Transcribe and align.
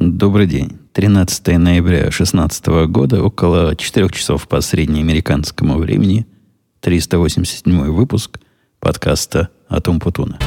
Добрый 0.00 0.46
день. 0.46 0.78
13 0.94 1.58
ноября 1.58 2.04
2016 2.04 2.66
года, 2.88 3.22
около 3.22 3.76
4 3.76 4.08
часов 4.08 4.48
по 4.48 4.62
среднеамериканскому 4.62 5.76
времени, 5.76 6.26
387 6.80 7.90
выпуск 7.90 8.40
подкаста 8.78 9.50
«Атум 9.68 10.00
Путуна». 10.00 10.38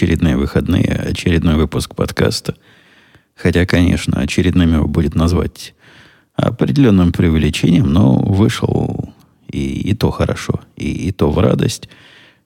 Очередные 0.00 0.34
выходные, 0.34 0.94
очередной 1.10 1.56
выпуск 1.56 1.94
подкаста. 1.94 2.56
Хотя, 3.34 3.66
конечно, 3.66 4.18
очередным 4.18 4.72
его 4.72 4.88
будет 4.88 5.14
назвать 5.14 5.74
определенным 6.34 7.12
преувеличением, 7.12 7.92
но 7.92 8.16
вышел 8.16 9.12
и, 9.46 9.90
и 9.90 9.94
то 9.94 10.10
хорошо, 10.10 10.60
и, 10.74 11.08
и 11.08 11.12
то 11.12 11.30
в 11.30 11.38
радость. 11.38 11.90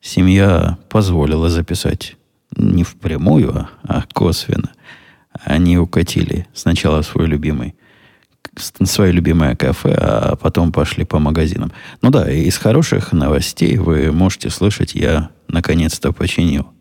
Семья 0.01 0.79
позволила 0.89 1.49
записать 1.49 2.17
не 2.57 2.83
впрямую, 2.83 3.57
а, 3.57 3.69
а 3.85 4.03
косвенно. 4.13 4.73
Они 5.45 5.79
укатили 5.79 6.49
сначала 6.55 7.03
свой 7.03 7.29
любимый 7.29 7.77
свое 8.85 9.11
любимое 9.13 9.57
кафе, 9.57 9.95
а 9.97 10.37
потом 10.37 10.71
пошли 10.73 11.05
по 11.05 11.19
магазинам. 11.21 11.73
Ну 12.03 12.11
да, 12.11 12.31
из 12.31 12.57
хороших 12.57 13.13
новостей 13.13 13.79
вы 13.79 14.13
можете 14.13 14.51
слышать, 14.51 14.95
я 14.95 15.31
наконец-то 15.49 16.13
починил 16.13 16.74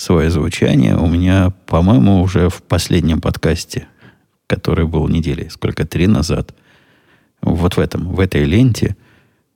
свое 0.00 0.30
звучание. 0.30 0.96
У 0.96 1.06
меня, 1.06 1.52
по-моему, 1.66 2.22
уже 2.22 2.48
в 2.48 2.62
последнем 2.62 3.20
подкасте, 3.20 3.86
который 4.46 4.86
был 4.86 5.06
недели, 5.08 5.48
сколько, 5.48 5.86
три 5.86 6.06
назад, 6.06 6.54
вот 7.42 7.76
в 7.76 7.78
этом, 7.78 8.08
в 8.14 8.20
этой 8.20 8.44
ленте, 8.44 8.96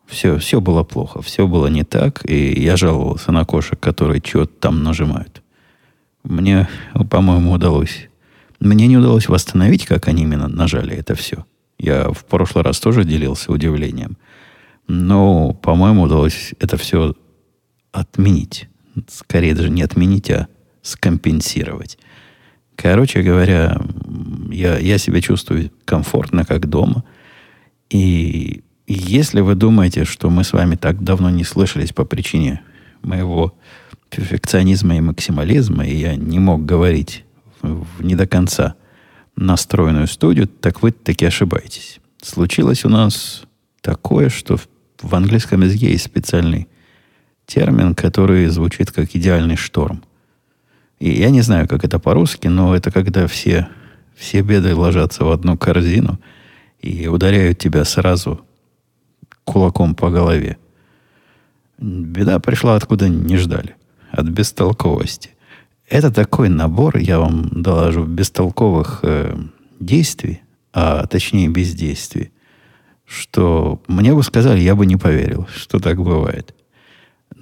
все, 0.06 0.38
все 0.38 0.60
было 0.60 0.84
плохо, 0.84 1.22
все 1.22 1.46
было 1.46 1.69
не 1.69 1.82
так, 1.82 2.28
и 2.28 2.62
я 2.62 2.77
жаловался 2.77 3.32
на 3.32 3.46
кошек, 3.46 3.80
которые 3.80 4.22
что-то 4.22 4.52
там 4.60 4.82
нажимают. 4.82 5.42
Мне, 6.24 6.69
по-моему, 7.10 7.52
удалось. 7.52 8.08
Мне 8.60 8.86
не 8.86 8.98
удалось 8.98 9.28
восстановить, 9.28 9.86
как 9.86 10.08
они 10.08 10.22
именно 10.24 10.48
нажали 10.48 10.94
это 10.94 11.14
все. 11.14 11.47
Я 11.78 12.10
в 12.10 12.24
прошлый 12.26 12.64
раз 12.64 12.80
тоже 12.80 13.04
делился 13.04 13.50
удивлением. 13.50 14.19
Но, 14.88 15.54
по-моему, 15.54 16.02
удалось 16.02 16.52
это 16.60 16.76
все 16.76 17.14
отменить 17.92 18.69
скорее 19.09 19.55
даже 19.55 19.70
не 19.70 19.83
отменить, 19.83 20.31
а 20.31 20.48
скомпенсировать. 20.83 21.98
Короче 22.77 23.23
говоря, 23.23 23.81
я, 24.50 24.78
я 24.78 24.98
себя 24.98 25.20
чувствую 25.20 25.70
комфортно, 25.84 26.45
как 26.45 26.69
дома. 26.69 27.05
И 27.91 28.62
если 28.87 29.41
вы 29.41 29.55
думаете, 29.55 30.05
что 30.05 30.31
мы 30.31 30.45
с 30.45 30.53
вами 30.53 30.77
так 30.77 31.03
давно 31.03 31.31
не 31.31 31.45
слышались 31.45 31.92
по 31.92 32.05
причине 32.05 32.62
моего 33.03 33.56
перфекционизма 34.11 34.97
и 34.97 35.00
максимализма, 35.00 35.87
и 35.87 35.97
я 35.97 36.17
не 36.17 36.39
мог 36.39 36.65
говорить 36.65 37.25
в, 37.62 37.87
не 38.00 38.15
до 38.15 38.27
конца 38.27 38.75
настроенную 39.37 40.06
студию, 40.06 40.47
так 40.47 40.83
вы 40.83 40.92
таки 40.92 41.25
ошибаетесь. 41.25 42.00
Случилось 42.22 42.84
у 42.84 42.89
нас 42.89 43.45
такое, 43.81 44.28
что 44.28 44.59
в 45.00 45.15
английском 45.15 45.62
языке 45.62 45.91
есть 45.91 46.05
специальный 46.05 46.69
термин, 47.47 47.95
который 47.95 48.47
звучит 48.47 48.91
как 48.91 49.14
идеальный 49.14 49.56
шторм. 49.56 50.03
И 50.98 51.11
я 51.11 51.31
не 51.31 51.42
знаю, 51.42 51.69
как 51.69 51.84
это 51.84 51.98
по-русски, 51.98 52.48
но 52.48 52.75
это 52.75 52.91
когда 52.91 53.27
все, 53.27 53.69
все 54.14 54.42
беды 54.42 54.75
ложатся 54.75 55.25
в 55.25 55.31
одну 55.31 55.56
корзину 55.59 56.19
и 56.81 57.06
ударяют 57.06 57.59
тебя 57.59 57.84
сразу 57.84 58.41
кулаком 59.45 59.95
по 59.95 60.11
голове. 60.11 60.56
Беда 61.78 62.38
пришла 62.38 62.77
откуда 62.77 63.09
не 63.09 63.37
ждали. 63.37 63.77
От 64.10 64.27
бестолковости. 64.28 65.31
Это 65.88 66.10
такой 66.10 66.49
набор, 66.49 66.97
я 66.97 67.19
вам 67.19 67.62
доложу, 67.62 68.04
бестолковых 68.04 69.00
э, 69.03 69.37
действий, 69.81 70.41
а 70.72 71.06
точнее 71.06 71.49
бездействий, 71.49 72.33
что 73.04 73.83
мне 73.87 74.15
бы 74.15 74.22
сказали, 74.22 74.60
я 74.60 74.75
бы 74.75 74.87
не 74.87 74.97
поверил, 74.97 75.47
что 75.54 75.81
так 75.81 76.03
бывает. 76.03 76.54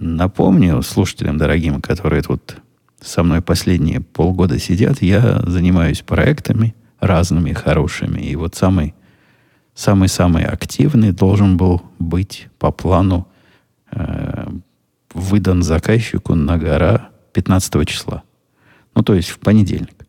Напомню 0.04 0.82
слушателям 0.82 1.38
дорогим, 1.38 1.80
которые 1.80 2.22
тут 2.22 2.56
со 3.00 3.22
мной 3.22 3.40
последние 3.40 4.00
полгода 4.00 4.58
сидят, 4.58 5.00
я 5.00 5.40
занимаюсь 5.46 6.02
проектами 6.02 6.74
разными, 6.98 7.52
хорошими. 7.52 8.20
И 8.20 8.34
вот 8.34 8.56
самый, 8.56 8.96
самый-самый 9.74 10.44
активный 10.44 11.12
должен 11.12 11.56
был 11.56 11.82
быть 12.00 12.48
по 12.58 12.72
плану 12.72 13.28
э, 13.92 14.48
выдан 15.14 15.62
заказчику 15.62 16.34
на 16.34 16.58
гора 16.58 17.10
15 17.32 17.88
числа. 17.88 18.24
Ну, 18.96 19.04
то 19.04 19.14
есть 19.14 19.28
в 19.28 19.38
понедельник. 19.38 20.04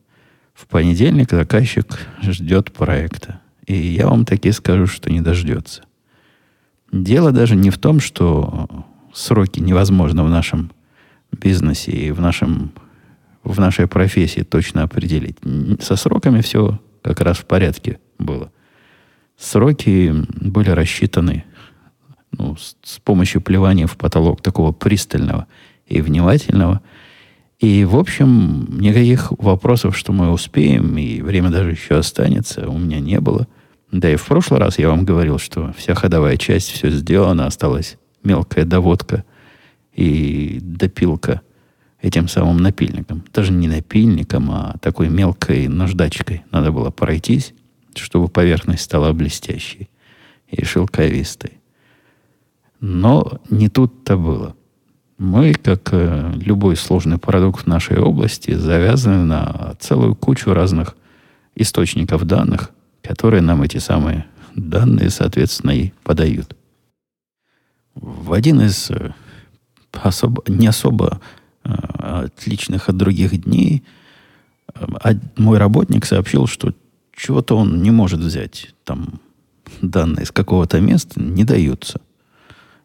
В 0.56 0.66
понедельник 0.66 1.30
заказчик 1.30 2.08
ждет 2.24 2.74
проекта. 2.74 3.42
И 3.68 3.76
я 3.76 4.08
вам 4.08 4.26
таки 4.26 4.52
скажу, 4.54 4.88
что 4.88 5.12
не 5.12 5.22
дождется. 5.22 5.84
Дело 6.92 7.32
даже 7.32 7.56
не 7.56 7.70
в 7.70 7.78
том, 7.78 8.00
что 8.00 8.88
сроки 9.14 9.60
невозможно 9.60 10.24
в 10.24 10.30
нашем 10.30 10.72
бизнесе 11.32 11.92
и 11.92 12.12
в, 12.12 12.20
нашем, 12.20 12.72
в 13.44 13.60
нашей 13.60 13.88
профессии 13.88 14.42
точно 14.42 14.84
определить. 14.84 15.38
Со 15.80 15.96
сроками 15.96 16.42
все 16.42 16.80
как 17.02 17.22
раз 17.22 17.38
в 17.38 17.46
порядке 17.46 18.00
было. 18.20 18.52
Сроки 19.38 20.14
были 20.40 20.70
рассчитаны 20.70 21.46
ну, 22.32 22.56
с, 22.56 22.76
с 22.84 23.00
помощью 23.00 23.42
плевания 23.42 23.88
в 23.88 23.98
потолок 23.98 24.42
такого 24.42 24.72
пристального 24.72 25.48
и 25.88 26.02
внимательного. 26.02 26.82
И, 27.60 27.86
в 27.86 27.96
общем, 27.96 28.80
никаких 28.80 29.32
вопросов, 29.32 29.98
что 29.98 30.12
мы 30.12 30.32
успеем, 30.32 30.98
и 30.98 31.22
время 31.22 31.50
даже 31.50 31.72
еще 31.72 31.96
останется, 31.96 32.68
у 32.68 32.78
меня 32.78 33.00
не 33.00 33.20
было. 33.20 33.48
Да 33.92 34.12
и 34.12 34.16
в 34.16 34.26
прошлый 34.26 34.60
раз 34.60 34.80
я 34.80 34.90
вам 34.90 35.06
говорил, 35.06 35.38
что 35.38 35.72
вся 35.78 35.94
ходовая 35.94 36.38
часть, 36.38 36.72
все 36.72 36.90
сделано, 36.90 37.46
осталось 37.46 37.98
мелкая 38.24 38.66
доводка 38.66 39.24
и 39.94 40.60
допилка 40.62 41.42
этим 42.02 42.28
самым 42.28 42.58
напильником. 42.58 43.24
Даже 43.34 43.54
не 43.54 43.68
напильником, 43.68 44.52
а 44.52 44.78
такой 44.82 45.10
мелкой 45.10 45.68
наждачкой 45.68 46.44
надо 46.52 46.72
было 46.72 46.90
пройтись, 46.90 47.54
чтобы 47.96 48.28
поверхность 48.28 48.84
стала 48.84 49.14
блестящей 49.14 49.90
и 50.48 50.64
шелковистой. 50.66 51.60
Но 52.80 53.40
не 53.50 53.70
тут-то 53.70 54.18
было. 54.18 54.56
Мы, 55.18 55.54
как 55.54 55.90
э, 55.94 56.34
любой 56.36 56.76
сложный 56.76 57.18
продукт 57.18 57.64
в 57.64 57.68
нашей 57.68 57.98
области, 57.98 58.52
завязаны 58.52 59.24
на 59.24 59.76
целую 59.80 60.16
кучу 60.16 60.54
разных 60.54 60.98
источников 61.56 62.26
данных, 62.26 62.72
которые 63.02 63.42
нам 63.42 63.62
эти 63.62 63.78
самые 63.78 64.26
данные, 64.56 65.10
соответственно, 65.10 65.72
и 65.72 65.94
подают. 66.04 66.58
В 67.96 68.34
один 68.34 68.62
из 68.62 68.90
э, 68.90 69.12
особо, 69.92 70.44
не 70.48 70.68
особо 70.68 71.22
э, 71.64 71.70
отличных 71.70 72.90
от 72.90 72.98
других 72.98 73.44
дней 73.44 73.84
э, 74.76 75.14
мой 75.38 75.58
работник 75.58 76.06
сообщил, 76.06 76.48
что 76.48 76.74
чего-то 77.16 77.56
он 77.56 77.82
не 77.84 77.92
может 77.92 78.20
взять. 78.20 78.74
Там 78.84 79.20
данные 79.82 80.24
из 80.24 80.32
какого-то 80.32 80.82
места 80.82 81.22
не 81.22 81.44
даются. 81.44 82.02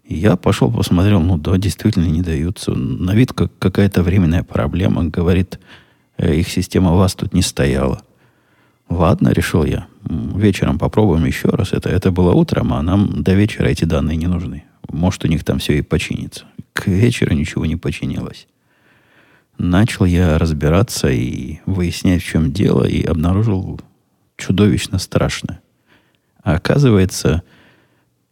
Я 0.05 0.37
пошел, 0.37 0.71
посмотрел, 0.71 1.21
ну 1.21 1.37
да, 1.37 1.57
действительно 1.59 2.07
не 2.07 2.23
даются. 2.23 2.73
На 2.73 3.15
вид 3.15 3.33
как 3.33 3.53
какая-то 3.59 4.03
временная 4.03 4.43
проблема. 4.43 5.05
Говорит, 5.05 5.59
их 6.19 6.49
система 6.49 6.93
вас 6.93 7.15
тут 7.15 7.35
не 7.35 7.43
стояла. 7.43 8.03
Ладно, 8.89 9.29
решил 9.29 9.65
я. 9.65 9.87
Вечером 10.05 10.79
попробуем 10.79 11.27
еще 11.27 11.49
раз. 11.49 11.73
Это, 11.73 11.91
это 11.91 12.11
было 12.11 12.33
утром, 12.33 12.73
а 12.73 12.83
нам 12.83 13.23
до 13.23 13.35
вечера 13.35 13.67
эти 13.67 13.85
данные 13.85 14.17
не 14.17 14.27
нужны. 14.27 14.65
Может, 14.91 15.25
у 15.25 15.29
них 15.29 15.45
там 15.45 15.59
все 15.59 15.79
и 15.79 15.83
починится. 15.83 16.47
К 16.73 16.87
вечеру 16.89 17.35
ничего 17.35 17.67
не 17.67 17.77
починилось. 17.77 18.47
Начал 19.59 20.05
я 20.05 20.39
разбираться 20.39 21.09
и 21.09 21.59
выяснять, 21.67 22.23
в 22.23 22.27
чем 22.27 22.53
дело, 22.53 22.85
и 22.85 23.03
обнаружил 23.03 23.81
чудовищно 24.37 24.99
страшное. 24.99 25.61
А 26.43 26.55
оказывается, 26.55 27.43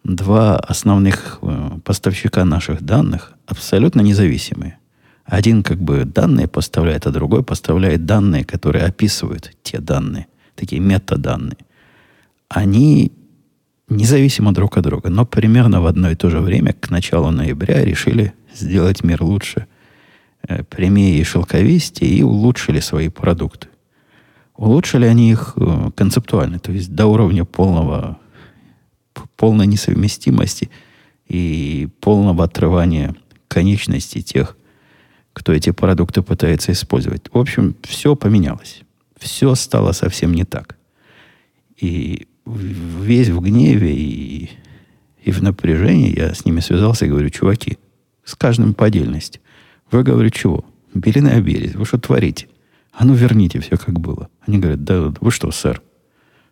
два 0.04 0.56
основных 0.56 1.38
э, 1.42 1.70
поставщика 1.84 2.44
наших 2.44 2.82
данных 2.82 3.34
абсолютно 3.46 4.00
независимые. 4.00 4.78
Один 5.24 5.64
как 5.64 5.78
бы 5.78 6.04
данные 6.04 6.46
поставляет, 6.46 7.06
а 7.06 7.10
другой 7.10 7.42
поставляет 7.42 8.06
данные, 8.06 8.44
которые 8.44 8.84
описывают 8.84 9.50
те 9.64 9.78
данные, 9.78 10.28
такие 10.54 10.80
метаданные. 10.80 11.58
Они 12.48 13.12
независимо 13.88 14.52
друг 14.52 14.76
от 14.76 14.84
друга, 14.84 15.10
но 15.10 15.24
примерно 15.24 15.80
в 15.80 15.86
одно 15.86 16.10
и 16.10 16.16
то 16.16 16.30
же 16.30 16.40
время, 16.40 16.72
к 16.72 16.90
началу 16.90 17.30
ноября, 17.30 17.84
решили 17.84 18.34
сделать 18.54 19.04
мир 19.04 19.22
лучше, 19.22 19.66
э, 20.48 20.64
прямее 20.64 21.18
и 21.18 21.24
шелковистее, 21.24 22.10
и 22.10 22.22
улучшили 22.22 22.80
свои 22.80 23.08
продукты. 23.08 23.68
Улучшили 24.56 25.06
они 25.06 25.30
их 25.30 25.54
э, 25.56 25.90
концептуально, 25.94 26.58
то 26.58 26.72
есть 26.72 26.94
до 26.94 27.06
уровня 27.06 27.44
полного, 27.44 28.18
полной 29.36 29.66
несовместимости 29.66 30.70
и 31.28 31.88
полного 32.00 32.44
отрывания 32.44 33.14
конечностей 33.48 34.22
тех, 34.22 34.56
кто 35.32 35.52
эти 35.52 35.70
продукты 35.70 36.22
пытается 36.22 36.72
использовать. 36.72 37.30
В 37.32 37.38
общем, 37.38 37.76
все 37.82 38.16
поменялось. 38.16 38.82
Все 39.18 39.54
стало 39.54 39.92
совсем 39.92 40.32
не 40.32 40.44
так. 40.44 40.76
И 41.76 42.26
весь 42.46 43.28
в 43.28 43.40
гневе 43.40 43.94
и, 43.94 44.50
и 45.22 45.30
в 45.30 45.42
напряжении 45.42 46.16
я 46.16 46.34
с 46.34 46.44
ними 46.44 46.60
связался 46.60 47.04
и 47.04 47.08
говорю, 47.08 47.30
чуваки, 47.30 47.78
с 48.24 48.34
каждым 48.34 48.74
по 48.74 48.86
отдельности. 48.86 49.40
Вы, 49.90 50.02
говорю, 50.02 50.30
чего? 50.30 50.64
Белины 50.94 51.28
обелись. 51.28 51.74
Вы 51.74 51.84
что 51.84 51.98
творите? 51.98 52.48
А 52.92 53.04
ну 53.04 53.14
верните 53.14 53.60
все, 53.60 53.76
как 53.76 54.00
было. 54.00 54.28
Они 54.46 54.58
говорят, 54.58 54.84
да 54.84 55.12
вы 55.20 55.30
что, 55.30 55.50
сэр? 55.50 55.82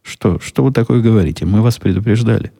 Что, 0.02 0.38
что 0.38 0.62
вы 0.62 0.72
такое 0.72 1.00
говорите? 1.00 1.46
Мы 1.46 1.62
вас 1.62 1.78
предупреждали. 1.78 2.52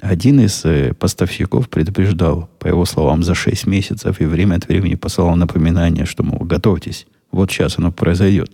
Один 0.00 0.40
из 0.40 0.62
э, 0.66 0.92
поставщиков 0.92 1.70
предупреждал, 1.70 2.50
по 2.58 2.68
его 2.68 2.84
словам, 2.84 3.22
за 3.22 3.34
6 3.34 3.66
месяцев 3.66 4.20
и 4.20 4.26
время 4.26 4.56
от 4.56 4.68
времени 4.68 4.94
посылал 4.94 5.34
напоминание, 5.36 6.04
что, 6.04 6.22
мол, 6.22 6.40
готовьтесь, 6.40 7.06
вот 7.30 7.50
сейчас 7.50 7.78
оно 7.78 7.92
произойдет. 7.92 8.50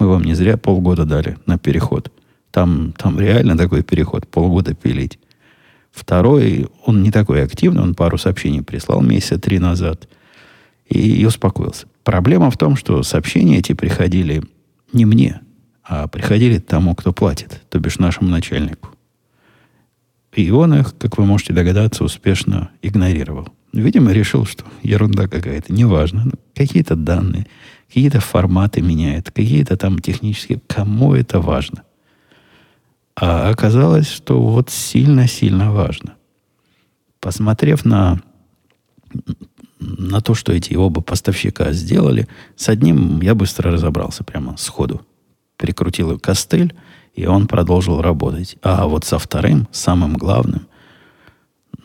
Мы 0.00 0.08
вам 0.08 0.24
не 0.24 0.34
зря 0.34 0.56
полгода 0.56 1.04
дали 1.04 1.38
на 1.46 1.58
переход. 1.58 2.10
Там, 2.50 2.92
там 2.96 3.18
реально 3.18 3.56
такой 3.56 3.82
переход, 3.82 4.26
полгода 4.26 4.74
пилить. 4.74 5.18
Второй, 5.92 6.68
он 6.84 7.02
не 7.02 7.10
такой 7.10 7.42
активный, 7.44 7.82
он 7.82 7.94
пару 7.94 8.18
сообщений 8.18 8.62
прислал 8.62 9.02
месяца 9.02 9.38
три 9.38 9.58
назад 9.58 10.08
и, 10.88 11.20
и 11.20 11.24
успокоился. 11.24 11.86
Проблема 12.04 12.50
в 12.50 12.56
том, 12.56 12.76
что 12.76 13.02
сообщения 13.02 13.58
эти 13.58 13.72
приходили 13.72 14.42
не 14.92 15.04
мне, 15.04 15.40
а 15.84 16.08
приходили 16.08 16.58
тому, 16.58 16.94
кто 16.94 17.12
платит, 17.12 17.62
то 17.68 17.78
бишь 17.78 17.98
нашему 17.98 18.30
начальнику. 18.30 18.90
И 20.34 20.50
он 20.50 20.74
их, 20.74 20.96
как 20.96 21.18
вы 21.18 21.26
можете 21.26 21.52
догадаться, 21.52 22.04
успешно 22.04 22.70
игнорировал. 22.82 23.48
Видимо, 23.72 24.12
решил, 24.12 24.46
что 24.46 24.64
ерунда 24.82 25.28
какая-то, 25.28 25.72
неважно. 25.72 26.22
Ну, 26.24 26.32
какие-то 26.54 26.96
данные, 26.96 27.46
какие-то 27.88 28.20
форматы 28.20 28.80
меняет, 28.80 29.30
какие-то 29.30 29.76
там 29.76 29.98
технические. 29.98 30.60
Кому 30.66 31.14
это 31.14 31.40
важно? 31.40 31.82
А 33.16 33.50
оказалось, 33.50 34.08
что 34.08 34.40
вот 34.40 34.70
сильно-сильно 34.70 35.72
важно. 35.72 36.14
Посмотрев 37.20 37.84
на, 37.84 38.20
на 39.78 40.20
то, 40.20 40.34
что 40.34 40.52
эти 40.52 40.74
оба 40.74 41.00
поставщика 41.00 41.72
сделали, 41.72 42.28
с 42.56 42.68
одним 42.68 43.20
я 43.20 43.34
быстро 43.34 43.70
разобрался 43.70 44.24
прямо 44.24 44.56
сходу. 44.56 45.06
Прикрутил 45.56 46.18
костыль, 46.18 46.74
и 47.14 47.26
он 47.26 47.46
продолжил 47.46 48.00
работать. 48.00 48.56
А 48.62 48.86
вот 48.86 49.04
со 49.04 49.18
вторым, 49.18 49.68
самым 49.72 50.14
главным, 50.14 50.66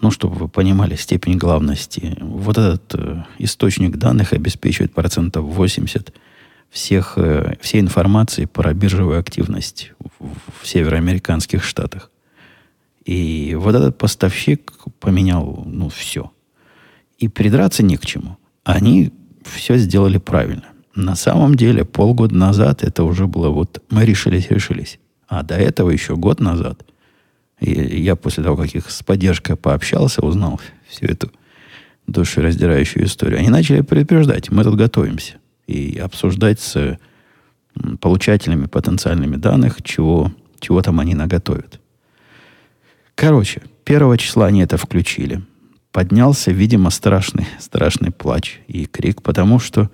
ну, 0.01 0.11
чтобы 0.11 0.35
вы 0.35 0.47
понимали 0.47 0.95
степень 0.95 1.37
главности, 1.37 2.17
вот 2.19 2.57
этот 2.57 2.95
э, 2.95 3.23
источник 3.39 3.97
данных 3.97 4.33
обеспечивает 4.33 4.93
процентов 4.93 5.45
80 5.45 6.13
всех, 6.75 7.13
э, 7.15 7.55
всей 7.61 7.79
информации 7.79 8.45
про 8.45 8.73
биржевую 8.73 9.17
активность 9.17 9.93
в, 10.19 10.27
в 10.61 10.67
североамериканских 10.67 11.63
штатах. 11.63 12.11
И 13.05 13.55
вот 13.57 13.75
этот 13.75 13.97
поставщик 13.97 14.73
поменял, 14.99 15.63
ну, 15.65 15.87
все. 15.87 16.31
И 17.17 17.29
придраться 17.29 17.81
не 17.81 17.95
к 17.95 18.05
чему. 18.05 18.37
Они 18.65 19.13
все 19.45 19.77
сделали 19.77 20.17
правильно. 20.17 20.65
На 20.95 21.15
самом 21.15 21.55
деле, 21.55 21.85
полгода 21.85 22.35
назад 22.35 22.83
это 22.83 23.05
уже 23.05 23.25
было 23.25 23.49
вот 23.49 23.81
мы 23.89 24.05
решились, 24.05 24.49
решились. 24.49 24.99
А 25.29 25.43
до 25.43 25.55
этого 25.55 25.91
еще 25.91 26.17
год 26.17 26.41
назад, 26.41 26.85
и 27.61 28.01
я 28.01 28.17
после 28.17 28.43
того, 28.43 28.57
как 28.57 28.75
их 28.75 28.91
с 28.91 29.01
поддержкой 29.01 29.55
пообщался, 29.55 30.25
узнал 30.25 30.59
всю 30.89 31.05
эту 31.05 31.31
душераздирающую 32.05 33.05
историю, 33.05 33.39
они 33.39 33.49
начали 33.49 33.79
предупреждать, 33.81 34.51
мы 34.51 34.63
тут 34.63 34.75
готовимся. 34.75 35.35
И 35.67 35.97
обсуждать 35.97 36.59
с 36.59 36.99
получателями 37.99 38.67
потенциальными 38.67 39.35
данных, 39.35 39.81
чего, 39.83 40.31
чего 40.59 40.81
там 40.81 40.99
они 40.99 41.15
наготовят. 41.15 41.79
Короче, 43.15 43.61
первого 43.83 44.17
числа 44.17 44.47
они 44.47 44.61
это 44.61 44.77
включили. 44.77 45.41
Поднялся, 45.91 46.51
видимо, 46.51 46.89
страшный, 46.89 47.47
страшный 47.59 48.11
плач 48.11 48.59
и 48.67 48.85
крик, 48.85 49.21
потому 49.21 49.59
что 49.59 49.89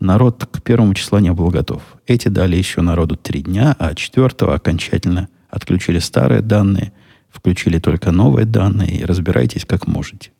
народ 0.00 0.46
к 0.46 0.62
первому 0.62 0.94
числа 0.94 1.20
не 1.20 1.32
был 1.32 1.48
готов. 1.48 1.82
Эти 2.06 2.28
дали 2.28 2.56
еще 2.56 2.82
народу 2.82 3.16
три 3.16 3.42
дня, 3.42 3.74
а 3.78 3.94
четвертого 3.94 4.54
окончательно 4.54 5.28
отключили 5.48 5.98
старые 5.98 6.42
данные, 6.42 6.92
включили 7.30 7.78
только 7.78 8.12
новые 8.12 8.44
данные 8.44 9.00
и 9.00 9.04
разбирайтесь 9.04 9.64
как 9.64 9.86
можете. 9.86 10.30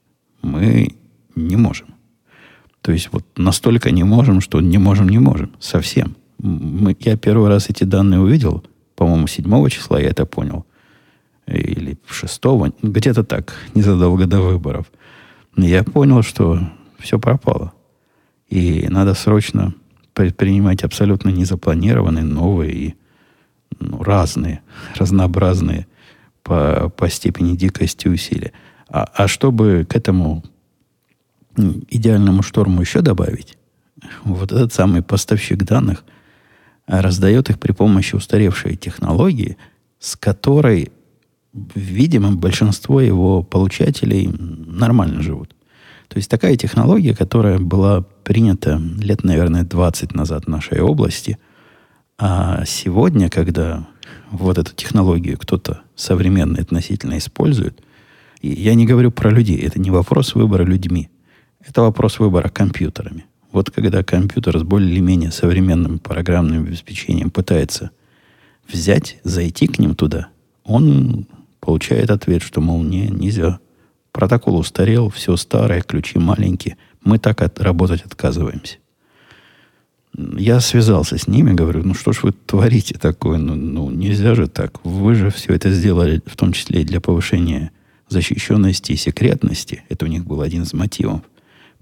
Мы 0.43 0.97
не 1.35 1.57
можем. 1.57 1.98
То 2.83 2.93
есть 2.93 3.11
вот 3.13 3.25
настолько 3.37 3.91
не 3.91 4.05
можем, 4.05 4.41
что 4.41 4.61
не 4.61 4.79
можем, 4.79 5.09
не 5.09 5.19
можем. 5.19 5.53
Совсем. 5.59 6.17
Мы, 6.39 6.97
я 7.01 7.17
первый 7.17 7.49
раз 7.49 7.69
эти 7.69 7.85
данные 7.85 8.21
увидел, 8.21 8.65
по-моему, 8.95 9.27
7 9.27 9.69
числа 9.69 10.01
я 10.01 10.09
это 10.09 10.27
понял. 10.27 10.65
Или 11.47 11.99
6, 12.07 12.41
где-то 12.83 13.25
так, 13.25 13.55
незадолго 13.75 14.27
до 14.27 14.41
выборов. 14.41 14.87
Я 15.57 15.83
понял, 15.83 16.23
что 16.23 16.61
все 16.99 17.19
пропало. 17.19 17.73
И 18.49 18.87
надо 18.89 19.15
срочно 19.15 19.75
предпринимать 20.15 20.83
абсолютно 20.83 21.31
незапланированные, 21.31 22.25
новые 22.25 22.73
и 22.73 22.95
ну, 23.79 24.03
разные, 24.03 24.63
разнообразные 24.97 25.87
по, 26.43 26.93
по 26.97 27.09
степени 27.09 27.57
дикости 27.57 28.09
усилия. 28.09 28.53
А, 28.89 29.05
а 29.15 29.29
чтобы 29.29 29.87
к 29.89 29.95
этому 29.95 30.43
идеальному 31.89 32.43
шторму 32.43 32.81
еще 32.81 33.01
добавить, 33.01 33.59
вот 34.25 34.53
этот 34.53 34.73
самый 34.73 35.03
поставщик 35.03 35.65
данных 35.65 36.05
раздает 36.87 37.51
их 37.51 37.59
при 37.59 37.73
помощи 37.73 38.15
устаревшей 38.15 38.77
технологии, 38.77 39.57
с 39.99 40.17
которой, 40.17 40.91
видимо, 41.53 42.33
большинство 42.33 43.01
его 43.01 43.43
получателей 43.43 44.29
нормально 44.29 45.23
живут. 45.23 45.55
То 46.09 46.17
есть 46.17 46.31
такая 46.31 46.57
технология, 46.57 47.15
которая 47.15 47.59
была 47.59 48.03
принята 48.25 48.81
лет, 48.99 49.25
наверное, 49.25 49.65
20 49.65 50.15
назад 50.15 50.45
в 50.45 50.49
нашей 50.49 50.81
области, 50.81 51.39
а 52.19 52.65
сегодня, 52.65 53.29
когда 53.29 53.87
вот 54.31 54.59
эту 54.59 54.75
технологию 54.75 55.39
кто-то 55.39 55.83
современный 55.95 56.63
относительно 56.63 57.19
использует, 57.19 57.83
я 58.41 58.75
не 58.75 58.87
говорю 58.87 59.11
про 59.11 59.31
людей, 59.31 59.59
это 59.59 59.79
не 59.79 59.91
вопрос 59.91 60.35
выбора 60.35 60.65
людьми, 60.65 61.11
это 61.69 61.83
вопрос 61.83 62.19
выбора 62.19 62.49
компьютерами. 62.49 63.27
Вот 63.53 63.71
когда 63.71 64.03
компьютер 64.03 64.59
с 64.59 64.63
более 64.63 64.91
или 64.91 65.01
менее 65.01 65.31
современным 65.31 65.99
программным 65.99 66.65
обеспечением 66.65 67.31
пытается 67.31 67.91
взять, 68.67 69.19
зайти 69.25 69.67
к 69.67 69.79
ним 69.79 69.95
туда, 69.95 70.29
он 70.65 71.27
получает 71.61 72.11
ответ, 72.11 72.43
что, 72.43 72.61
мол, 72.61 72.83
не, 72.83 73.09
нельзя 73.09 73.59
Протокол 74.13 74.59
устарел, 74.59 75.11
все 75.11 75.37
старое, 75.37 75.81
ключи 75.81 76.19
маленькие. 76.19 76.77
Мы 77.05 77.21
так 77.21 77.41
от, 77.41 77.61
работать 77.61 78.03
отказываемся. 78.03 78.79
Я 80.17 80.59
связался 80.59 81.19
с 81.19 81.29
ними, 81.29 81.53
говорю, 81.53 81.85
ну 81.85 81.95
что 81.95 82.13
ж 82.13 82.25
вы 82.25 82.33
творите 82.33 82.99
такое? 82.99 83.39
Ну, 83.39 83.55
ну 83.55 83.91
нельзя 83.91 84.35
же 84.35 84.49
так. 84.49 84.85
Вы 84.85 85.15
же 85.15 85.31
все 85.31 85.55
это 85.55 85.71
сделали, 85.71 86.21
в 86.27 86.37
том 86.37 86.53
числе 86.53 86.83
и 86.83 86.85
для 86.85 87.01
повышения 87.01 87.71
защищенности 88.09 88.93
и 88.93 88.97
секретности. 88.97 89.85
Это 89.89 90.07
у 90.07 90.09
них 90.09 90.27
был 90.27 90.41
один 90.41 90.63
из 90.63 90.73
мотивов 90.73 91.21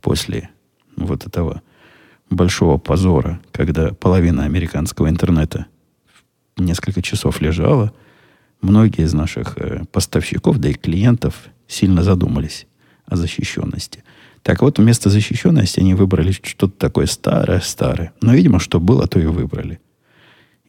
после 0.07 0.51
вот 0.95 1.27
этого 1.27 1.63
большого 2.31 2.79
позора, 2.79 3.41
когда 3.51 3.93
половина 3.93 4.45
американского 4.45 5.09
интернета 5.09 5.67
несколько 6.57 7.03
часов 7.03 7.41
лежала. 7.41 7.93
Многие 8.61 9.03
из 9.03 9.15
наших 9.15 9.59
э, 9.59 9.83
поставщиков, 9.91 10.59
да 10.59 10.69
и 10.69 10.75
клиентов 10.75 11.35
сильно 11.67 12.05
задумались 12.05 12.69
о 13.07 13.17
защищенности. 13.17 14.05
Так 14.45 14.63
вот, 14.63 14.79
вместо 14.79 15.11
защищенности 15.11 15.81
они 15.81 15.95
выбрали 15.95 16.31
что-то 16.31 16.79
такое 16.79 17.07
старое-старое. 17.07 18.13
Но, 18.21 18.33
видимо, 18.33 18.61
что 18.61 18.79
было, 18.79 19.09
то 19.09 19.19
и 19.19 19.27
выбрали. 19.27 19.81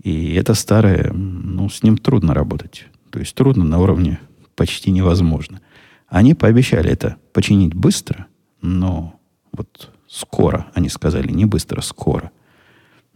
И 0.01 0.33
это 0.33 0.55
старое, 0.55 1.13
ну, 1.13 1.69
с 1.69 1.83
ним 1.83 1.99
трудно 1.99 2.33
работать. 2.33 2.87
То 3.11 3.19
есть 3.19 3.35
трудно 3.35 3.63
на 3.63 3.77
уровне 3.77 4.19
почти 4.55 4.89
невозможно. 4.89 5.61
Они 6.07 6.33
пообещали 6.33 6.89
это 6.89 7.17
починить 7.33 7.75
быстро, 7.75 8.25
но 8.63 9.16
вот 9.51 9.91
скоро, 10.07 10.67
они 10.73 10.89
сказали, 10.89 11.31
не 11.31 11.45
быстро, 11.45 11.81
скоро. 11.81 12.31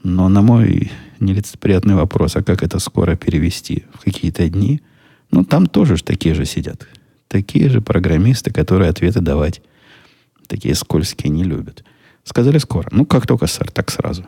Но 0.04 0.30
на 0.30 0.42
мой 0.42 0.92
нелицеприятный 1.20 1.96
вопрос, 1.96 2.36
а 2.36 2.44
как 2.44 2.64
это 2.64 2.80
скоро 2.80 3.16
перевести 3.16 3.86
в 3.94 4.04
какие-то 4.04 4.50
дни, 4.50 4.82
ну, 5.30 5.44
там 5.46 5.68
тоже 5.68 5.96
ж 5.98 6.02
такие 6.02 6.36
же 6.36 6.46
сидят. 6.46 6.88
Такие 7.28 7.70
же 7.70 7.82
программисты, 7.82 8.52
которые 8.52 8.90
ответы 8.90 9.22
давать 9.22 9.62
такие 10.52 10.76
скользкие 10.76 11.32
не 11.32 11.46
любят. 11.46 11.86
Сказали 12.26 12.58
скоро. 12.58 12.90
Ну, 12.92 13.06
как 13.06 13.26
только, 13.26 13.48
сэр, 13.48 13.72
так 13.72 13.90
сразу. 13.90 14.26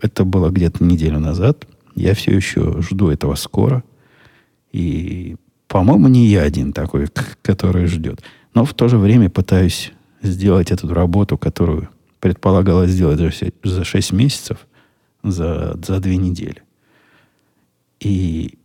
Это 0.00 0.24
было 0.24 0.50
где-то 0.50 0.84
неделю 0.84 1.18
назад. 1.18 1.66
Я 1.96 2.14
все 2.14 2.30
еще 2.30 2.80
жду 2.80 3.10
этого 3.10 3.34
скоро. 3.34 3.82
И, 4.70 5.34
по-моему, 5.66 6.06
не 6.06 6.26
я 6.26 6.42
один 6.42 6.72
такой, 6.72 7.08
который 7.42 7.86
ждет. 7.86 8.22
Но 8.54 8.64
в 8.64 8.72
то 8.72 8.86
же 8.86 8.98
время 8.98 9.30
пытаюсь 9.30 9.92
сделать 10.24 10.70
эту 10.70 10.92
работу, 10.92 11.38
которую 11.38 11.88
предполагалось 12.20 12.90
сделать 12.90 13.20
за 13.62 13.84
6 13.84 14.12
месяцев, 14.12 14.66
за, 15.22 15.78
за 15.82 16.00
2 16.00 16.12
недели. 16.14 16.62
И 18.00 18.58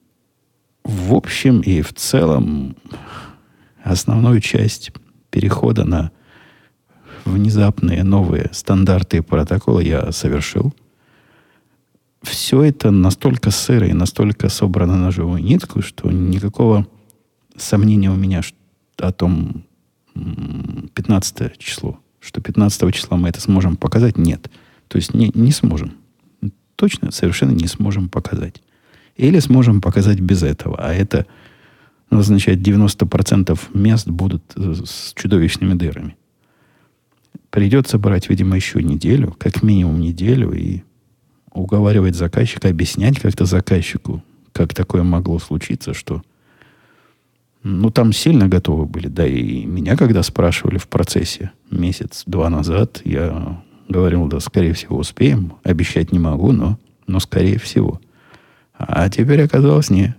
в 0.84 1.14
общем 1.14 1.62
и 1.62 1.82
в 1.82 1.94
целом 1.94 2.76
основную 3.84 4.42
часть 4.42 4.92
перехода 5.30 5.86
на 5.86 6.12
внезапные 7.26 8.04
новые 8.04 8.50
стандарты 8.54 9.18
и 9.18 9.22
протоколы 9.22 9.84
я 9.84 10.12
совершил. 10.12 10.74
Все 12.22 12.64
это 12.64 12.92
настолько 12.92 13.52
сыро 13.52 13.88
и 13.88 13.94
настолько 13.94 14.50
собрано 14.50 14.98
на 14.98 15.12
живую 15.12 15.42
нитку, 15.42 15.82
что 15.82 16.12
никакого 16.12 16.88
сомнения 17.56 18.10
у 18.10 18.16
меня 18.16 18.42
о 18.98 19.12
том 19.12 19.64
15 20.94 21.58
число, 21.58 22.00
что 22.20 22.42
15 22.42 22.94
числа 22.94 23.18
мы 23.18 23.30
это 23.30 23.42
сможем 23.42 23.78
показать, 23.78 24.18
нет. 24.18 24.50
То 24.88 24.98
есть 24.98 25.14
не, 25.14 25.32
не 25.34 25.52
сможем. 25.52 25.94
Точно, 26.76 27.12
совершенно 27.12 27.52
не 27.52 27.68
сможем 27.68 28.10
показать. 28.10 28.62
Или 29.16 29.40
сможем 29.40 29.82
показать 29.82 30.20
без 30.20 30.44
этого. 30.44 30.78
А 30.80 30.94
это 30.94 31.26
означает 32.10 32.60
90% 32.60 33.60
мест 33.74 34.08
будут 34.08 34.44
с 34.56 35.14
чудовищными 35.14 35.74
дырами. 35.74 36.16
Придется 37.50 37.98
брать, 37.98 38.30
видимо, 38.30 38.56
еще 38.56 38.82
неделю, 38.82 39.36
как 39.38 39.64
минимум 39.64 40.00
неделю, 40.00 40.52
и 40.54 40.84
уговаривать 41.52 42.16
заказчика, 42.16 42.70
объяснять 42.70 43.20
как-то 43.20 43.46
заказчику, 43.46 44.24
как 44.52 44.74
такое 44.74 45.04
могло 45.04 45.40
случиться, 45.40 45.94
что 45.94 46.22
ну, 47.70 47.90
там 47.90 48.14
сильно 48.14 48.48
готовы 48.48 48.86
были. 48.86 49.08
Да 49.08 49.26
и 49.26 49.66
меня, 49.66 49.96
когда 49.96 50.24
спрашивали 50.24 50.78
в 50.78 50.88
процессе 50.88 51.52
месяц-два 51.72 52.50
назад, 52.50 53.02
я 53.06 53.62
говорил, 53.88 54.28
да, 54.28 54.40
скорее 54.40 54.74
всего, 54.74 54.98
успеем. 54.98 55.54
Обещать 55.64 56.12
не 56.12 56.20
могу, 56.20 56.52
но, 56.52 56.80
но 57.08 57.20
скорее 57.20 57.60
всего. 57.60 58.02
А 58.78 59.10
теперь 59.10 59.44
оказалось 59.44 59.90
не. 59.90 60.16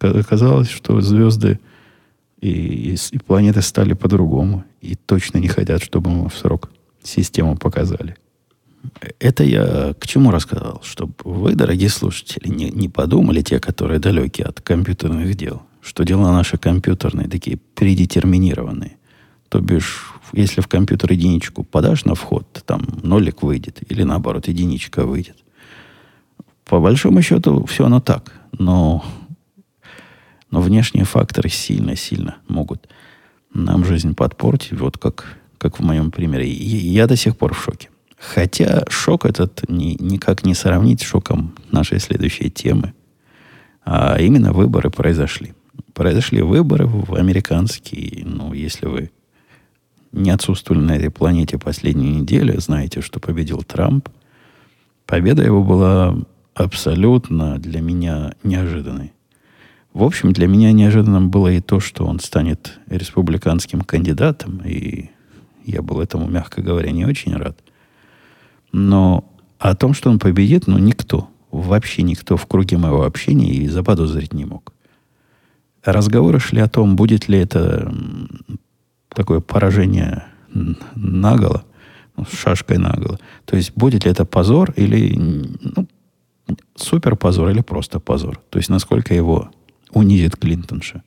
Оказалось, 0.00 0.68
что 0.68 1.00
звезды 1.00 1.60
и, 2.40 2.50
и, 2.50 2.96
и 3.10 3.18
планеты 3.18 3.62
стали 3.62 3.94
по-другому. 3.94 4.64
И 4.80 4.94
точно 4.94 5.38
не 5.38 5.48
хотят, 5.48 5.82
чтобы 5.82 6.10
мы 6.10 6.28
в 6.28 6.36
срок 6.36 6.70
систему 7.02 7.56
показали. 7.56 8.16
Это 9.18 9.42
я 9.44 9.94
к 9.98 10.06
чему 10.06 10.30
рассказал? 10.30 10.80
Чтобы 10.84 11.14
вы, 11.24 11.54
дорогие 11.54 11.88
слушатели, 11.88 12.48
не, 12.48 12.70
не 12.70 12.88
подумали, 12.88 13.42
те, 13.42 13.58
которые 13.58 13.98
далеки 13.98 14.42
от 14.42 14.60
компьютерных 14.60 15.34
дел, 15.34 15.62
что 15.86 16.04
дела 16.04 16.32
наши 16.32 16.58
компьютерные 16.58 17.28
такие 17.28 17.58
предетерминированные. 17.74 18.96
То 19.48 19.60
бишь, 19.60 20.12
если 20.32 20.60
в 20.60 20.66
компьютер 20.66 21.12
единичку 21.12 21.62
подашь 21.62 22.04
на 22.04 22.16
вход, 22.16 22.62
там 22.66 22.84
нолик 23.02 23.42
выйдет, 23.42 23.80
или 23.88 24.02
наоборот, 24.02 24.48
единичка 24.48 25.04
выйдет. 25.04 25.36
По 26.64 26.80
большому 26.80 27.22
счету, 27.22 27.64
все 27.66 27.86
оно 27.86 28.00
так. 28.00 28.32
Но, 28.58 29.04
но 30.50 30.60
внешние 30.60 31.04
факторы 31.04 31.48
сильно-сильно 31.48 32.38
могут 32.48 32.88
нам 33.54 33.84
жизнь 33.84 34.14
подпортить, 34.16 34.72
вот 34.72 34.98
как, 34.98 35.38
как 35.56 35.78
в 35.78 35.84
моем 35.84 36.10
примере. 36.10 36.48
И 36.48 36.76
я 36.88 37.06
до 37.06 37.14
сих 37.14 37.36
пор 37.36 37.54
в 37.54 37.62
шоке. 37.62 37.90
Хотя 38.18 38.84
шок 38.88 39.24
этот 39.24 39.68
ни, 39.68 39.96
никак 40.00 40.44
не 40.44 40.54
сравнить 40.54 41.02
с 41.02 41.04
шоком 41.04 41.54
нашей 41.70 42.00
следующей 42.00 42.50
темы. 42.50 42.92
А 43.84 44.16
именно 44.18 44.52
выборы 44.52 44.90
произошли. 44.90 45.54
Произошли 45.96 46.42
выборы 46.42 46.86
в 46.86 47.14
американские. 47.14 48.22
Ну, 48.26 48.52
если 48.52 48.84
вы 48.84 49.10
не 50.12 50.28
отсутствовали 50.30 50.82
на 50.82 50.96
этой 50.96 51.10
планете 51.10 51.58
последнюю 51.58 52.20
неделю, 52.20 52.60
знаете, 52.60 53.00
что 53.00 53.18
победил 53.18 53.62
Трамп. 53.62 54.10
Победа 55.06 55.42
его 55.42 55.64
была 55.64 56.14
абсолютно 56.52 57.58
для 57.58 57.80
меня 57.80 58.34
неожиданной. 58.42 59.14
В 59.94 60.02
общем, 60.02 60.34
для 60.34 60.46
меня 60.46 60.70
неожиданным 60.72 61.30
было 61.30 61.48
и 61.48 61.62
то, 61.62 61.80
что 61.80 62.04
он 62.04 62.20
станет 62.20 62.78
республиканским 62.88 63.80
кандидатом, 63.80 64.60
и 64.66 65.08
я 65.64 65.80
был 65.80 66.02
этому, 66.02 66.28
мягко 66.28 66.60
говоря, 66.60 66.90
не 66.90 67.06
очень 67.06 67.34
рад. 67.34 67.58
Но 68.70 69.24
о 69.58 69.74
том, 69.74 69.94
что 69.94 70.10
он 70.10 70.18
победит, 70.18 70.66
ну, 70.66 70.76
никто, 70.76 71.30
вообще 71.50 72.02
никто 72.02 72.36
в 72.36 72.44
круге 72.46 72.76
моего 72.76 73.04
общения 73.04 73.54
и 73.54 73.66
заподозрить 73.66 74.34
не 74.34 74.44
мог. 74.44 74.65
Разговоры 75.86 76.40
шли 76.40 76.60
о 76.60 76.68
том, 76.68 76.96
будет 76.96 77.28
ли 77.28 77.38
это 77.38 77.92
такое 79.08 79.40
поражение 79.40 80.24
наголо, 80.94 81.64
ну, 82.16 82.24
шашкой 82.30 82.78
наголо. 82.78 83.18
То 83.44 83.56
есть, 83.56 83.72
будет 83.76 84.04
ли 84.04 84.10
это 84.10 84.24
позор 84.24 84.72
или 84.76 85.14
ну, 85.16 85.86
супер 86.74 87.14
позор 87.16 87.50
или 87.50 87.60
просто 87.60 88.00
позор. 88.00 88.40
То 88.50 88.58
есть, 88.58 88.68
насколько 88.68 89.14
его 89.14 89.50
унизит 89.92 90.36
Клинтонша. 90.36 91.02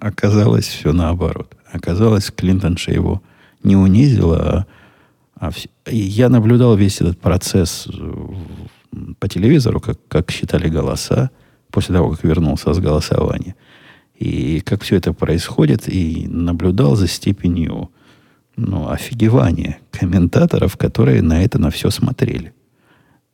Оказалось 0.00 0.66
все 0.66 0.92
наоборот. 0.92 1.54
Оказалось, 1.70 2.30
Клинтонша 2.30 2.90
его 2.90 3.22
не 3.62 3.76
унизила, 3.76 4.66
а, 5.36 5.50
а 5.50 5.90
я 5.90 6.28
наблюдал 6.28 6.74
весь 6.74 7.00
этот 7.00 7.20
процесс 7.20 7.86
по 9.18 9.28
телевизору, 9.28 9.80
как, 9.80 9.98
как 10.08 10.30
считали 10.30 10.68
голоса 10.68 11.30
после 11.70 11.94
того, 11.94 12.10
как 12.10 12.24
вернулся 12.24 12.72
с 12.72 12.78
голосования. 12.78 13.54
И 14.14 14.60
как 14.60 14.82
все 14.82 14.96
это 14.96 15.12
происходит, 15.12 15.88
и 15.88 16.26
наблюдал 16.28 16.96
за 16.96 17.06
степенью 17.06 17.90
ну, 18.56 18.88
офигевания 18.88 19.78
комментаторов, 19.92 20.76
которые 20.76 21.22
на 21.22 21.44
это 21.44 21.58
на 21.58 21.70
все 21.70 21.90
смотрели 21.90 22.52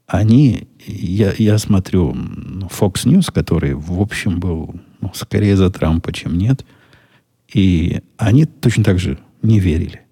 они, 0.06 0.68
я, 0.86 1.32
я 1.38 1.58
смотрю 1.58 2.12
Fox 2.12 3.06
News, 3.06 3.32
который, 3.32 3.74
в 3.74 4.00
общем, 4.00 4.38
был 4.38 4.74
ну, 5.00 5.10
скорее 5.14 5.56
за 5.56 5.70
Трампа, 5.70 6.12
чем 6.12 6.36
нет, 6.36 6.64
и 7.52 8.00
они 8.16 8.44
точно 8.44 8.84
так 8.84 8.98
же 8.98 9.18
не 9.42 9.60
верили. 9.60 10.02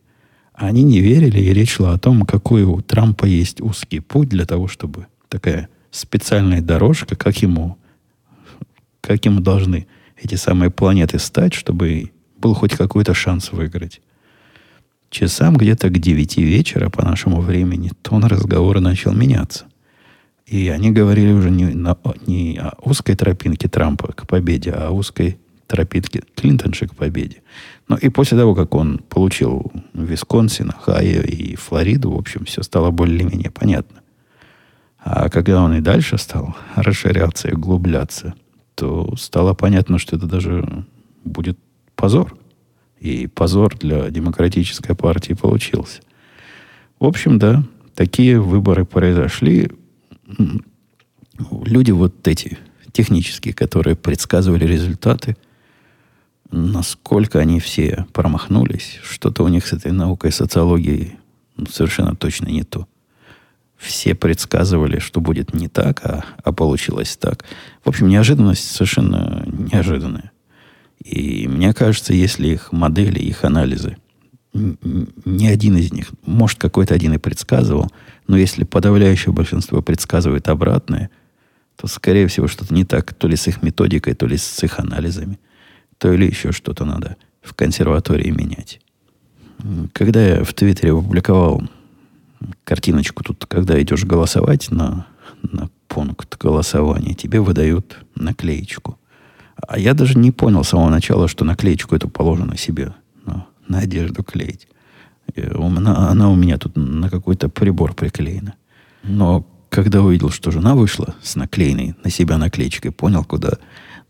Они 0.55 0.83
не 0.83 1.01
верили, 1.01 1.41
и 1.41 1.53
речь 1.53 1.73
шла 1.73 1.93
о 1.93 1.99
том, 1.99 2.25
какой 2.25 2.63
у 2.63 2.81
Трампа 2.81 3.25
есть 3.25 3.61
узкий 3.61 4.01
путь 4.01 4.29
для 4.29 4.45
того, 4.45 4.69
чтобы 4.69 5.07
такая 5.29 5.69
специальная 5.91 6.61
дорожка, 6.61 7.17
как 7.17 7.37
ему, 7.39 7.77
как 9.03 9.25
ему 9.27 9.41
должны 9.41 9.87
эти 10.17 10.37
самые 10.37 10.71
планеты 10.71 11.19
стать, 11.19 11.53
чтобы 11.53 12.13
был 12.39 12.55
хоть 12.55 12.75
какой-то 12.75 13.13
шанс 13.13 13.53
выиграть. 13.53 14.01
Часам 15.11 15.57
где-то 15.57 15.91
к 15.91 15.99
9 15.99 16.39
вечера 16.39 16.89
по 16.89 17.05
нашему 17.05 17.43
времени 17.43 17.93
тон 18.01 18.25
разговора 18.25 18.81
начал 18.81 19.13
меняться. 19.13 19.67
И 20.47 20.69
они 20.69 20.91
говорили 20.91 21.33
уже 21.33 21.51
не, 21.51 21.67
на, 21.67 21.97
не 22.27 22.59
о 22.59 22.73
узкой 22.81 23.15
тропинке 23.15 23.69
Трампа 23.69 24.13
к 24.13 24.27
победе, 24.27 24.71
а 24.71 24.89
о 24.89 24.93
узкой 24.93 25.39
тропинке 25.67 26.23
Клинтонши 26.35 26.87
к 26.87 26.95
победе. 26.95 27.43
Но 27.89 27.97
и 27.97 28.09
после 28.09 28.39
того, 28.39 28.55
как 28.55 28.75
он 28.75 28.99
получил 28.99 29.73
Висконсин, 29.93 30.71
Хайо 30.71 31.23
и 31.23 31.57
Флориду, 31.57 32.13
в 32.13 32.19
общем, 32.19 32.45
все 32.45 32.63
стало 32.63 32.91
более-менее 32.91 33.51
понятно. 33.51 34.01
А 34.99 35.29
когда 35.29 35.63
он 35.63 35.75
и 35.75 35.81
дальше 35.81 36.17
стал 36.17 36.57
расширяться 36.77 37.49
и 37.49 37.55
углубляться, 37.55 38.35
то 38.75 39.15
стало 39.17 39.55
понятно, 39.55 39.99
что 39.99 40.17
это 40.17 40.27
даже 40.27 40.85
будет 41.25 41.59
позор. 41.95 42.37
И 43.01 43.27
позор 43.27 43.77
для 43.77 44.11
демократической 44.11 44.95
партии 44.95 45.35
получился. 45.35 46.03
В 47.01 47.05
общем, 47.05 47.39
да, 47.39 47.65
такие 47.95 48.41
выборы 48.41 48.85
произошли 48.85 49.71
люди 51.65 51.91
вот 51.91 52.27
эти 52.29 52.59
технические, 52.93 53.55
которые 53.55 53.97
предсказывали 53.97 54.65
результаты, 54.65 55.37
насколько 56.51 57.39
они 57.41 57.59
все 57.59 58.07
промахнулись, 58.13 59.01
что-то 59.03 59.43
у 59.43 59.49
них 59.49 59.67
с 59.67 59.73
этой 59.73 59.91
наукой 59.91 60.31
социологией 60.31 61.19
совершенно 61.69 62.15
точно 62.15 62.49
не 62.49 62.63
то. 62.63 62.87
Все 63.83 64.15
предсказывали, 64.15 65.01
что 65.01 65.21
будет 65.21 65.55
не 65.55 65.69
так, 65.69 66.01
а, 66.05 66.25
а 66.45 66.53
получилось 66.53 67.17
так. 67.17 67.45
В 67.85 67.89
общем, 67.89 68.09
неожиданность 68.09 68.71
совершенно 68.71 69.45
неожиданная. 69.47 70.31
И 71.05 71.49
мне 71.49 71.75
кажется, 71.75 72.15
если 72.15 72.47
их 72.47 72.71
модели, 72.71 73.19
их 73.19 73.45
анализы 73.45 73.97
ни 74.55 75.47
один 75.47 75.79
из 75.79 75.93
них, 75.93 76.11
может, 76.27 76.59
какой-то 76.59 76.95
один 76.95 77.15
и 77.15 77.19
предсказывал, 77.19 77.91
но 78.29 78.37
если 78.37 78.65
подавляющее 78.65 79.33
большинство 79.33 79.81
предсказывает 79.81 80.49
обратное, 80.49 81.11
то, 81.77 81.87
скорее 81.87 82.27
всего, 82.27 82.49
что-то 82.49 82.75
не 82.75 82.85
так 82.85 83.15
то 83.15 83.29
ли 83.29 83.37
с 83.37 83.49
их 83.49 83.63
методикой, 83.63 84.15
то 84.15 84.27
ли 84.27 84.37
с 84.37 84.63
их 84.63 84.79
анализами, 84.79 85.39
то 85.99 86.13
или 86.13 86.27
еще 86.27 86.53
что-то 86.53 86.85
надо 86.85 87.17
в 87.41 87.55
консерватории 87.55 88.31
менять. 88.31 88.81
Когда 89.93 90.23
я 90.23 90.45
в 90.45 90.53
Твиттере 90.53 90.93
опубликовал 90.93 91.63
картиночку 92.65 93.25
тут, 93.25 93.47
когда 93.47 93.81
идешь 93.81 94.05
голосовать 94.05 94.71
на, 94.71 95.07
на 95.43 95.71
пункт 95.89 96.39
голосования, 96.39 97.15
тебе 97.15 97.41
выдают 97.41 97.99
наклеечку. 98.15 98.99
А 99.57 99.79
я 99.79 99.95
даже 99.95 100.19
не 100.19 100.31
понял 100.31 100.65
с 100.65 100.71
самого 100.71 100.91
начала, 100.91 101.29
что 101.29 101.45
наклеечку 101.45 101.95
эту 101.95 102.09
положено 102.09 102.57
себе 102.57 102.95
ну, 103.25 103.45
на 103.69 103.79
одежду 103.79 104.23
клеить. 104.23 104.69
Она, 105.37 106.09
она 106.09 106.31
у 106.31 106.35
меня 106.35 106.59
тут 106.59 106.77
на 106.77 107.09
какой-то 107.09 107.49
прибор 107.49 107.95
приклеена. 107.95 108.55
Но 109.03 109.47
когда 109.69 110.03
увидел, 110.03 110.31
что 110.31 110.51
жена 110.51 110.75
вышла 110.75 111.15
с 111.23 111.37
наклеенной 111.37 111.95
на 112.05 112.11
себя 112.11 112.39
наклеечкой, 112.39 112.91
понял, 112.91 113.25
куда 113.25 113.59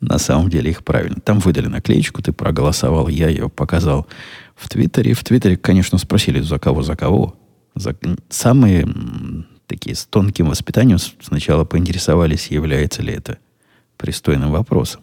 на 0.01 0.19
самом 0.19 0.51
деле 0.51 0.71
их 0.71 0.85
правильно. 0.85 1.21
Там 1.21 1.39
выдали 1.39 1.69
наклеечку, 1.69 2.23
ты 2.23 2.33
проголосовал, 2.33 3.09
я 3.09 3.29
ее 3.29 3.49
показал 3.49 4.09
в 4.57 4.69
Твиттере. 4.69 5.15
В 5.15 5.23
Твиттере, 5.23 5.57
конечно, 5.57 5.99
спросили, 5.99 6.41
за 6.41 6.59
кого, 6.59 6.83
за 6.83 6.97
кого. 6.97 7.37
Самые 8.29 8.87
такие 9.67 9.97
с 9.97 10.05
тонким 10.05 10.49
воспитанием 10.49 10.99
сначала 10.99 11.65
поинтересовались, 11.65 12.49
является 12.49 13.03
ли 13.03 13.13
это 13.13 13.39
пристойным 13.97 14.51
вопросом. 14.51 15.01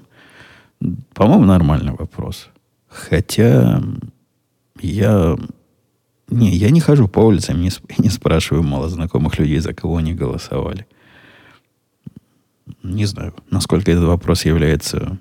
По-моему, 1.13 1.45
нормальный 1.45 1.93
вопрос. 1.93 2.49
Хотя 2.87 3.81
я... 4.79 5.37
Не, 6.29 6.51
я 6.51 6.69
не 6.69 6.79
хожу 6.79 7.07
по 7.07 7.21
улицам, 7.21 7.59
не, 7.59 7.71
не 7.97 8.09
спрашиваю 8.09 8.61
малознакомых 8.61 9.39
людей, 9.39 9.57
за 9.59 9.73
кого 9.73 9.97
они 9.97 10.13
голосовали. 10.13 10.85
Не 12.83 13.05
знаю, 13.05 13.33
насколько 13.49 13.91
этот 13.91 14.05
вопрос 14.05 14.45
является 14.45 15.17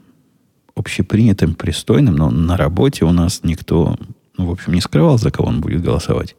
общепринятым, 0.75 1.55
пристойным, 1.55 2.17
но 2.17 2.31
на 2.31 2.59
работе 2.59 3.07
у 3.07 3.13
нас 3.13 3.41
никто, 3.43 3.97
ну, 4.37 4.47
в 4.47 4.51
общем, 4.51 4.75
не 4.75 4.83
скрывал, 4.83 5.17
за 5.17 5.31
кого 5.31 5.49
он 5.49 5.63
будет 5.63 5.83
голосовать. 5.83 6.37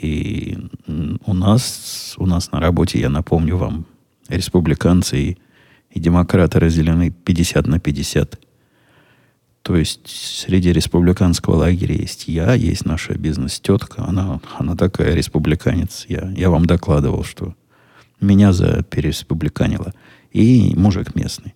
И 0.00 0.58
у 1.26 1.34
нас, 1.34 2.14
у 2.18 2.26
нас 2.26 2.52
на 2.52 2.60
работе, 2.60 3.00
я 3.00 3.08
напомню 3.08 3.56
вам, 3.56 3.86
республиканцы 4.28 5.18
и, 5.18 5.38
и 5.90 6.00
демократы 6.00 6.58
разделены 6.58 7.10
50 7.10 7.66
на 7.66 7.78
50. 7.78 8.40
То 9.62 9.76
есть 9.76 10.06
среди 10.06 10.72
республиканского 10.72 11.56
лагеря 11.56 11.94
есть 11.94 12.28
я, 12.28 12.52
есть 12.52 12.84
наша 12.84 13.14
бизнес-тетка. 13.14 14.04
Она, 14.06 14.40
она 14.58 14.76
такая 14.76 15.14
республиканец. 15.14 16.04
Я, 16.06 16.30
я 16.36 16.50
вам 16.50 16.66
докладывал, 16.66 17.24
что 17.24 17.54
меня 18.20 18.52
за 18.52 18.82
перереспубликанило. 18.82 19.94
И 20.32 20.74
мужик 20.76 21.14
местный. 21.14 21.54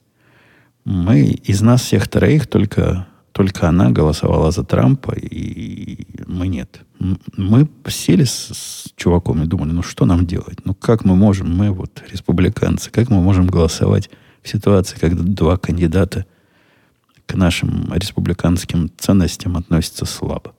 Мы 0.84 1.24
из 1.24 1.60
нас 1.60 1.82
всех 1.82 2.08
троих 2.08 2.46
только, 2.46 3.06
только 3.32 3.68
она 3.68 3.90
голосовала 3.90 4.50
за 4.50 4.64
Трампа, 4.64 5.12
и 5.12 6.06
мы 6.26 6.48
нет. 6.48 6.80
Мы 7.36 7.68
сели 7.86 8.24
с, 8.24 8.50
с 8.52 8.92
чуваком 8.96 9.42
и 9.42 9.46
думали, 9.46 9.70
ну 9.70 9.82
что 9.82 10.04
нам 10.04 10.26
делать? 10.26 10.64
Ну 10.64 10.74
как 10.74 11.04
мы 11.04 11.14
можем, 11.14 11.54
мы 11.54 11.70
вот 11.70 12.02
республиканцы, 12.10 12.90
как 12.90 13.10
мы 13.10 13.20
можем 13.20 13.46
голосовать 13.46 14.10
в 14.42 14.48
ситуации, 14.48 14.98
когда 14.98 15.22
два 15.22 15.56
кандидата 15.56 16.26
к 17.26 17.34
нашим 17.34 17.92
республиканским 17.92 18.90
ценностям 18.96 19.56
относятся 19.56 20.04
слабо? 20.04 20.54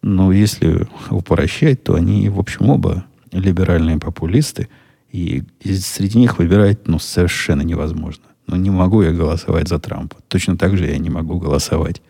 Ну, 0.00 0.30
если 0.30 0.86
упрощать, 1.10 1.82
то 1.82 1.94
они, 1.94 2.28
в 2.28 2.38
общем, 2.38 2.70
оба 2.70 3.04
либеральные 3.32 3.98
популисты– 3.98 4.68
и, 5.10 5.42
среди 5.64 6.18
них 6.18 6.38
выбирать 6.38 6.86
ну, 6.86 6.98
совершенно 6.98 7.62
невозможно. 7.62 8.24
Ну, 8.48 8.56
не 8.56 8.70
могу 8.70 9.02
я 9.02 9.12
голосовать 9.12 9.68
за 9.68 9.78
Трампа. 9.78 10.16
Точно 10.28 10.56
так 10.56 10.76
же 10.76 10.86
я 10.86 10.96
не 10.98 11.10
могу 11.10 11.38
голосовать 11.38 12.00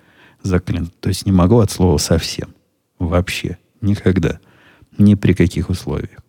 за 0.42 0.60
Клинтона. 0.60 0.92
То 1.00 1.08
есть 1.08 1.26
не 1.26 1.32
могу 1.32 1.58
от 1.58 1.70
слова 1.70 1.98
совсем. 1.98 2.54
Вообще. 2.98 3.58
Никогда. 3.80 4.38
Ни 4.96 5.14
при 5.14 5.32
каких 5.32 5.68
условиях. 5.68 6.20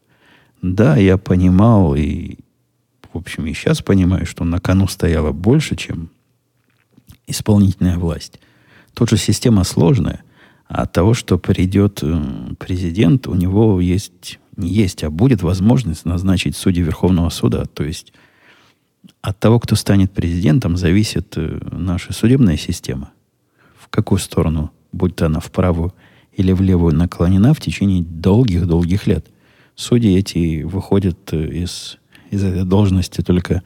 Да, 0.63 0.97
я 0.97 1.17
понимал 1.17 1.95
и, 1.95 2.37
в 3.13 3.17
общем, 3.17 3.45
и 3.45 3.53
сейчас 3.53 3.81
понимаю, 3.81 4.25
что 4.25 4.43
на 4.43 4.59
кону 4.59 4.87
стояло 4.87 5.31
больше, 5.31 5.75
чем 5.75 6.09
исполнительная 7.27 7.97
власть. 7.97 8.39
Тут 8.95 9.11
же 9.11 9.17
система 9.17 9.63
сложная. 9.63 10.23
А 10.67 10.83
от 10.83 10.91
того, 10.91 11.13
что 11.13 11.37
придет 11.37 11.99
э, 12.01 12.21
президент, 12.57 13.27
у 13.27 13.35
него 13.35 13.79
есть 13.79 14.39
не 14.57 14.69
есть, 14.69 15.03
а 15.03 15.09
будет 15.09 15.43
возможность 15.43 16.05
назначить 16.05 16.55
судей 16.55 16.81
Верховного 16.81 17.29
суда. 17.29 17.65
То 17.65 17.83
есть 17.83 18.11
от 19.21 19.39
того, 19.39 19.59
кто 19.59 19.75
станет 19.75 20.11
президентом, 20.11 20.77
зависит 20.77 21.33
э, 21.37 21.59
наша 21.71 22.13
судебная 22.13 22.57
система. 22.57 23.11
В 23.77 23.87
какую 23.89 24.19
сторону, 24.19 24.71
будь 24.91 25.15
то 25.15 25.25
она 25.25 25.39
в 25.39 25.51
правую 25.51 25.93
или 26.33 26.51
в 26.51 26.61
левую 26.61 26.95
наклонена 26.95 27.53
в 27.53 27.59
течение 27.59 28.03
долгих-долгих 28.03 29.07
лет. 29.07 29.27
Судьи 29.75 30.17
эти 30.17 30.63
выходят 30.63 31.17
э, 31.33 31.47
из, 31.47 31.97
из 32.31 32.43
этой 32.43 32.63
должности 32.63 33.21
только, 33.21 33.63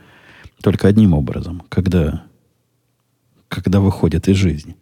только 0.62 0.88
одним 0.88 1.14
образом, 1.14 1.64
когда, 1.70 2.24
когда 3.48 3.80
выходят 3.80 4.28
из 4.28 4.38
жизни. 4.38 4.76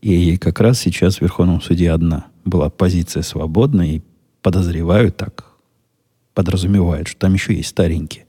И 0.00 0.38
как 0.38 0.60
раз 0.60 0.80
сейчас 0.80 1.16
в 1.16 1.20
Верховном 1.22 1.60
суде 1.60 1.90
одна 1.90 2.26
была 2.44 2.70
позиция 2.70 3.22
свободная, 3.22 3.86
и 3.86 4.02
подозреваю 4.42 5.12
так, 5.12 5.46
подразумевают, 6.34 7.08
что 7.08 7.20
там 7.20 7.34
еще 7.34 7.54
есть 7.54 7.68
старенькие, 7.68 8.26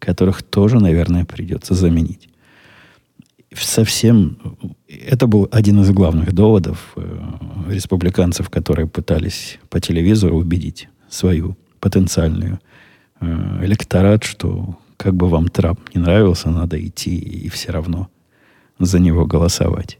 которых 0.00 0.42
тоже, 0.42 0.80
наверное, 0.80 1.24
придется 1.24 1.74
заменить. 1.74 2.28
Совсем 3.54 4.38
это 4.88 5.26
был 5.26 5.48
один 5.50 5.80
из 5.80 5.90
главных 5.90 6.32
доводов 6.32 6.92
э, 6.96 7.00
республиканцев, 7.68 8.48
которые 8.48 8.86
пытались 8.86 9.58
по 9.68 9.80
телевизору 9.80 10.36
убедить 10.36 10.88
свою 11.08 11.56
потенциальную 11.80 12.60
э, 13.20 13.60
электорат, 13.62 14.24
что 14.24 14.78
как 14.96 15.14
бы 15.14 15.28
вам 15.28 15.48
Трамп 15.48 15.80
не 15.94 16.00
нравился, 16.00 16.50
надо 16.50 16.84
идти 16.84 17.16
и 17.16 17.48
все 17.48 17.72
равно 17.72 18.08
за 18.78 18.98
него 18.98 19.26
голосовать. 19.26 19.98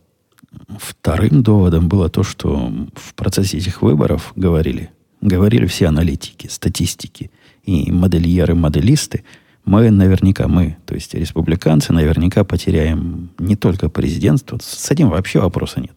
Вторым 0.79 1.43
доводом 1.43 1.89
было 1.89 2.09
то, 2.09 2.23
что 2.23 2.73
в 2.95 3.15
процессе 3.15 3.59
этих 3.59 3.83
выборов 3.83 4.33
говорили, 4.37 4.91
говорили 5.21 5.67
все 5.67 5.87
аналитики, 5.87 6.49
статистики 6.49 7.31
и 7.65 7.91
модельеры-моделисты, 7.91 9.25
мы 9.65 9.91
наверняка, 9.91 10.49
мы, 10.49 10.77
то 10.87 10.95
есть 10.95 11.15
республиканцы, 11.15 11.93
наверняка 11.93 12.45
потеряем 12.45 13.31
не 13.39 13.57
только 13.57 13.89
президентство, 13.89 14.59
с 14.61 14.91
этим 14.91 15.11
вообще 15.11 15.41
вопроса 15.41 15.81
нет. 15.81 15.95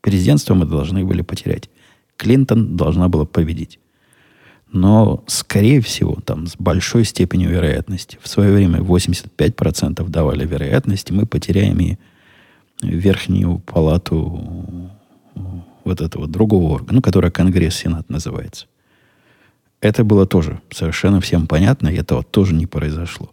Президентство 0.00 0.54
мы 0.54 0.66
должны 0.66 1.04
были 1.04 1.22
потерять. 1.22 1.68
Клинтон 2.16 2.76
должна 2.76 3.08
была 3.08 3.24
победить. 3.24 3.78
Но, 4.72 5.24
скорее 5.26 5.80
всего, 5.80 6.18
там 6.24 6.46
с 6.46 6.56
большой 6.56 7.04
степенью 7.04 7.50
вероятности, 7.50 8.18
в 8.20 8.28
свое 8.28 8.52
время 8.52 8.80
85% 8.80 10.08
давали 10.08 10.46
вероятности, 10.46 11.12
мы 11.12 11.24
потеряем 11.26 11.78
и 11.80 11.96
верхнюю 12.82 13.60
палату 13.60 14.90
вот 15.84 16.00
этого 16.00 16.26
другого 16.26 16.74
органа, 16.74 16.96
ну, 16.96 17.02
которая 17.02 17.30
Конгресс, 17.30 17.76
Сенат 17.76 18.08
называется. 18.10 18.66
Это 19.86 20.02
было 20.02 20.26
тоже 20.26 20.60
совершенно 20.72 21.20
всем 21.20 21.46
понятно, 21.46 21.86
и 21.86 21.96
этого 21.96 22.24
тоже 22.24 22.54
не 22.54 22.66
произошло. 22.66 23.30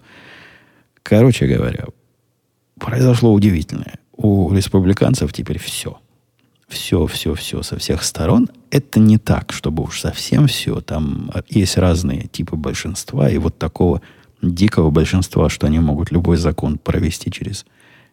Короче 1.01 1.47
говоря, 1.47 1.85
произошло 2.79 3.33
удивительное. 3.33 3.95
У 4.15 4.53
республиканцев 4.53 5.33
теперь 5.33 5.57
все. 5.57 5.97
Все, 6.67 7.07
все, 7.07 7.33
все 7.33 7.63
со 7.63 7.79
всех 7.79 8.03
сторон. 8.03 8.49
Это 8.69 8.99
не 8.99 9.17
так, 9.17 9.51
чтобы 9.51 9.81
уж 9.81 9.99
совсем 9.99 10.45
все. 10.45 10.79
Там 10.81 11.31
есть 11.49 11.75
разные 11.77 12.27
типы 12.27 12.55
большинства, 12.55 13.27
и 13.31 13.39
вот 13.39 13.57
такого 13.57 14.03
дикого 14.43 14.91
большинства, 14.91 15.49
что 15.49 15.65
они 15.65 15.79
могут 15.79 16.11
любой 16.11 16.37
закон 16.37 16.77
провести 16.77 17.31
через 17.31 17.65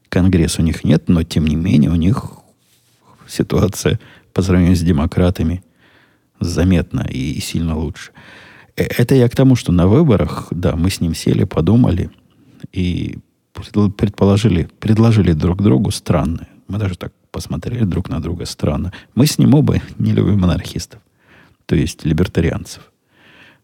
Конгресс 0.08 0.58
у 0.58 0.62
них 0.62 0.82
нет, 0.82 1.08
но 1.08 1.24
тем 1.24 1.46
не 1.46 1.56
менее 1.56 1.90
у 1.90 1.94
них 1.94 2.24
ситуация 3.28 4.00
по 4.32 4.40
сравнению 4.40 4.76
с 4.76 4.80
демократами 4.80 5.62
заметно 6.40 7.06
и, 7.08 7.32
и 7.32 7.40
сильно 7.40 7.76
лучше. 7.76 8.12
Э, 8.76 8.84
это 8.84 9.14
я 9.14 9.28
к 9.28 9.36
тому, 9.36 9.56
что 9.56 9.72
на 9.72 9.86
выборах, 9.86 10.48
да, 10.50 10.76
мы 10.76 10.90
с 10.90 11.00
ним 11.00 11.14
сели, 11.14 11.44
подумали 11.44 12.10
и 12.72 13.18
предположили, 13.96 14.68
предложили 14.78 15.32
друг 15.32 15.62
другу 15.62 15.90
странное. 15.90 16.48
Мы 16.68 16.78
даже 16.78 16.96
так 16.96 17.12
посмотрели 17.30 17.84
друг 17.84 18.08
на 18.08 18.20
друга 18.20 18.46
странно. 18.46 18.92
Мы 19.14 19.26
с 19.26 19.38
ним 19.38 19.54
оба 19.54 19.80
не 19.98 20.12
любим 20.12 20.40
монархистов, 20.40 21.00
то 21.66 21.76
есть 21.76 22.04
либертарианцев. 22.04 22.90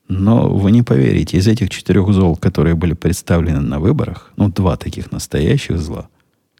Но 0.08 0.48
вы 0.48 0.70
не 0.70 0.82
поверите, 0.82 1.36
из 1.36 1.48
этих 1.48 1.70
четырех 1.70 2.12
зол, 2.12 2.36
которые 2.36 2.74
были 2.76 2.94
представлены 2.94 3.60
на 3.60 3.80
выборах, 3.80 4.32
ну, 4.36 4.48
два 4.48 4.76
таких 4.76 5.10
настоящих 5.10 5.78
зла, 5.78 6.08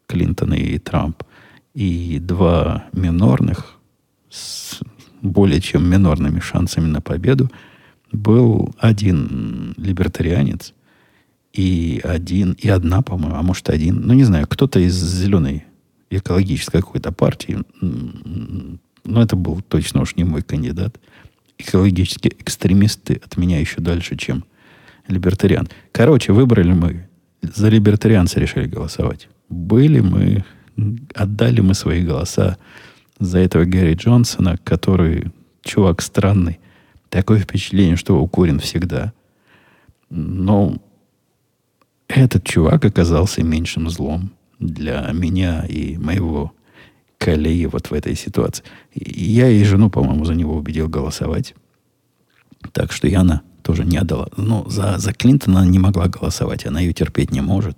Клинтон 0.06 0.54
и 0.54 0.78
Трамп, 0.78 1.22
и 1.74 2.18
два 2.18 2.86
минорных, 2.92 3.78
с 4.30 4.80
более 5.22 5.60
чем 5.60 5.88
минорными 5.88 6.40
шансами 6.40 6.86
на 6.86 7.00
победу, 7.00 7.50
был 8.12 8.74
один 8.78 9.74
либертарианец 9.76 10.74
и 11.52 12.00
один, 12.04 12.52
и 12.52 12.68
одна, 12.68 13.02
по-моему, 13.02 13.36
а 13.36 13.42
может 13.42 13.70
один, 13.70 14.02
ну 14.02 14.14
не 14.14 14.24
знаю, 14.24 14.46
кто-то 14.46 14.78
из 14.78 14.94
зеленой 14.94 15.64
экологической 16.10 16.80
какой-то 16.80 17.12
партии, 17.12 17.58
но 17.80 19.22
это 19.22 19.36
был 19.36 19.60
точно 19.62 20.02
уж 20.02 20.16
не 20.16 20.24
мой 20.24 20.42
кандидат. 20.42 21.00
Экологические 21.58 22.32
экстремисты 22.38 23.20
от 23.24 23.36
меня 23.36 23.58
еще 23.58 23.80
дальше, 23.80 24.16
чем 24.16 24.44
либертариан. 25.08 25.68
Короче, 25.92 26.32
выбрали 26.32 26.72
мы, 26.72 27.08
за 27.42 27.68
либертарианца 27.68 28.40
решили 28.40 28.66
голосовать. 28.66 29.28
Были 29.48 30.00
мы, 30.00 30.44
отдали 31.14 31.60
мы 31.60 31.74
свои 31.74 32.04
голоса 32.04 32.58
за 33.18 33.38
этого 33.38 33.64
Гэри 33.64 33.94
Джонсона, 33.94 34.58
который 34.64 35.30
чувак 35.62 36.02
странный. 36.02 36.60
Такое 37.08 37.40
впечатление, 37.40 37.96
что 37.96 38.20
укурен 38.20 38.60
всегда. 38.60 39.12
Но 40.10 40.76
этот 42.08 42.44
чувак 42.44 42.84
оказался 42.84 43.42
меньшим 43.42 43.90
злом 43.90 44.32
для 44.58 45.08
меня 45.12 45.64
и 45.66 45.96
моего 45.96 46.52
коллеги 47.18 47.66
вот 47.66 47.90
в 47.90 47.92
этой 47.92 48.14
ситуации. 48.14 48.64
Я 48.94 49.48
и 49.48 49.64
жену, 49.64 49.90
по-моему, 49.90 50.24
за 50.24 50.34
него 50.34 50.56
убедил 50.56 50.88
голосовать. 50.88 51.54
Так 52.72 52.92
что 52.92 53.08
и 53.08 53.14
она 53.14 53.42
тоже 53.62 53.84
не 53.84 53.96
отдала. 53.96 54.28
Но 54.36 54.68
за, 54.68 54.98
за 54.98 55.12
Клинтона 55.12 55.60
она 55.60 55.68
не 55.68 55.78
могла 55.78 56.08
голосовать. 56.08 56.66
Она 56.66 56.80
ее 56.80 56.92
терпеть 56.92 57.32
не 57.32 57.40
может. 57.40 57.76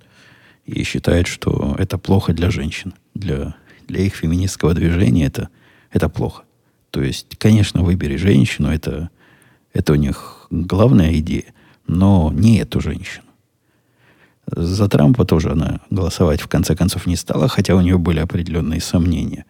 И 0.66 0.82
считает, 0.82 1.26
что 1.26 1.74
это 1.78 1.96
плохо 1.96 2.32
для 2.32 2.50
женщин. 2.50 2.94
Для, 3.14 3.54
для 3.88 4.02
их 4.02 4.14
феминистского 4.14 4.74
движения 4.74 5.26
это, 5.26 5.48
это 5.90 6.08
плохо. 6.08 6.44
То 6.90 7.02
есть, 7.02 7.36
конечно, 7.38 7.82
выбери 7.82 8.16
женщину. 8.16 8.70
Это, 8.70 9.10
это 9.72 9.92
у 9.92 9.96
них 9.96 10.46
главная 10.50 11.18
идея. 11.18 11.52
Но 11.86 12.30
не 12.32 12.58
эту 12.58 12.80
женщину. 12.80 13.24
За 14.46 14.88
Трампа 14.88 15.24
тоже 15.24 15.52
она 15.52 15.80
голосовать 15.90 16.40
в 16.40 16.48
конце 16.48 16.74
концов 16.74 17.06
не 17.06 17.16
стала, 17.16 17.48
хотя 17.48 17.74
у 17.74 17.80
нее 17.80 17.98
были 17.98 18.20
определенные 18.20 18.80
сомнения. 18.80 19.44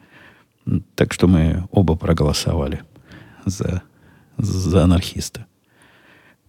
Так 0.94 1.12
что 1.12 1.28
мы 1.28 1.68
оба 1.70 1.94
проголосовали 1.94 2.82
за, 3.44 3.82
за 4.36 4.84
анархиста. 4.84 5.46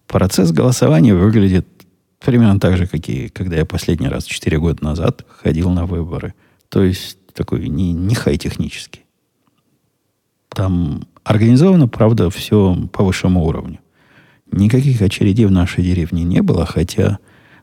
Процесс 0.06 0.50
голосования 0.50 1.14
выглядит 1.14 1.66
примерно 2.18 2.58
так 2.58 2.76
же, 2.76 2.86
как 2.86 3.08
и 3.08 3.28
когда 3.28 3.56
я 3.56 3.64
последний 3.64 4.08
раз 4.08 4.24
4 4.24 4.58
года 4.58 4.84
назад 4.84 5.24
ходил 5.28 5.70
на 5.70 5.86
выборы. 5.86 6.34
То 6.68 6.82
есть 6.82 7.18
такой 7.32 7.68
не, 7.68 7.92
не 7.92 8.14
хай-технический. 8.14 9.04
Там 10.48 11.06
организовано, 11.24 11.88
правда, 11.88 12.30
все 12.30 12.76
по 12.92 13.04
высшему 13.04 13.44
уровню. 13.44 13.78
Никаких 14.50 15.00
очередей 15.00 15.46
в 15.46 15.52
нашей 15.52 15.84
деревне 15.84 16.24
не 16.24 16.42
было, 16.42 16.66
хотя 16.66 17.18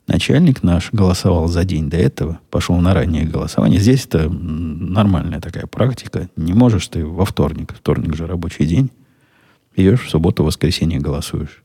Начальник 0.08 0.64
наш 0.64 0.94
голосовал 0.94 1.50
за 1.50 1.66
день 1.66 1.90
до 1.90 1.98
этого, 1.98 2.40
пошел 2.50 2.78
на 2.78 2.94
раннее 2.94 3.26
голосование. 3.26 3.80
Здесь 3.80 4.06
это 4.06 4.30
нормальная 4.30 5.42
такая 5.42 5.68
практика. 5.68 6.30
Не 6.38 6.54
можешь 6.54 6.88
ты 6.88 7.06
во 7.06 7.26
вторник, 7.26 7.74
вторник 7.78 8.16
же 8.16 8.26
рабочий 8.26 8.66
день, 8.66 8.90
идешь 9.76 10.06
в 10.06 10.10
субботу, 10.10 10.46
воскресенье 10.46 11.00
голосуешь. 11.00 11.62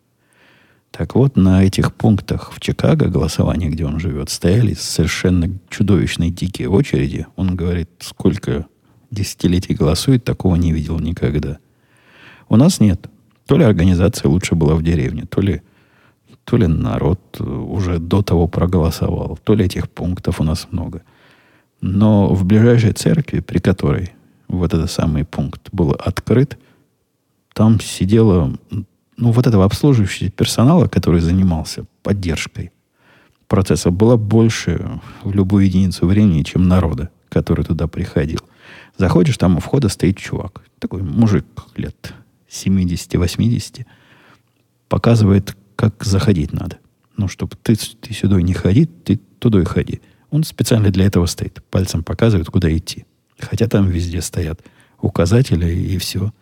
Так 0.92 1.14
вот, 1.14 1.36
на 1.36 1.64
этих 1.64 1.94
пунктах 1.94 2.52
в 2.52 2.60
Чикаго 2.60 3.08
голосование, 3.08 3.70
где 3.70 3.86
он 3.86 3.98
живет, 3.98 4.28
стояли 4.28 4.74
совершенно 4.74 5.48
чудовищные 5.70 6.30
дикие 6.30 6.68
очереди. 6.68 7.26
Он 7.34 7.56
говорит, 7.56 7.88
сколько 8.00 8.66
десятилетий 9.10 9.74
голосует, 9.74 10.22
такого 10.22 10.54
не 10.56 10.70
видел 10.70 11.00
никогда. 11.00 11.58
У 12.50 12.56
нас 12.56 12.78
нет. 12.78 13.08
То 13.46 13.56
ли 13.56 13.64
организация 13.64 14.28
лучше 14.28 14.54
была 14.54 14.74
в 14.74 14.82
деревне, 14.82 15.24
то 15.24 15.40
ли 15.40 15.62
то 16.44 16.56
ли 16.56 16.66
народ 16.66 17.40
уже 17.40 17.98
до 17.98 18.22
того 18.22 18.48
проголосовал, 18.48 19.38
то 19.44 19.54
ли 19.54 19.64
этих 19.64 19.88
пунктов 19.88 20.40
у 20.40 20.44
нас 20.44 20.68
много. 20.72 21.02
Но 21.80 22.34
в 22.34 22.44
ближайшей 22.44 22.92
церкви, 22.92 23.40
при 23.40 23.58
которой 23.58 24.10
вот 24.48 24.74
этот 24.74 24.90
самый 24.90 25.24
пункт 25.24 25.68
был 25.72 25.92
открыт, 25.92 26.58
там 27.54 27.80
сидело, 27.80 28.58
ну, 29.16 29.30
вот 29.32 29.46
этого 29.46 29.64
обслуживающего 29.64 30.30
персонала, 30.30 30.88
который 30.88 31.20
занимался 31.20 31.84
поддержкой 32.02 32.72
процесса, 33.46 33.90
было 33.90 34.16
больше 34.16 35.00
в 35.22 35.32
любую 35.32 35.66
единицу 35.66 36.06
времени, 36.06 36.42
чем 36.42 36.68
народа, 36.68 37.10
который 37.28 37.64
туда 37.64 37.86
приходил. 37.86 38.40
Заходишь, 38.96 39.36
там 39.36 39.56
у 39.56 39.60
входа 39.60 39.88
стоит 39.88 40.16
чувак. 40.16 40.62
Такой 40.78 41.02
мужик 41.02 41.44
лет 41.76 42.14
70-80. 42.48 43.84
Показывает 44.88 45.56
как 45.76 46.04
заходить 46.04 46.52
надо. 46.52 46.78
Ну, 47.16 47.28
чтобы 47.28 47.56
ты, 47.62 47.76
ты 47.76 48.14
сюда 48.14 48.40
не 48.40 48.54
ходи, 48.54 48.86
ты 48.86 49.20
туда 49.38 49.60
и 49.60 49.64
ходи. 49.64 50.00
Он 50.30 50.44
специально 50.44 50.90
для 50.90 51.06
этого 51.06 51.26
стоит. 51.26 51.62
Пальцем 51.70 52.02
показывает, 52.04 52.48
куда 52.48 52.74
идти. 52.74 53.04
Хотя 53.38 53.68
там 53.68 53.88
везде 53.88 54.22
стоят 54.22 54.62
указатели 55.00 55.70
и 55.70 55.98
все. 55.98 56.32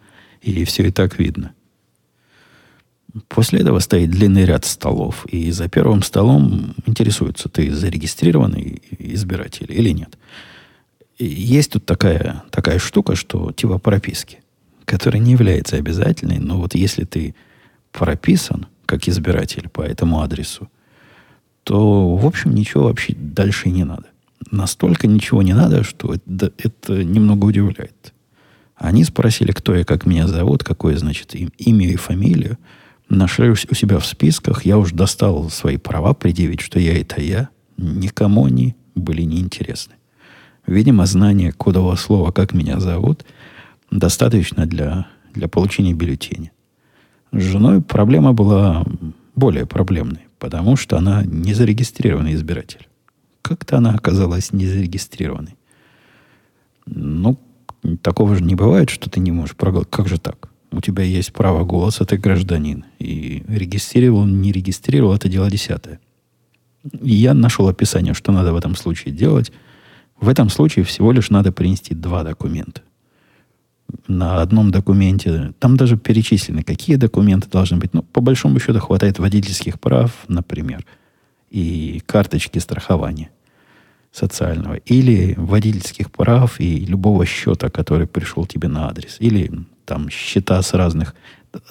И 0.43 0.65
все 0.65 0.87
и 0.87 0.91
так 0.91 1.19
видно. 1.19 1.55
После 3.29 3.61
этого 3.61 3.79
стоит 3.79 4.11
длинный 4.11 4.45
ряд 4.45 4.65
столов. 4.65 5.27
И 5.27 5.51
за 5.51 5.69
первым 5.69 6.03
столом 6.03 6.75
интересуется, 6.87 7.49
ты 7.49 7.73
зарегистрированный 7.73 8.83
избиратель 8.99 9.71
или 9.71 9.91
нет. 9.91 10.17
И 11.19 11.27
есть 11.27 11.73
тут 11.73 11.85
такая, 11.85 12.45
такая 12.51 12.79
штука, 12.79 13.15
что 13.15 13.53
типа 13.53 13.79
прописки, 13.79 14.39
которая 14.85 15.21
не 15.21 15.33
является 15.33 15.77
обязательной, 15.77 16.39
но 16.39 16.59
вот 16.59 16.75
если 16.75 17.05
ты 17.05 17.35
прописан, 17.93 18.67
как 18.87 19.07
избиратель 19.09 19.69
по 19.69 19.83
этому 19.83 20.21
адресу, 20.21 20.71
то, 21.65 22.17
в 22.17 22.27
общем, 22.27 22.55
ничего 22.55 22.85
вообще 22.85 23.15
дальше 23.15 23.69
не 23.69 23.85
надо. 23.85 24.07
Настолько 24.51 25.07
ничего 25.07 25.43
не 25.43 25.53
надо, 25.53 25.85
что 25.85 26.15
это, 26.15 26.53
это 26.59 27.05
немного 27.05 27.45
удивляет. 27.45 28.13
Они 28.75 29.05
спросили, 29.05 29.53
кто 29.53 29.75
я, 29.75 29.85
как 29.85 30.07
меня 30.07 30.27
зовут, 30.27 30.65
какое, 30.65 30.97
значит, 30.97 31.35
им, 31.35 31.53
имя 31.59 31.91
и 31.91 31.97
фамилию. 31.97 32.57
Нашли 33.11 33.51
у 33.51 33.57
себя 33.57 33.99
в 33.99 34.07
списках. 34.07 34.65
Я 34.65 34.79
уж 34.79 34.93
достал 34.93 35.51
свои 35.51 35.77
права 35.79 36.15
предъявить, 36.15 36.61
что 36.61 36.79
я 36.79 36.99
это 36.99 37.21
я. 37.21 37.49
Никому 37.77 38.45
они 38.45 38.77
были 38.95 39.23
неинтересны. 39.23 39.95
Видимо, 40.65 41.07
знание 41.07 41.51
кодового 41.51 41.97
слова, 41.97 42.31
как 42.31 42.53
меня 42.53 42.79
зовут, 42.79 43.25
достаточно 43.91 44.65
для, 44.65 45.09
для 45.35 45.49
получения 45.49 45.93
бюллетеня. 45.93 46.53
С 47.33 47.43
женой 47.43 47.83
проблема 47.83 48.33
была 48.33 48.85
более 49.35 49.67
проблемной, 49.67 50.29
потому 50.39 50.77
что 50.77 50.97
она 50.97 51.25
не 51.25 51.53
зарегистрированный 51.53 52.35
избиратель. 52.35 52.87
Как-то 53.43 53.79
она 53.79 53.91
оказалась 53.91 54.53
не 54.53 54.67
зарегистрированной. 54.67 55.57
Ну, 56.87 57.41
такого 58.03 58.37
же 58.37 58.45
не 58.45 58.55
бывает, 58.55 58.89
что 58.89 59.11
ты 59.11 59.19
не 59.19 59.33
можешь 59.33 59.57
проголосовать. 59.57 59.91
Как 59.91 60.09
же 60.09 60.19
так? 60.19 60.50
У 60.73 60.81
тебя 60.81 61.03
есть 61.03 61.33
право 61.33 61.65
голоса, 61.65 62.05
ты 62.05 62.17
гражданин. 62.17 62.85
И 62.99 63.43
регистрировал, 63.49 64.25
не 64.25 64.53
регистрировал, 64.53 65.15
это 65.15 65.29
дело 65.29 65.51
десятое. 65.51 66.01
И 67.03 67.15
я 67.15 67.35
нашел 67.35 67.69
описание, 67.69 68.15
что 68.15 68.33
надо 68.33 68.53
в 68.53 68.57
этом 68.57 68.77
случае 68.77 69.13
делать. 69.13 69.53
В 70.21 70.29
этом 70.29 70.49
случае 70.49 70.85
всего 70.85 71.13
лишь 71.13 71.31
надо 71.31 71.51
принести 71.53 71.95
два 71.95 72.23
документа 72.23 72.83
на 74.09 74.41
одном 74.41 74.71
документе, 74.71 75.53
там 75.59 75.77
даже 75.77 75.97
перечислены, 75.97 76.63
какие 76.63 76.97
документы 76.97 77.49
должны 77.49 77.79
быть. 77.79 77.95
Ну, 77.95 78.03
по 78.03 78.21
большому 78.21 78.61
счету, 78.61 78.79
хватает 78.81 79.19
водительских 79.19 79.81
прав, 79.81 80.13
например, 80.29 80.85
и 81.51 82.03
карточки 82.07 82.59
страхования 82.59 83.31
социального, 84.13 84.75
или 84.75 85.35
водительских 85.37 86.11
прав 86.11 86.61
и 86.61 86.85
любого 86.85 87.27
счета, 87.27 87.71
который 87.71 88.07
пришел 88.07 88.47
тебе 88.47 88.69
на 88.69 88.89
адрес, 88.89 89.17
или 89.21 89.51
там 89.91 90.09
счета 90.09 90.63
с 90.63 90.73
разных... 90.73 91.17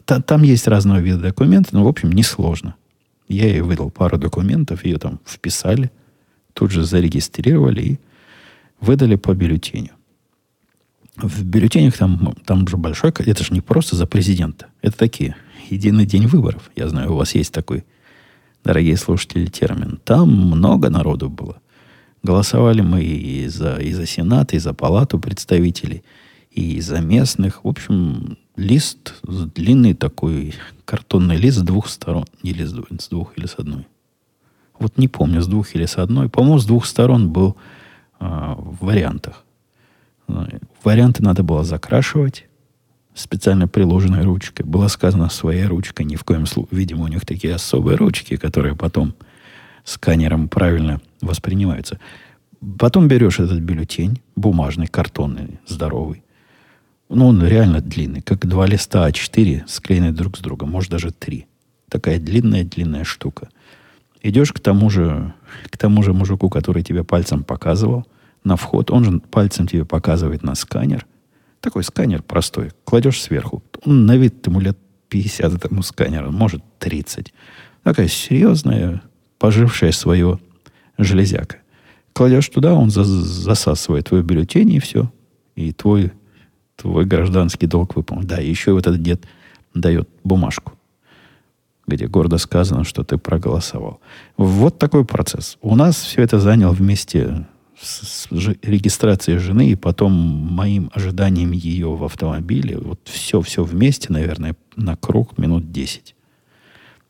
Там 0.06 0.44
есть 0.44 0.68
разного 0.68 1.00
вида 1.00 1.20
документы, 1.20 1.70
но, 1.72 1.86
в 1.86 1.88
общем, 1.88 2.12
несложно. 2.12 2.76
Я 3.30 3.48
ей 3.48 3.62
выдал 3.62 3.90
пару 3.90 4.18
документов, 4.18 4.84
ее 4.84 4.98
там 4.98 5.22
вписали, 5.26 5.90
тут 6.54 6.72
же 6.72 6.84
зарегистрировали 6.84 7.82
и 7.82 8.00
выдали 8.82 9.16
по 9.16 9.34
бюллетеню. 9.34 9.92
В 11.16 11.46
бюллетенях 11.46 11.96
там, 11.96 12.36
там 12.46 12.68
же 12.68 12.76
большой, 12.76 13.12
это 13.12 13.42
же 13.42 13.54
не 13.54 13.62
просто 13.62 13.96
за 13.96 14.06
президента. 14.06 14.68
Это 14.82 14.98
такие, 14.98 15.38
единый 15.70 16.06
день 16.06 16.28
выборов. 16.28 16.72
Я 16.76 16.90
знаю, 16.90 17.14
у 17.14 17.16
вас 17.16 17.36
есть 17.36 17.54
такой, 17.54 17.86
дорогие 18.66 18.98
слушатели, 18.98 19.46
термин. 19.46 19.98
Там 20.04 20.30
много 20.30 20.90
народу 20.90 21.30
было. 21.30 21.62
Голосовали 22.22 22.82
мы 22.82 23.02
и 23.02 23.48
за, 23.48 23.78
и 23.78 23.94
за 23.94 24.06
Сенат, 24.06 24.54
и 24.54 24.60
за 24.60 24.74
Палату 24.74 25.20
представителей, 25.20 26.04
и 26.52 26.82
за 26.82 27.00
местных. 27.00 27.64
В 27.64 27.68
общем, 27.68 28.38
лист 28.56 29.16
длинный 29.24 29.94
такой, 29.94 30.54
картонный 30.86 31.38
лист 31.38 31.58
с 31.58 31.62
двух 31.62 31.88
сторон. 31.90 32.26
Или 32.44 32.66
с, 32.66 32.72
с 32.72 33.08
двух, 33.08 33.38
или 33.38 33.46
с 33.46 33.56
одной. 33.58 33.88
Вот 34.80 34.98
не 34.98 35.08
помню, 35.08 35.42
с 35.42 35.48
двух 35.48 35.76
или 35.76 35.86
с 35.86 35.98
одной. 35.98 36.30
По-моему, 36.30 36.60
с 36.60 36.66
двух 36.66 36.86
сторон 36.86 37.32
был 37.32 37.56
э, 38.20 38.26
в 38.26 38.86
вариантах. 38.86 39.44
Варианты 40.84 41.24
надо 41.24 41.44
было 41.44 41.64
закрашивать 41.64 42.46
специально 43.14 43.68
приложенной 43.68 44.22
ручкой. 44.22 44.64
Было 44.64 44.88
сказано 44.88 45.30
своей 45.30 45.66
ручкой, 45.66 46.06
ни 46.06 46.16
в 46.16 46.24
коем 46.24 46.46
случае. 46.46 46.80
Видимо, 46.80 47.06
у 47.06 47.08
них 47.08 47.26
такие 47.26 47.56
особые 47.56 47.98
ручки, 47.98 48.38
которые 48.38 48.76
потом 48.76 49.16
сканером 49.84 50.48
правильно 50.48 51.02
воспринимаются. 51.22 52.00
Потом 52.78 53.08
берешь 53.08 53.40
этот 53.40 53.60
бюллетень, 53.60 54.22
бумажный, 54.36 54.88
картонный, 54.88 55.60
здоровый. 55.66 56.24
Ну, 57.10 57.28
он 57.28 57.44
реально 57.44 57.82
длинный, 57.82 58.22
как 58.22 58.46
два 58.46 58.68
листа 58.68 59.10
А4, 59.10 59.64
склеенные 59.68 60.12
друг 60.12 60.38
с 60.38 60.42
другом, 60.42 60.70
может, 60.70 60.92
даже 60.92 61.12
три. 61.12 61.48
Такая 61.90 62.20
длинная-длинная 62.20 63.04
штука. 63.04 63.50
Идешь 64.22 64.54
к 64.54 64.60
тому 64.60 64.90
же, 64.92 65.34
к 65.72 65.78
тому 65.78 66.04
же 66.04 66.14
мужику, 66.14 66.50
который 66.50 66.84
тебе 66.84 67.04
пальцем 67.04 67.44
показывал 67.44 68.06
на 68.44 68.56
вход. 68.56 68.92
Он 68.92 69.04
же 69.04 69.20
пальцем 69.20 69.66
тебе 69.66 69.86
показывает 69.86 70.44
на 70.44 70.54
сканер. 70.54 71.08
Такой 71.62 71.84
сканер 71.84 72.22
простой. 72.22 72.72
Кладешь 72.84 73.22
сверху. 73.22 73.64
Он 73.86 74.06
на 74.06 74.16
вид 74.16 74.46
ему 74.46 74.60
лет 74.60 74.78
50 75.10 75.56
этому 75.56 75.82
сканеру, 75.82 76.32
может 76.32 76.64
30. 76.78 77.34
Такая 77.84 78.08
серьезная, 78.08 79.02
пожившая 79.40 79.92
свое 79.92 80.40
железяка. 80.98 81.58
Кладешь 82.14 82.50
туда, 82.50 82.76
он 82.76 82.92
засасывает 82.92 84.08
твой 84.10 84.22
бюллетень, 84.22 84.74
и 84.74 84.80
все. 84.80 85.12
И 85.56 85.72
твой, 85.74 86.12
твой 86.82 87.06
гражданский 87.06 87.68
долг 87.68 87.96
выполнен. 87.96 88.28
Да, 88.28 88.42
и 88.42 88.50
еще 88.50 88.74
вот 88.74 88.88
этот 88.88 89.02
дед 89.02 89.24
дает 89.74 90.10
бумажку 90.24 90.74
где 91.90 92.08
гордо 92.08 92.38
сказано, 92.38 92.84
что 92.84 93.04
ты 93.04 93.18
проголосовал. 93.18 94.00
Вот 94.38 94.78
такой 94.78 95.04
процесс. 95.06 95.58
У 95.62 95.76
нас 95.76 95.96
все 95.96 96.22
это 96.22 96.40
занял 96.40 96.72
вместе 96.72 97.48
с, 97.82 98.28
с 98.30 98.30
регистрацией 98.62 99.40
жены 99.40 99.70
и 99.70 99.76
потом 99.76 100.12
моим 100.12 100.92
ожиданием 100.94 101.52
ее 101.52 101.96
в 101.96 102.04
автомобиле. 102.04 102.78
Вот 102.78 103.00
все-все 103.06 103.64
вместе, 103.64 104.14
наверное, 104.14 104.56
на 104.76 104.96
круг 104.96 105.38
минут 105.38 105.72
10. 105.72 106.16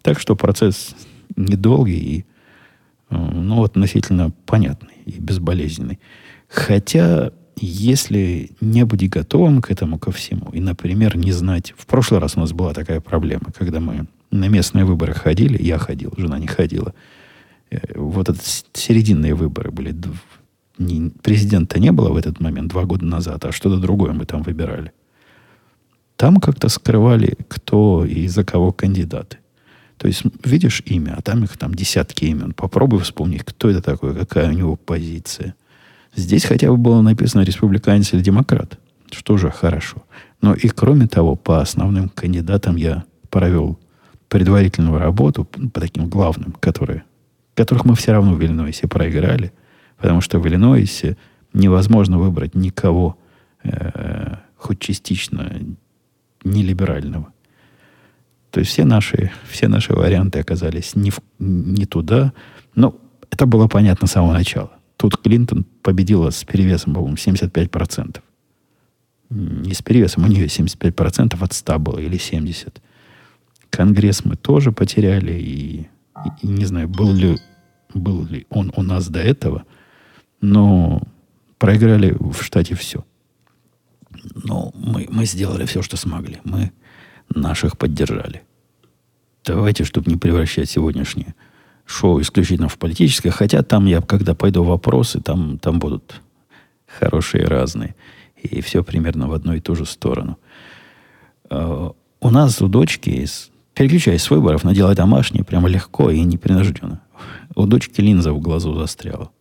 Так 0.01 0.19
что 0.19 0.35
процесс 0.35 0.95
недолгий 1.35 1.99
и 1.99 2.25
э, 3.09 3.15
ну, 3.15 3.63
относительно 3.63 4.31
понятный 4.45 4.95
и 5.05 5.19
безболезненный. 5.19 5.99
Хотя, 6.47 7.31
если 7.61 8.51
не 8.61 8.85
быть 8.85 9.09
готовым 9.09 9.61
к 9.61 9.71
этому 9.71 9.97
ко 9.99 10.11
всему, 10.11 10.49
и, 10.51 10.59
например, 10.59 11.17
не 11.17 11.31
знать... 11.31 11.73
В 11.77 11.85
прошлый 11.85 12.19
раз 12.19 12.37
у 12.37 12.39
нас 12.39 12.51
была 12.51 12.73
такая 12.73 13.01
проблема, 13.01 13.51
когда 13.57 13.79
мы 13.79 14.07
на 14.31 14.47
местные 14.47 14.85
выборы 14.85 15.13
ходили, 15.13 15.61
я 15.61 15.77
ходил, 15.77 16.13
жена 16.17 16.39
не 16.39 16.47
ходила. 16.47 16.93
Э, 17.71 17.79
вот 17.95 18.29
это 18.29 18.39
серединные 18.73 19.33
выборы 19.33 19.71
были. 19.71 19.95
Президента 21.21 21.79
не 21.79 21.91
было 21.91 22.09
в 22.09 22.17
этот 22.17 22.39
момент 22.39 22.69
два 22.71 22.85
года 22.85 23.05
назад, 23.05 23.45
а 23.45 23.51
что-то 23.51 23.77
другое 23.77 24.13
мы 24.13 24.25
там 24.25 24.43
выбирали. 24.43 24.91
Там 26.15 26.37
как-то 26.37 26.69
скрывали, 26.69 27.37
кто 27.47 28.05
и 28.05 28.27
за 28.27 28.43
кого 28.43 28.71
кандидаты. 28.71 29.37
То 29.97 30.07
есть 30.07 30.23
видишь 30.45 30.81
имя, 30.85 31.15
а 31.17 31.21
там 31.21 31.43
их 31.43 31.57
там 31.57 31.73
десятки 31.73 32.25
имен. 32.25 32.53
Попробуй 32.53 32.99
вспомнить, 32.99 33.43
кто 33.43 33.69
это 33.69 33.81
такой, 33.81 34.15
какая 34.15 34.49
у 34.49 34.53
него 34.53 34.75
позиция. 34.77 35.55
Здесь 36.15 36.45
хотя 36.45 36.69
бы 36.69 36.77
было 36.77 37.01
написано 37.01 37.41
республиканец 37.41 38.13
или 38.13 38.21
демократ, 38.21 38.79
что 39.11 39.37
же 39.37 39.51
хорошо. 39.51 40.03
Но 40.41 40.53
и 40.53 40.67
кроме 40.69 41.07
того, 41.07 41.35
по 41.35 41.61
основным 41.61 42.09
кандидатам 42.09 42.75
я 42.75 43.03
провел 43.29 43.79
предварительную 44.27 44.99
работу 44.99 45.45
по 45.45 45.79
таким 45.79 46.07
главным, 46.07 46.53
которые, 46.59 47.03
которых 47.55 47.85
мы 47.85 47.95
все 47.95 48.11
равно 48.11 48.33
в 48.33 48.43
Иллинойсе 48.43 48.87
проиграли, 48.87 49.51
потому 49.97 50.21
что 50.21 50.39
в 50.39 50.47
Иллинойсе 50.47 51.17
невозможно 51.53 52.17
выбрать 52.17 52.55
никого 52.55 53.17
э, 53.63 54.35
хоть 54.55 54.79
частично 54.79 55.59
нелиберального. 56.43 57.33
То 58.51 58.61
есть 58.61 58.71
все 58.71 58.85
наши, 58.85 59.31
все 59.49 59.67
наши 59.67 59.93
варианты 59.93 60.39
оказались 60.39 60.95
не, 60.95 61.11
в, 61.11 61.19
не 61.39 61.85
туда. 61.85 62.33
Но 62.75 62.95
это 63.29 63.45
было 63.45 63.67
понятно 63.67 64.07
с 64.07 64.11
самого 64.11 64.33
начала. 64.33 64.71
Тут 64.99 65.15
Клинтон 65.15 65.63
победила 65.81 66.29
с 66.29 66.43
перевесом, 66.43 66.93
по-моему, 66.93 67.15
75%. 67.15 68.21
Не 69.29 69.73
с 69.73 69.81
перевесом, 69.81 70.25
у 70.25 70.27
нее 70.27 70.47
75% 70.47 71.41
от 71.41 71.53
100 71.53 71.79
было 71.79 71.99
или 71.99 72.17
70%. 72.17 72.73
Конгресс 73.69 74.25
мы 74.25 74.35
тоже 74.35 74.73
потеряли, 74.73 75.31
и, 75.31 75.79
и, 75.83 75.87
и 76.41 76.47
не 76.47 76.65
знаю, 76.65 76.89
был 76.89 77.13
ли, 77.13 77.37
был 77.93 78.25
ли 78.25 78.45
он 78.49 78.73
у 78.75 78.83
нас 78.83 79.07
до 79.07 79.19
этого, 79.19 79.63
но 80.41 81.01
проиграли 81.59 82.13
в 82.19 82.41
штате 82.41 82.75
все. 82.75 83.05
Но 84.33 84.73
мы, 84.75 85.07
мы 85.09 85.25
сделали 85.25 85.65
все, 85.65 85.81
что 85.81 85.95
смогли. 85.95 86.41
Мы 86.43 86.73
наших 87.33 87.77
поддержали. 87.77 88.41
Давайте, 89.45 89.85
чтобы 89.85 90.11
не 90.11 90.17
превращать 90.17 90.69
сегодняшнее 90.69 91.35
шоу 91.89 92.21
исключительно 92.21 92.69
в 92.69 92.77
политическое, 92.77 93.31
хотя 93.31 93.63
там 93.63 93.85
я, 93.85 94.01
когда 94.01 94.35
пойду 94.35 94.63
вопросы, 94.63 95.19
там, 95.21 95.57
там 95.59 95.79
будут 95.79 96.21
хорошие 96.99 97.45
разные. 97.45 97.95
И 98.41 98.61
все 98.61 98.83
примерно 98.83 99.27
в 99.27 99.33
одну 99.33 99.53
и 99.53 99.59
ту 99.59 99.75
же 99.75 99.85
сторону. 99.85 100.37
Uh, 101.49 101.95
у 102.21 102.29
нас 102.29 102.61
у 102.61 102.67
дочки 102.67 103.09
Переключаясь 103.79 104.23
с 104.23 104.29
выборов 104.29 104.65
на 104.65 104.75
дело 104.75 104.93
домашнее, 104.93 105.45
прямо 105.45 105.69
легко 105.69 106.11
и 106.11 106.19
непринужденно. 106.19 106.99
У 107.55 107.65
дочки 107.65 108.01
линза 108.01 108.33
в 108.33 108.41
глазу 108.41 108.73
застряла. 108.73 109.31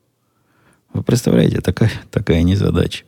Вы 0.95 1.03
представляете, 1.03 1.61
такая, 1.61 1.91
такая 2.13 2.45
незадача. 2.45 3.05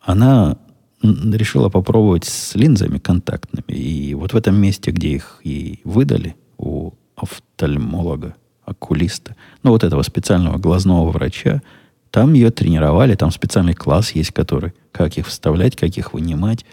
Она 0.00 0.56
решила 1.02 1.68
попробовать 1.68 2.24
с 2.24 2.54
линзами 2.54 2.96
контактными. 2.96 3.76
И 3.76 4.14
вот 4.14 4.32
в 4.32 4.36
этом 4.36 4.56
месте, 4.56 4.90
где 4.90 5.10
их 5.10 5.42
ей 5.44 5.82
выдали, 5.84 6.34
у 6.56 6.92
офтальмолога, 7.14 8.34
окулиста, 8.64 9.36
ну, 9.62 9.70
вот 9.70 9.84
этого 9.84 10.02
специального 10.02 10.58
глазного 10.58 11.10
врача, 11.10 11.62
там 12.10 12.32
ее 12.32 12.50
тренировали, 12.50 13.16
там 13.16 13.30
специальный 13.30 13.74
класс 13.74 14.12
есть, 14.12 14.30
который, 14.30 14.72
как 14.92 15.18
их 15.18 15.26
вставлять, 15.26 15.76
как 15.76 15.96
их 15.96 16.12
вынимать. 16.12 16.64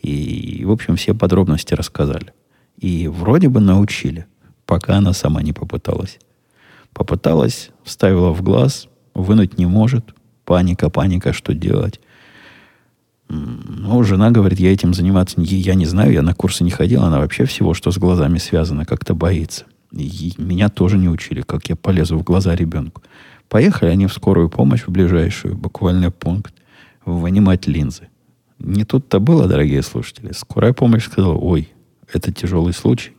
И, 0.00 0.64
в 0.64 0.72
общем, 0.72 0.96
все 0.96 1.14
подробности 1.14 1.74
рассказали. 1.74 2.32
И 2.78 3.08
вроде 3.08 3.48
бы 3.48 3.60
научили, 3.60 4.26
пока 4.66 4.96
она 4.96 5.12
сама 5.12 5.42
не 5.42 5.52
попыталась. 5.52 6.18
Попыталась, 6.92 7.70
вставила 7.84 8.32
в 8.32 8.42
глаз, 8.42 8.88
вынуть 9.14 9.56
не 9.56 9.66
может. 9.66 10.14
Паника, 10.44 10.90
паника, 10.90 11.32
что 11.32 11.54
делать? 11.54 12.00
Ну, 13.28 14.02
жена 14.02 14.30
говорит, 14.30 14.58
я 14.58 14.72
этим 14.72 14.94
заниматься 14.94 15.40
не, 15.40 15.46
я 15.46 15.74
не 15.74 15.86
знаю, 15.86 16.12
я 16.12 16.22
на 16.22 16.34
курсы 16.34 16.64
не 16.64 16.70
ходил, 16.70 17.02
она 17.02 17.18
вообще 17.18 17.44
всего, 17.44 17.74
что 17.74 17.90
с 17.90 17.98
глазами 17.98 18.38
связано, 18.38 18.84
как-то 18.84 19.14
боится. 19.14 19.66
И 19.92 20.34
меня 20.36 20.68
тоже 20.68 20.98
не 20.98 21.08
учили, 21.08 21.40
как 21.40 21.68
я 21.68 21.76
полезу 21.76 22.18
в 22.18 22.22
глаза 22.22 22.54
ребенку. 22.54 23.02
Поехали 23.48 23.90
они 23.90 24.06
в 24.06 24.12
скорую 24.12 24.50
помощь, 24.50 24.82
в 24.82 24.90
ближайшую, 24.90 25.56
буквально 25.56 26.10
пункт, 26.10 26.54
вынимать 27.04 27.66
линзы. 27.66 28.08
Не 28.58 28.84
тут-то 28.84 29.20
было, 29.20 29.46
дорогие 29.46 29.82
слушатели. 29.82 30.32
Скорая 30.32 30.72
помощь 30.72 31.04
сказала, 31.04 31.34
ой, 31.34 31.72
это 32.12 32.32
тяжелый 32.32 32.74
случай. 32.74 33.12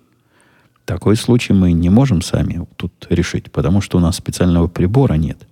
Такой 0.85 1.15
случай 1.15 1.53
мы 1.53 1.71
не 1.71 1.89
можем 1.89 2.21
сами 2.21 2.65
тут 2.75 3.07
решить, 3.09 3.51
потому 3.51 3.81
что 3.81 3.97
у 3.97 4.01
нас 4.01 4.17
специального 4.17 4.67
прибора 4.67 5.13
нет. 5.13 5.47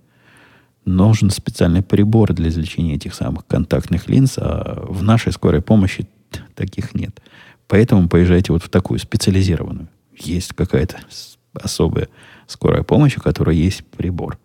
Нужен 0.84 1.30
специальный 1.30 1.82
прибор 1.82 2.32
для 2.32 2.48
извлечения 2.48 2.96
этих 2.96 3.14
самых 3.14 3.46
контактных 3.46 4.08
линз, 4.08 4.34
а 4.38 4.84
в 4.88 5.02
нашей 5.02 5.32
скорой 5.32 5.62
помощи 5.62 6.08
таких 6.54 6.94
нет. 6.94 7.20
Поэтому 7.66 8.08
поезжайте 8.08 8.52
вот 8.52 8.62
в 8.62 8.68
такую 8.68 8.98
специализированную. 8.98 9.88
Есть 10.20 10.52
какая-то 10.54 10.98
особая 11.54 12.08
скорая 12.46 12.82
помощь, 12.82 13.16
у 13.16 13.20
которой 13.20 13.56
есть 13.56 13.84
прибор. 13.84 14.38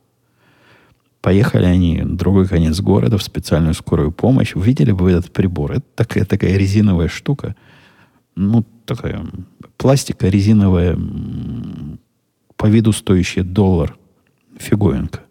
Поехали 1.21 1.65
они 1.65 2.01
в 2.01 2.15
другой 2.15 2.47
конец 2.47 2.79
города 2.81 3.17
в 3.17 3.23
специальную 3.23 3.73
скорую 3.73 4.11
помощь. 4.11 4.55
Увидели 4.55 4.91
бы 4.91 5.11
этот 5.11 5.31
прибор. 5.31 5.73
Это 5.73 5.85
такая, 5.95 6.25
такая 6.25 6.57
резиновая 6.57 7.07
штука– 7.07 7.55
ну, 8.35 8.65
такая 8.85 9.25
пластика 9.77 10.27
резиновая, 10.27 10.97
по 12.55 12.65
виду 12.67 12.91
стоящая 12.91 13.43
доллар 13.43 13.95
фиговинка, 14.57 15.21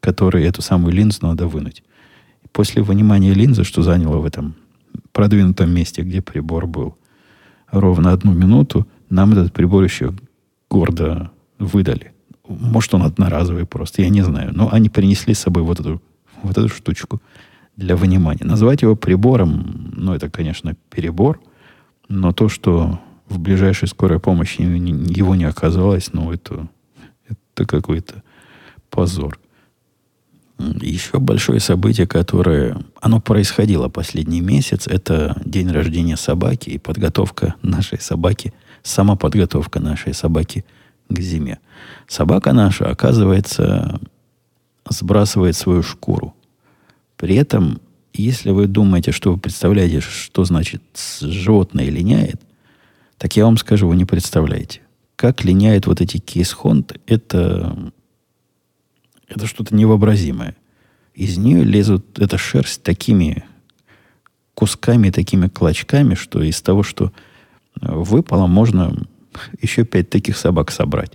который 0.00 0.44
эту 0.44 0.62
самую 0.62 0.92
линзу 0.92 1.20
надо 1.22 1.46
вынуть. 1.46 1.82
После 2.52 2.82
вынимания 2.82 3.34
линзы, 3.34 3.64
что 3.64 3.82
заняло 3.82 4.18
в 4.18 4.24
этом 4.24 4.54
продвинутом 5.12 5.70
месте, 5.70 6.02
где 6.02 6.22
прибор 6.22 6.66
был, 6.66 6.96
ровно 7.70 8.12
одну 8.12 8.32
минуту, 8.32 8.86
нам 9.10 9.32
этот 9.32 9.52
прибор 9.52 9.84
еще 9.84 10.14
гордо 10.70 11.30
выдали. 11.58 12.12
Может, 12.46 12.94
он 12.94 13.02
одноразовый 13.02 13.66
просто, 13.66 14.02
я 14.02 14.08
не 14.08 14.22
знаю. 14.22 14.52
Но 14.54 14.72
они 14.72 14.88
принесли 14.88 15.34
с 15.34 15.40
собой 15.40 15.62
вот 15.62 15.80
эту, 15.80 16.02
вот 16.42 16.56
эту 16.56 16.68
штучку 16.68 17.20
для 17.76 17.96
вынимания. 17.96 18.44
Назвать 18.44 18.82
его 18.82 18.96
прибором, 18.96 19.92
ну, 19.96 20.14
это, 20.14 20.30
конечно, 20.30 20.74
перебор. 20.90 21.40
Но 22.08 22.32
то, 22.32 22.48
что 22.48 22.98
в 23.28 23.38
ближайшей 23.38 23.88
скорой 23.88 24.18
помощи 24.18 24.62
его 24.62 25.34
не 25.34 25.44
оказалось, 25.44 26.12
ну, 26.12 26.32
это, 26.32 26.68
это 27.28 27.66
какой-то 27.66 28.22
позор. 28.90 29.38
Еще 30.58 31.18
большое 31.20 31.60
событие, 31.60 32.06
которое... 32.06 32.78
Оно 33.00 33.20
происходило 33.20 33.88
последний 33.88 34.40
месяц. 34.40 34.88
Это 34.88 35.40
день 35.44 35.70
рождения 35.70 36.16
собаки 36.16 36.70
и 36.70 36.78
подготовка 36.78 37.54
нашей 37.62 38.00
собаки, 38.00 38.52
сама 38.82 39.16
подготовка 39.16 39.80
нашей 39.80 40.14
собаки 40.14 40.64
к 41.08 41.20
зиме. 41.20 41.58
Собака 42.06 42.52
наша, 42.52 42.90
оказывается, 42.90 44.00
сбрасывает 44.88 45.56
свою 45.56 45.82
шкуру. 45.82 46.34
При 47.16 47.36
этом 47.36 47.80
если 48.18 48.50
вы 48.50 48.66
думаете, 48.66 49.12
что 49.12 49.32
вы 49.32 49.38
представляете, 49.38 50.00
что 50.00 50.44
значит 50.44 50.82
животное 51.20 51.88
линяет, 51.88 52.40
так 53.16 53.36
я 53.36 53.44
вам 53.44 53.56
скажу, 53.56 53.88
вы 53.88 53.96
не 53.96 54.04
представляете. 54.04 54.80
как 55.16 55.44
линяют 55.44 55.86
вот 55.86 56.00
эти 56.00 56.18
кейс-хонд, 56.18 56.96
это, 57.06 57.92
это 59.28 59.46
что-то 59.46 59.74
невообразимое. 59.74 60.54
Из 61.14 61.36
нее 61.36 61.64
лезут 61.64 62.20
эта 62.20 62.38
шерсть 62.38 62.84
такими 62.84 63.44
кусками, 64.54 65.10
такими 65.10 65.48
клочками, 65.48 66.14
что 66.14 66.40
из 66.40 66.62
того, 66.62 66.84
что 66.84 67.12
выпало, 67.80 68.46
можно 68.46 68.94
еще 69.60 69.84
пять 69.84 70.10
таких 70.10 70.36
собак 70.36 70.70
собрать. 70.70 71.12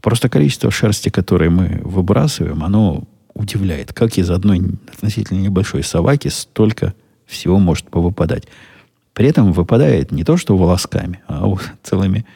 Просто 0.00 0.28
количество 0.28 0.70
шерсти, 0.70 1.08
которое 1.08 1.50
мы 1.50 1.80
выбрасываем, 1.82 2.62
оно 2.62 3.04
удивляет, 3.34 3.92
как 3.92 4.16
из 4.18 4.30
одной 4.30 4.60
относительно 4.92 5.40
небольшой 5.40 5.82
собаки 5.82 6.28
столько 6.28 6.94
всего 7.26 7.58
может 7.58 7.90
повыпадать. 7.90 8.44
При 9.12 9.28
этом 9.28 9.52
выпадает 9.52 10.12
не 10.12 10.24
то, 10.24 10.36
что 10.36 10.56
волосками, 10.56 11.22
а 11.26 11.52
целыми, 11.82 12.26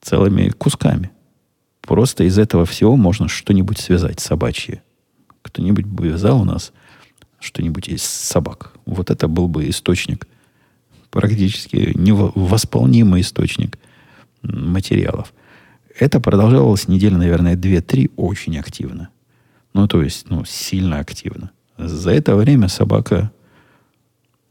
целыми 0.00 0.50
кусками. 0.50 1.10
Просто 1.80 2.24
из 2.24 2.38
этого 2.38 2.64
всего 2.64 2.96
можно 2.96 3.28
что-нибудь 3.28 3.78
связать 3.78 4.20
собачье. 4.20 4.82
Кто-нибудь 5.42 5.86
бы 5.86 6.08
вязал 6.08 6.40
у 6.40 6.44
нас 6.44 6.72
что-нибудь 7.38 7.88
из 7.88 8.02
собак. 8.02 8.72
Вот 8.86 9.10
это 9.10 9.28
был 9.28 9.48
бы 9.48 9.68
источник, 9.68 10.26
практически 11.14 11.92
невосполнимый 11.94 13.20
источник 13.20 13.78
материалов. 14.42 15.32
Это 15.96 16.18
продолжалось 16.18 16.88
недели, 16.88 17.14
наверное, 17.14 17.54
2-3 17.54 18.10
очень 18.16 18.58
активно. 18.58 19.10
Ну, 19.74 19.86
то 19.86 20.02
есть, 20.02 20.28
ну, 20.28 20.44
сильно 20.44 20.98
активно. 20.98 21.52
За 21.78 22.10
это 22.10 22.34
время 22.34 22.66
собака 22.66 23.30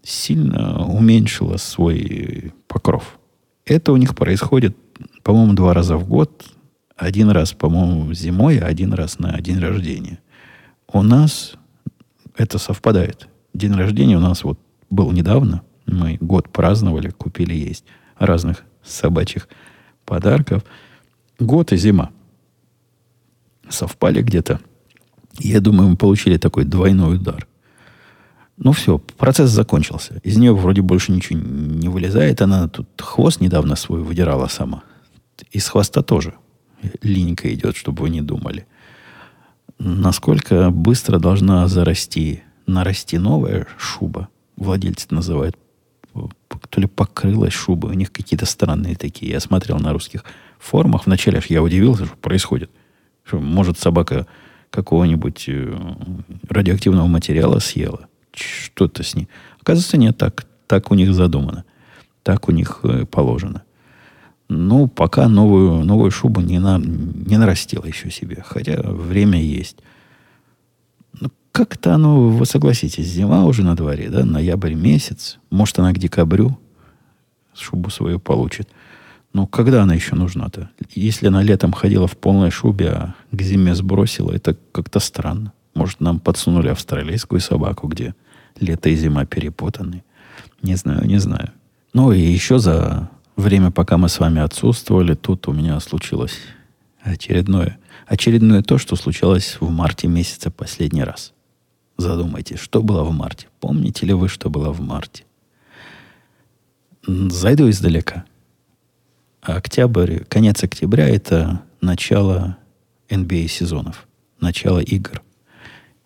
сильно 0.03 0.85
уменьшила 0.85 1.57
свой 1.57 2.53
покров. 2.69 3.19
Это 3.65 3.91
у 3.91 3.97
них 3.97 4.15
происходит, 4.15 4.77
по-моему, 5.21 5.55
два 5.55 5.73
раза 5.73 5.97
в 5.97 6.07
год. 6.07 6.45
Один 6.95 7.29
раз, 7.29 7.51
по-моему, 7.51 8.13
зимой, 8.13 8.59
а 8.59 8.67
один 8.67 8.93
раз 8.93 9.19
на 9.19 9.37
день 9.41 9.59
рождения. 9.59 10.19
У 10.87 11.01
нас 11.01 11.55
это 12.37 12.57
совпадает. 12.57 13.27
День 13.53 13.73
рождения 13.73 14.15
у 14.15 14.21
нас 14.21 14.45
вот 14.45 14.57
был 14.89 15.11
недавно. 15.11 15.61
Мы 15.85 16.17
год 16.19 16.49
праздновали, 16.49 17.09
купили 17.09 17.53
есть 17.53 17.85
разных 18.17 18.63
собачьих 18.83 19.47
подарков. 20.05 20.63
Год 21.39 21.71
и 21.71 21.77
зима 21.77 22.11
совпали 23.69 24.21
где-то. 24.21 24.59
Я 25.39 25.59
думаю, 25.59 25.89
мы 25.89 25.97
получили 25.97 26.37
такой 26.37 26.63
двойной 26.63 27.15
удар. 27.15 27.47
Ну 28.57 28.71
все, 28.71 28.99
процесс 28.99 29.49
закончился. 29.49 30.19
Из 30.23 30.37
нее 30.37 30.53
вроде 30.53 30.81
больше 30.81 31.11
ничего 31.11 31.39
не 31.39 31.89
вылезает. 31.89 32.41
Она 32.41 32.67
тут 32.67 32.87
хвост 32.99 33.41
недавно 33.41 33.75
свой 33.75 34.03
выдирала 34.03 34.47
сама. 34.47 34.83
Из 35.51 35.67
хвоста 35.67 36.03
тоже 36.03 36.35
линька 37.01 37.53
идет, 37.53 37.75
чтобы 37.75 38.03
вы 38.03 38.09
не 38.09 38.21
думали. 38.21 38.67
Насколько 39.79 40.69
быстро 40.69 41.17
должна 41.19 41.67
зарасти, 41.67 42.43
нарасти 42.67 43.17
новая 43.17 43.67
шуба, 43.77 44.29
владельцы 44.55 45.07
называют, 45.09 45.57
то 46.69 46.81
ли 46.81 46.87
покрылась 46.87 47.53
шуба, 47.53 47.87
у 47.87 47.93
них 47.93 48.11
какие-то 48.11 48.45
странные 48.45 48.95
такие. 48.95 49.31
Я 49.31 49.39
смотрел 49.39 49.79
на 49.79 49.93
русских 49.93 50.23
форумах, 50.59 51.05
вначале 51.05 51.41
я 51.49 51.61
удивился, 51.61 52.05
что 52.05 52.15
происходит. 52.17 52.69
Что, 53.23 53.39
может, 53.39 53.79
собака 53.79 54.27
какого-нибудь 54.69 55.45
э, 55.47 55.77
радиоактивного 56.49 57.07
материала 57.07 57.59
съела 57.59 58.07
что-то 58.33 59.03
с 59.03 59.15
ней. 59.15 59.29
Оказывается, 59.61 59.97
нет, 59.97 60.17
так, 60.17 60.45
так 60.67 60.91
у 60.91 60.95
них 60.95 61.13
задумано. 61.13 61.63
Так 62.23 62.49
у 62.49 62.51
них 62.51 62.79
э, 62.83 63.05
положено. 63.05 63.63
Ну, 64.49 64.87
пока 64.87 65.27
новую, 65.27 65.83
новую 65.83 66.11
шубу 66.11 66.41
не, 66.41 66.59
на, 66.59 66.77
не 66.77 67.37
нарастила 67.37 67.85
еще 67.85 68.09
себе. 68.09 68.43
Хотя 68.45 68.81
время 68.81 69.41
есть. 69.41 69.77
Как-то 71.53 71.93
оно, 71.93 72.29
вы 72.29 72.47
согласитесь, 72.47 73.05
зима 73.05 73.45
уже 73.45 73.63
на 73.63 73.75
дворе, 73.75 74.09
да, 74.09 74.25
ноябрь 74.25 74.73
месяц. 74.73 75.37
Может, 75.51 75.77
она 75.77 75.93
к 75.93 75.99
декабрю 75.99 76.57
шубу 77.53 77.91
свою 77.91 78.19
получит. 78.19 78.67
Но 79.33 79.45
когда 79.45 79.83
она 79.83 79.93
еще 79.93 80.15
нужна-то? 80.15 80.71
Если 80.95 81.27
она 81.27 81.43
летом 81.43 81.71
ходила 81.71 82.07
в 82.07 82.17
полной 82.17 82.49
шубе, 82.49 82.89
а 82.89 83.15
к 83.31 83.41
зиме 83.43 83.75
сбросила, 83.75 84.31
это 84.31 84.57
как-то 84.71 84.99
странно. 84.99 85.53
Может, 85.75 86.01
нам 86.01 86.19
подсунули 86.19 86.69
австралийскую 86.69 87.39
собаку, 87.39 87.87
где 87.87 88.15
лето 88.59 88.89
и 88.89 88.95
зима 88.95 89.25
перепутаны. 89.25 90.03
Не 90.63 90.73
знаю, 90.73 91.05
не 91.05 91.19
знаю. 91.19 91.51
Ну 91.93 92.11
и 92.11 92.19
еще 92.19 92.57
за 92.57 93.11
время, 93.35 93.69
пока 93.69 93.97
мы 93.97 94.09
с 94.09 94.19
вами 94.19 94.41
отсутствовали, 94.41 95.13
тут 95.13 95.47
у 95.47 95.53
меня 95.53 95.79
случилось 95.79 96.39
очередное. 97.01 97.77
Очередное 98.07 98.63
то, 98.63 98.79
что 98.79 98.95
случалось 98.95 99.57
в 99.59 99.69
марте 99.69 100.07
месяце 100.07 100.49
последний 100.49 101.03
раз. 101.03 101.32
Задумайтесь, 101.97 102.59
что 102.59 102.81
было 102.81 103.03
в 103.03 103.11
марте. 103.11 103.47
Помните 103.59 104.05
ли 104.05 104.13
вы, 104.13 104.27
что 104.27 104.49
было 104.49 104.71
в 104.71 104.81
марте? 104.81 105.25
Зайду 107.05 107.69
издалека. 107.69 108.25
Октябрь, 109.41 110.19
конец 110.23 110.63
октября– 110.63 111.09
это 111.09 111.61
начало 111.81 112.57
NBA 113.09 113.47
сезонов, 113.47 114.07
начало 114.39 114.79
игр– 114.79 115.21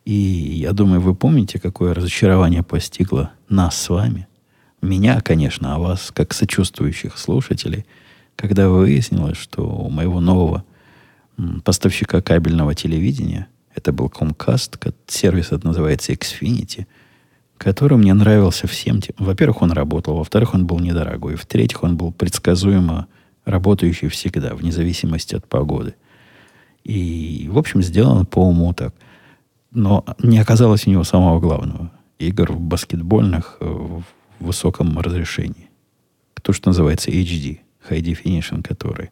и 0.08 0.14
я 0.14 0.72
думаю, 0.72 1.02
вы 1.02 1.14
помните, 1.14 1.60
какое 1.60 1.94
разочарование 1.94 2.64
постигло 2.64 3.32
нас 3.50 3.76
с 3.76 3.90
вами. 3.90 4.26
Меня, 4.82 5.20
конечно, 5.20 5.76
а 5.76 5.80
вас, 5.80 6.14
как 6.16 6.34
сочувствующих 6.34 7.18
слушателей, 7.18 7.86
когда 8.38 8.70
выяснилось, 8.70 9.36
что 9.36 9.68
у 9.68 9.90
моего 9.90 10.22
нового 10.22 10.64
поставщика 11.66 12.22
кабельного 12.22 12.74
телевидения, 12.74 13.50
это 13.78 13.92
был 13.92 14.08
Comcast, 14.08 14.94
сервис 15.08 15.52
это 15.52 15.66
называется 15.68 16.14
Xfinity, 16.14 16.86
который 17.58 17.98
мне 17.98 18.14
нравился 18.14 18.68
всем 18.68 19.02
тем. 19.02 19.16
Во-первых, 19.18 19.62
он 19.62 19.72
работал, 19.72 20.18
во-вторых, 20.18 20.54
он 20.54 20.66
был 20.66 20.80
недорогой, 20.80 21.36
в-третьих, 21.36 21.84
он 21.84 21.98
был 21.98 22.12
предсказуемо 22.12 23.08
работающий 23.46 24.10
всегда, 24.10 24.54
вне 24.54 24.72
зависимости 24.72 25.36
от 25.36 25.48
погоды. 25.48 25.96
И, 26.84 27.48
в 27.52 27.58
общем, 27.58 27.82
сделан 27.82 28.26
по 28.26 28.40
уму 28.40 28.74
так– 28.74 28.94
но 29.72 30.04
не 30.24 30.40
оказалось 30.40 30.88
у 30.88 30.90
него 30.90 31.04
самого 31.04 31.40
главного. 31.40 31.92
Игр 32.20 32.52
в 32.52 32.60
баскетбольных 32.60 33.58
э, 33.60 33.66
в 33.66 34.04
высоком 34.40 34.98
разрешении. 35.00 35.70
То, 36.42 36.54
что 36.54 36.70
называется 36.70 37.12
HD, 37.12 37.60
High 37.90 38.02
Definition, 38.02 38.64
который. 38.64 39.12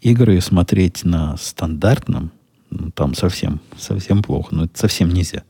Игры 0.00 0.40
смотреть 0.40 1.04
на 1.04 1.36
стандартном, 1.36 2.32
ну, 2.70 2.90
там 2.90 3.14
совсем, 3.14 3.60
совсем 3.76 4.22
плохо, 4.22 4.54
но 4.54 4.64
это 4.64 4.78
совсем 4.78 5.10
нельзя. 5.10 5.42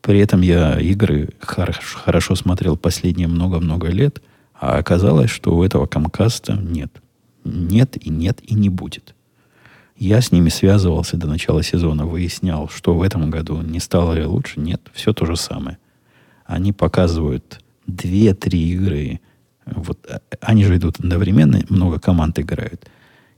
При 0.00 0.18
этом 0.18 0.40
я 0.40 0.78
игры 0.80 1.30
хорошо, 1.40 1.98
хорошо 1.98 2.34
смотрел 2.34 2.76
последние 2.76 3.28
много-много 3.28 3.88
лет, 3.88 4.22
а 4.54 4.78
оказалось, 4.78 5.30
что 5.30 5.56
у 5.56 5.62
этого 5.62 5.86
камкаста 5.86 6.54
нет. 6.54 6.90
Нет 7.44 7.96
и 7.96 8.10
нет 8.10 8.40
и 8.42 8.54
не 8.54 8.68
будет. 8.68 9.14
Я 9.96 10.20
с 10.20 10.32
ними 10.32 10.48
связывался 10.48 11.16
до 11.16 11.26
начала 11.26 11.62
сезона, 11.62 12.06
выяснял, 12.06 12.68
что 12.68 12.94
в 12.94 13.02
этом 13.02 13.30
году 13.30 13.60
не 13.62 13.78
стало 13.78 14.14
ли 14.14 14.24
лучше. 14.24 14.58
Нет, 14.58 14.80
все 14.92 15.12
то 15.12 15.26
же 15.26 15.36
самое. 15.36 15.78
Они 16.44 16.72
показывают 16.72 17.60
две-три 17.86 18.72
игры. 18.72 19.20
Вот, 19.64 20.04
а, 20.10 20.20
они 20.40 20.64
же 20.64 20.76
идут 20.76 20.98
одновременно, 20.98 21.62
много 21.68 22.00
команд 22.00 22.38
играют. 22.38 22.88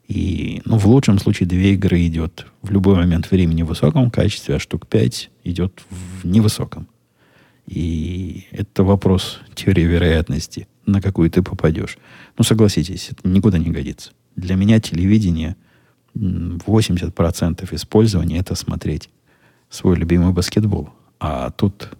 И, 0.09 0.61
ну, 0.65 0.77
в 0.77 0.87
лучшем 0.87 1.19
случае 1.19 1.49
две 1.49 1.75
игры 1.75 2.07
идет 2.07 2.47
в 2.63 2.71
любой 2.71 2.97
момент 2.97 3.31
времени 3.31 3.63
в 3.63 3.69
высоком 3.69 4.11
качестве, 4.11 4.57
а 4.57 4.59
штук 4.59 4.87
пять 4.87 5.31
идет 5.45 5.83
в 5.91 6.27
невысоком. 6.27 6.89
И 7.67 8.47
это 8.51 8.85
вопрос 8.85 9.41
теории 9.55 9.85
вероятности, 9.85 10.69
на 10.85 11.01
какую 11.01 11.31
ты 11.31 11.43
попадешь. 11.43 11.97
Ну, 12.37 12.45
согласитесь, 12.45 13.11
это 13.11 13.27
никуда 13.27 13.59
не 13.59 13.71
годится. 13.71 14.13
Для 14.37 14.57
меня 14.57 14.81
телевидение 14.81 15.57
80% 16.15 17.75
использования 17.75 18.39
это 18.39 18.55
смотреть 18.55 19.09
свой 19.71 19.97
любимый 19.97 20.33
баскетбол. 20.33 20.91
А 21.19 21.51
тут, 21.51 21.91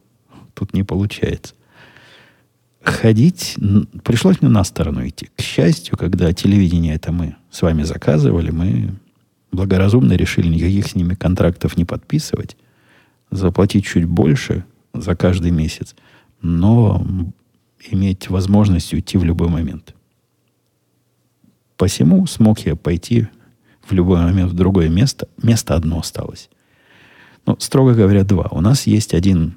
тут 0.53 0.75
не 0.75 0.83
получается. 0.83 1.55
Ходить, 2.85 3.57
пришлось 4.03 4.43
мне 4.43 4.51
на 4.51 4.63
сторону 4.63 5.07
идти. 5.09 5.31
К 5.37 5.41
счастью, 5.41 5.97
когда 5.97 6.33
телевидение 6.35 6.95
это 6.95 7.13
мы 7.13 7.37
с 7.51 7.63
вами 7.63 7.83
заказывали, 7.83 8.51
мы 8.51 8.95
благоразумно 9.53 10.13
решили 10.13 10.49
никаких 10.49 10.89
с 10.89 10.95
ними 10.95 11.15
контрактов 11.15 11.79
не 11.79 11.87
подписывать, 11.87 12.59
заплатить 13.31 13.87
чуть 13.87 14.05
больше 14.05 14.65
за 14.93 15.17
каждый 15.17 15.51
месяц, 15.51 15.97
но 16.43 17.05
иметь 17.91 18.29
возможность 18.29 18.93
уйти 18.93 19.17
в 19.17 19.25
любой 19.25 19.49
момент. 19.49 19.95
Посему 21.79 22.27
смог 22.27 22.61
я 22.61 22.77
пойти 22.77 23.29
в 23.83 23.93
любой 23.93 24.21
момент 24.21 24.53
в 24.53 24.55
другое 24.55 24.91
место, 24.91 25.27
место 25.43 25.75
одно 25.75 26.01
осталось. 26.01 26.51
Ну, 27.47 27.57
строго 27.61 27.95
говоря, 27.95 28.25
два. 28.25 28.49
У 28.51 28.61
нас 28.61 28.87
есть 28.87 29.15
один 29.15 29.57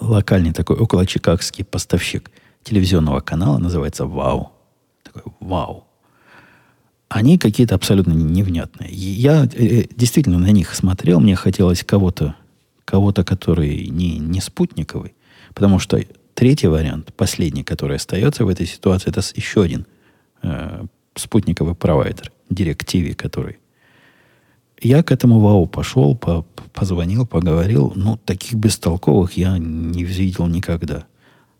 локальный 0.00 0.52
такой 0.52 0.76
около 0.76 1.06
чикагский 1.06 1.64
поставщик 1.64 2.30
телевизионного 2.62 3.20
канала, 3.20 3.58
называется 3.58 4.06
«Вау». 4.06 4.52
Такой 5.02 5.22
«Вау». 5.40 5.88
они 7.08 7.38
какие-то 7.38 7.74
абсолютно 7.74 8.12
невнятные. 8.12 8.90
Я 8.90 9.44
э, 9.44 9.84
действительно 9.90 10.38
на 10.38 10.50
них 10.50 10.74
смотрел, 10.74 11.20
мне 11.20 11.36
хотелось 11.36 11.82
кого-то, 11.82 12.34
кого-то, 12.84 13.24
который 13.24 13.88
не, 13.88 14.18
не 14.18 14.40
спутниковый, 14.40 15.14
потому 15.54 15.78
что 15.78 16.00
третий 16.34 16.68
вариант, 16.68 17.14
последний, 17.14 17.64
который 17.64 17.96
остается 17.96 18.44
в 18.44 18.48
этой 18.48 18.66
ситуации, 18.66 19.10
это 19.10 19.22
еще 19.34 19.62
один 19.62 19.86
э, 20.42 20.84
спутниковый 21.14 21.74
провайдер, 21.74 22.30
DirecTV, 22.50 23.14
который 23.14 23.58
я 24.80 25.02
к 25.02 25.10
этому 25.12 25.40
ВАУ 25.40 25.66
пошел, 25.66 26.16
по, 26.16 26.46
позвонил, 26.72 27.26
поговорил. 27.26 27.92
Ну, 27.96 28.16
таких 28.16 28.54
бестолковых 28.54 29.36
я 29.36 29.58
не 29.58 30.04
видел 30.04 30.46
никогда. 30.46 31.06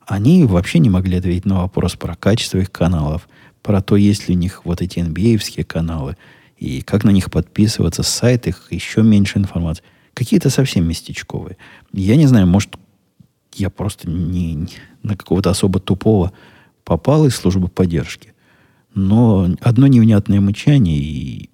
Они 0.07 0.45
вообще 0.45 0.79
не 0.79 0.89
могли 0.89 1.19
ответить 1.19 1.45
на 1.45 1.63
вопрос 1.63 1.97
про 1.97 2.15
качество 2.15 2.59
их 2.59 2.71
каналов, 2.71 3.29
про 3.63 3.83
то, 3.83 3.97
есть 3.97 4.29
ли 4.29 4.35
у 4.35 4.39
них 4.39 4.65
вот 4.65 4.81
эти 4.81 5.01
nba 5.01 5.65
каналы, 5.65 6.17
и 6.57 6.81
как 6.81 7.05
на 7.05 7.11
них 7.11 7.31
подписываться, 7.31 8.03
сайт 8.03 8.47
их, 8.47 8.69
еще 8.71 9.03
меньше 9.03 9.39
информации. 9.39 9.85
Какие-то 10.15 10.51
совсем 10.51 10.89
местечковые. 10.89 11.57
Я 11.93 12.17
не 12.17 12.27
знаю, 12.27 12.47
может, 12.47 12.77
я 13.55 13.71
просто 13.71 14.09
не, 14.09 14.55
не 14.55 14.69
на 15.03 15.17
какого-то 15.17 15.51
особо 15.51 15.79
тупого 15.81 16.33
попал 16.85 17.27
из 17.27 17.37
службы 17.37 17.69
поддержки. 17.69 18.33
Но 18.95 19.49
одно 19.61 19.87
невнятное 19.87 20.41
мычание 20.41 20.99
и 20.99 21.51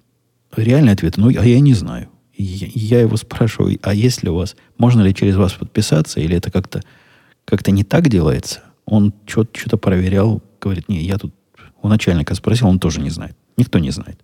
реальный 0.57 0.93
ответ, 0.93 1.17
ну, 1.17 1.29
а 1.29 1.45
я 1.45 1.59
не 1.59 1.73
знаю. 1.73 2.09
Я, 2.37 2.67
я 2.73 2.99
его 3.01 3.17
спрашиваю, 3.17 3.79
а 3.81 3.93
если 3.93 4.29
у 4.29 4.35
вас, 4.35 4.55
можно 4.77 5.01
ли 5.01 5.13
через 5.13 5.35
вас 5.35 5.53
подписаться, 5.53 6.19
или 6.19 6.35
это 6.35 6.51
как-то 6.51 6.81
как 7.45 7.65
не 7.67 7.83
так 7.83 8.09
делается? 8.09 8.61
Он 8.85 9.13
что-то 9.25 9.77
проверял, 9.77 10.41
говорит, 10.59 10.89
не, 10.89 11.03
я 11.03 11.17
тут 11.17 11.33
у 11.81 11.87
начальника 11.87 12.33
спросил, 12.35 12.67
он 12.67 12.79
тоже 12.79 12.99
не 12.99 13.09
знает. 13.09 13.37
Никто 13.57 13.79
не 13.79 13.91
знает. 13.91 14.19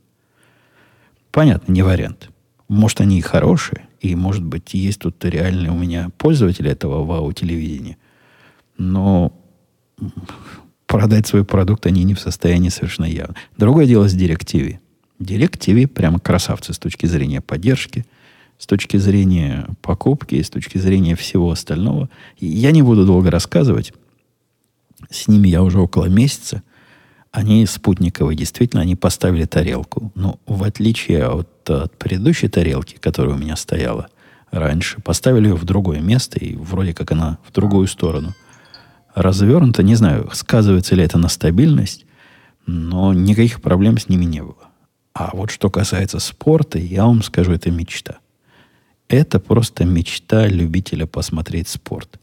Понятно, 1.32 1.72
не 1.72 1.84
вариант. 1.84 2.30
Может, 2.68 3.02
они 3.02 3.20
и 3.20 3.22
хорошие, 3.22 3.88
и, 4.00 4.16
может 4.16 4.44
быть, 4.44 4.74
есть 4.74 5.00
тут 5.00 5.24
реальные 5.24 5.72
у 5.72 5.78
меня 5.78 6.10
пользователи 6.18 6.70
этого 6.70 7.06
вау-телевидения, 7.06 7.98
но 8.78 9.32
продать 10.88 11.28
свой 11.28 11.46
продукт 11.46 11.86
они 11.86 12.04
не 12.04 12.16
в 12.16 12.20
состоянии 12.20 12.70
совершенно 12.70 13.06
явно. 13.06 13.36
Другое 13.58 13.86
дело 13.86 14.10
с 14.10 14.14
директивой. 14.14 14.81
DirecTV 15.22 15.88
прямо 15.88 16.20
красавцы 16.20 16.74
с 16.74 16.80
точки 16.80 17.06
зрения 17.06 17.42
поддержки, 17.42 18.06
с 18.58 18.66
точки 18.66 18.98
зрения 18.98 19.68
покупки 19.82 20.36
и 20.36 20.44
с 20.44 20.50
точки 20.50 20.78
зрения 20.78 21.16
всего 21.16 21.52
остального. 21.52 22.10
И 22.38 22.48
я 22.48 22.72
не 22.72 22.82
буду 22.82 23.06
долго 23.06 23.32
рассказывать. 23.32 23.94
С 25.10 25.28
ними 25.28 25.48
я 25.48 25.64
уже 25.64 25.80
около 25.80 26.06
месяца. 26.06 26.64
Они 27.32 27.66
спутниковые, 27.66 28.38
действительно, 28.38 28.82
они 28.82 28.96
поставили 28.96 29.46
тарелку. 29.46 30.12
Но 30.16 30.40
в 30.46 30.64
отличие 30.64 31.26
от, 31.28 31.70
от 31.70 31.98
предыдущей 31.98 32.50
тарелки, 32.50 32.98
которая 33.00 33.36
у 33.36 33.38
меня 33.38 33.56
стояла 33.56 34.10
раньше, 34.52 35.02
поставили 35.02 35.48
ее 35.48 35.56
в 35.56 35.64
другое 35.64 36.02
место, 36.02 36.38
и 36.40 36.56
вроде 36.56 36.94
как 36.94 37.12
она 37.12 37.40
в 37.48 37.54
другую 37.54 37.88
сторону 37.88 38.36
развернута. 39.16 39.82
Не 39.82 39.96
знаю, 39.96 40.30
сказывается 40.34 40.96
ли 40.96 41.04
это 41.04 41.18
на 41.18 41.30
стабильность, 41.30 42.06
но 42.66 43.14
никаких 43.14 43.62
проблем 43.62 43.98
с 43.98 44.10
ними 44.10 44.26
не 44.26 44.44
было. 44.44 44.61
А 45.22 45.30
вот 45.34 45.52
что 45.52 45.70
касается 45.70 46.18
спорта, 46.18 46.80
я 46.80 47.06
вам 47.06 47.22
скажу, 47.22 47.52
это 47.52 47.70
мечта. 47.70 48.18
Это 49.08 49.40
просто 49.40 49.86
мечта 49.86 50.48
любителя 50.48 51.06
посмотреть 51.06 51.68
спорт. 51.68 52.20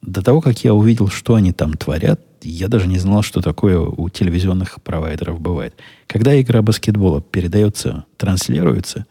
До 0.00 0.22
того, 0.22 0.40
как 0.40 0.62
я 0.62 0.74
увидел, 0.74 1.08
что 1.08 1.34
они 1.34 1.52
там 1.52 1.74
творят, 1.74 2.20
я 2.42 2.68
даже 2.68 2.86
не 2.86 2.98
знал, 2.98 3.22
что 3.22 3.40
такое 3.40 3.80
у 3.80 4.08
телевизионных 4.10 4.80
провайдеров 4.80 5.40
бывает. 5.40 5.74
Когда 6.06 6.40
игра 6.40 6.62
баскетбола 6.62 7.20
передается, 7.20 8.04
транслируется, 8.16 9.06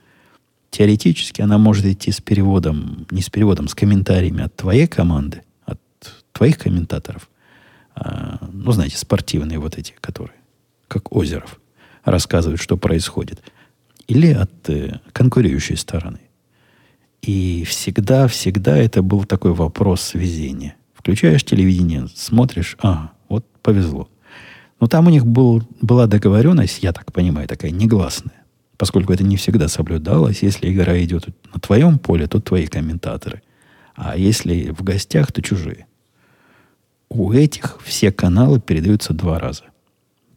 теоретически 0.70 1.41
она 1.41 1.58
может 1.58 1.86
идти 1.86 2.10
с 2.10 2.22
переводом, 2.22 3.06
не 3.12 3.22
с 3.22 3.30
переводом, 3.30 3.68
с 3.68 3.76
комментариями 3.76 4.43
от 4.43 4.56
твоей 4.56 4.88
команды, 4.88 5.41
от 5.66 5.82
твоих 6.32 6.58
комментаторов. 6.58 7.30
А, 7.95 8.47
ну, 8.54 8.72
знаете, 8.72 8.97
спортивные 8.97 9.60
вот 9.60 9.78
эти, 9.78 9.93
которые, 9.99 10.38
как 10.88 11.12
Озеров 11.12 11.60
рассказывают, 12.04 12.62
что 12.62 12.78
происходит, 12.78 13.41
или 14.08 14.34
от 14.34 14.70
э, 14.70 14.99
конкурирующей 15.12 15.78
стороны. 15.78 16.20
И 17.22 17.64
всегда, 17.66 18.28
всегда 18.28 18.78
это 18.78 19.01
был 19.01 19.24
такой 19.24 19.54
вопрос 19.54 20.14
везения. 20.14 20.76
Включаешь 20.93 21.43
телевидение, 21.43 22.08
смотришь, 22.14 22.76
а, 22.82 23.12
вот 23.30 23.45
повезло. 23.62 24.10
Но 24.80 24.88
там 24.88 25.08
у 25.08 25.10
них 25.10 25.26
был, 25.26 25.64
была 25.82 26.08
договоренность, 26.08 26.84
я 26.84 26.91
так 26.91 27.14
понимаю, 27.14 27.47
такая 27.47 27.72
негласная. 27.72 28.43
Поскольку 28.78 29.14
это 29.14 29.24
не 29.24 29.38
всегда 29.38 29.70
соблюдалось, 29.70 30.43
если 30.43 30.70
игра 30.70 31.01
идет 31.01 31.28
на 31.54 31.62
твоем 31.62 31.99
поле, 31.99 32.28
то 32.28 32.41
твои 32.41 32.68
комментаторы. 32.68 33.41
А 33.95 34.18
если 34.18 34.72
в 34.72 34.84
гостях, 34.84 35.32
то 35.32 35.41
чужие. 35.41 35.86
У 37.08 37.32
этих 37.32 37.80
все 37.84 38.12
каналы 38.12 38.60
передаются 38.60 39.14
два 39.14 39.39
раза. 39.39 39.64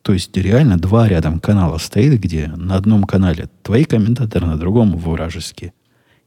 То 0.06 0.12
есть 0.12 0.36
реально 0.36 0.78
два 0.78 1.08
рядом 1.08 1.40
канала 1.40 1.78
стоит, 1.78 2.20
где 2.20 2.46
на 2.46 2.76
одном 2.76 3.02
канале 3.02 3.48
твои 3.64 3.82
комментаторы, 3.82 4.46
на 4.46 4.56
другом 4.56 4.96
вражеские. 4.96 5.72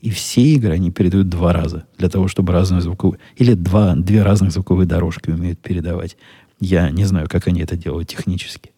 И 0.02 0.10
все 0.10 0.42
игры 0.42 0.74
они 0.74 0.92
передают 0.92 1.30
два 1.30 1.54
раза, 1.54 1.86
для 1.98 2.10
того, 2.10 2.28
чтобы 2.28 2.52
разные 2.52 2.82
звуковые... 2.82 3.22
Или 3.38 3.54
два, 3.54 3.96
две 3.96 4.22
разных 4.22 4.52
звуковые 4.52 4.86
дорожки 4.86 5.30
умеют 5.30 5.60
передавать. 5.60 6.18
Я 6.60 6.90
не 6.90 7.06
знаю, 7.06 7.30
как 7.30 7.48
они 7.48 7.62
это 7.62 7.78
делают 7.78 8.10
технически. 8.10 8.72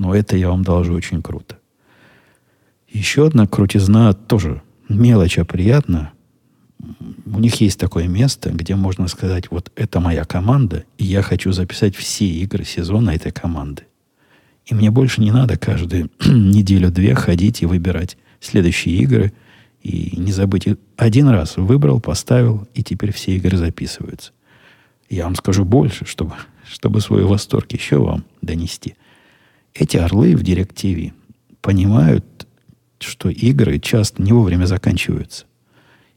Но 0.00 0.12
это 0.16 0.36
я 0.36 0.48
вам 0.48 0.64
должу 0.64 0.94
очень 0.94 1.22
круто. 1.22 1.56
Еще 2.88 3.24
одна 3.24 3.46
крутизна 3.46 4.14
тоже 4.14 4.62
мелочь, 4.88 5.38
а 5.38 5.44
приятно. 5.44 6.10
У 7.24 7.38
них 7.38 7.60
есть 7.60 7.78
такое 7.78 8.08
место, 8.08 8.50
где 8.50 8.74
можно 8.74 9.06
сказать, 9.06 9.52
вот 9.52 9.70
это 9.76 10.00
моя 10.00 10.24
команда, 10.24 10.82
и 10.96 11.04
я 11.04 11.22
хочу 11.22 11.52
записать 11.52 11.94
все 11.94 12.26
игры 12.26 12.64
сезона 12.64 13.10
этой 13.10 13.30
команды. 13.30 13.84
И 14.68 14.74
мне 14.74 14.90
больше 14.90 15.22
не 15.22 15.30
надо 15.30 15.56
каждую 15.56 16.10
неделю-две 16.24 17.14
ходить 17.14 17.62
и 17.62 17.66
выбирать 17.66 18.18
следующие 18.38 18.96
игры. 18.96 19.32
И 19.82 20.14
не 20.16 20.30
забыть, 20.30 20.68
один 20.96 21.28
раз 21.28 21.56
выбрал, 21.56 22.00
поставил, 22.00 22.68
и 22.74 22.82
теперь 22.82 23.12
все 23.12 23.36
игры 23.36 23.56
записываются. 23.56 24.32
Я 25.08 25.24
вам 25.24 25.36
скажу 25.36 25.64
больше, 25.64 26.04
чтобы, 26.04 26.34
чтобы 26.70 27.00
свой 27.00 27.24
восторг 27.24 27.72
еще 27.72 27.96
вам 27.96 28.24
донести. 28.42 28.94
Эти 29.74 29.96
орлы 29.96 30.36
в 30.36 30.42
директиве 30.42 31.14
понимают, 31.62 32.46
что 32.98 33.30
игры 33.30 33.78
часто 33.78 34.20
не 34.22 34.32
вовремя 34.32 34.66
заканчиваются. 34.66 35.46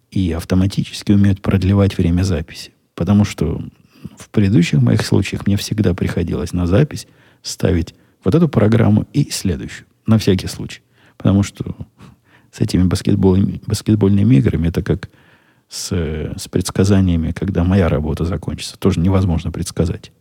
И 0.09 0.33
автоматически 0.33 1.13
умеют 1.13 1.41
продлевать 1.41 1.97
время 1.97 2.23
записи. 2.23 2.73
Потому 2.95 3.23
что 3.23 3.63
в 4.17 4.29
предыдущих 4.29 4.81
моих 4.81 5.05
случаях 5.05 5.47
мне 5.47 5.55
всегда 5.55 5.93
приходилось 5.93 6.51
на 6.51 6.67
запись 6.67 7.07
ставить 7.43 7.95
вот 8.23 8.35
эту 8.35 8.47
программу 8.47 9.07
и 9.13 9.29
следующую, 9.29 9.87
на 10.05 10.17
всякий 10.17 10.47
случай. 10.47 10.81
Потому 11.17 11.43
что 11.43 11.75
с 12.51 12.59
этими 12.59 12.83
баскетбольными, 12.83 13.61
баскетбольными 13.65 14.35
играми 14.35 14.67
это 14.67 14.83
как 14.83 15.09
с, 15.69 15.91
с 15.91 16.47
предсказаниями, 16.47 17.31
когда 17.31 17.63
моя 17.63 17.89
работа 17.89 18.25
закончится. 18.25 18.77
Тоже 18.77 18.99
невозможно 18.99 19.51
предсказать. 19.51 20.11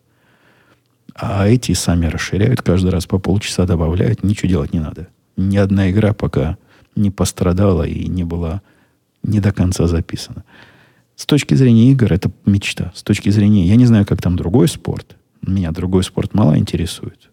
А 1.15 1.49
эти 1.49 1.73
сами 1.73 2.07
расширяют, 2.07 2.63
каждый 2.63 2.91
раз 2.91 3.07
по 3.07 3.19
полчаса 3.19 3.67
добавляют, 3.67 4.23
ничего 4.23 4.49
делать 4.49 4.73
не 4.73 4.81
надо. 4.81 5.09
Ни 5.37 5.57
одна 5.57 5.91
игра 5.91 6.13
пока 6.13 6.57
не 6.95 7.11
пострадала 7.11 7.83
и 7.83 8.07
не 8.07 8.25
была 8.25 8.63
не 9.23 9.41
до 9.41 9.53
конца 9.53 9.87
записана. 9.87 10.45
С 11.17 11.27
точки 11.27 11.55
зрения 11.55 11.91
игр 11.91 12.13
это 12.13 12.31
мечта. 12.47 12.93
С 12.95 13.03
точки 13.03 13.29
зрения, 13.31 13.67
я 13.67 13.77
не 13.77 13.87
знаю, 13.87 14.07
как 14.07 14.23
там 14.23 14.37
другой 14.37 14.69
спорт. 14.69 15.17
Меня 15.43 15.73
другой 15.73 16.05
спорт 16.05 16.33
мало 16.33 16.57
интересует 16.57 17.30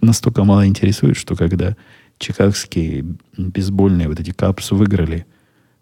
настолько 0.00 0.44
мало 0.44 0.66
интересует, 0.66 1.16
что 1.16 1.36
когда 1.36 1.76
чикагские 2.18 3.04
бейсбольные 3.36 4.08
вот 4.08 4.20
эти 4.20 4.30
капсы 4.30 4.74
выиграли 4.74 5.26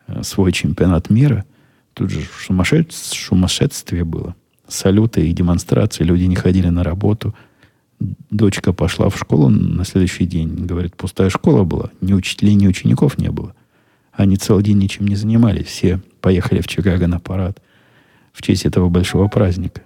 э, 0.07 0.23
свой 0.23 0.53
чемпионат 0.53 1.11
мира, 1.11 1.45
тут 1.95 2.11
же 2.11 2.21
сумасшествие, 2.45 3.21
сумасшествие 3.29 4.05
было. 4.05 4.35
Салюты 4.67 5.29
и 5.29 5.33
демонстрации, 5.33 6.05
люди 6.05 6.25
не 6.25 6.37
ходили 6.37 6.69
на 6.69 6.83
работу. 6.83 7.35
Дочка 8.31 8.73
пошла 8.73 9.09
в 9.09 9.17
школу 9.19 9.49
на 9.49 9.85
следующий 9.85 10.27
день. 10.27 10.67
Говорит, 10.67 10.97
пустая 10.97 11.31
школа 11.31 11.65
была. 11.65 11.91
Ни 12.01 12.13
учителей, 12.13 12.55
ни 12.55 12.67
учеников 12.67 13.19
не 13.19 13.31
было. 13.31 13.55
Они 14.13 14.37
целый 14.37 14.65
день 14.65 14.79
ничем 14.79 15.07
не 15.07 15.17
занимались. 15.17 15.67
Все 15.67 16.01
поехали 16.21 16.61
в 16.61 16.67
Чикаго 16.67 17.07
на 17.07 17.21
парад 17.21 17.61
в 18.35 18.43
честь 18.43 18.67
этого 18.67 18.91
большого 18.91 19.29
праздника. 19.29 19.83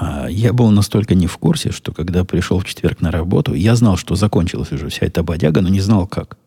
А 0.00 0.28
я 0.28 0.52
был 0.52 0.70
настолько 0.70 1.16
не 1.16 1.26
в 1.26 1.36
курсе, 1.38 1.72
что 1.72 1.92
когда 1.92 2.22
пришел 2.22 2.60
в 2.60 2.64
четверг 2.64 3.00
на 3.00 3.10
работу, 3.10 3.54
я 3.54 3.74
знал, 3.74 3.96
что 3.96 4.14
закончилась 4.14 4.70
уже 4.70 4.90
вся 4.90 5.06
эта 5.06 5.24
бодяга, 5.24 5.60
но 5.60 5.68
не 5.68 5.80
знал 5.80 6.06
как. 6.06 6.38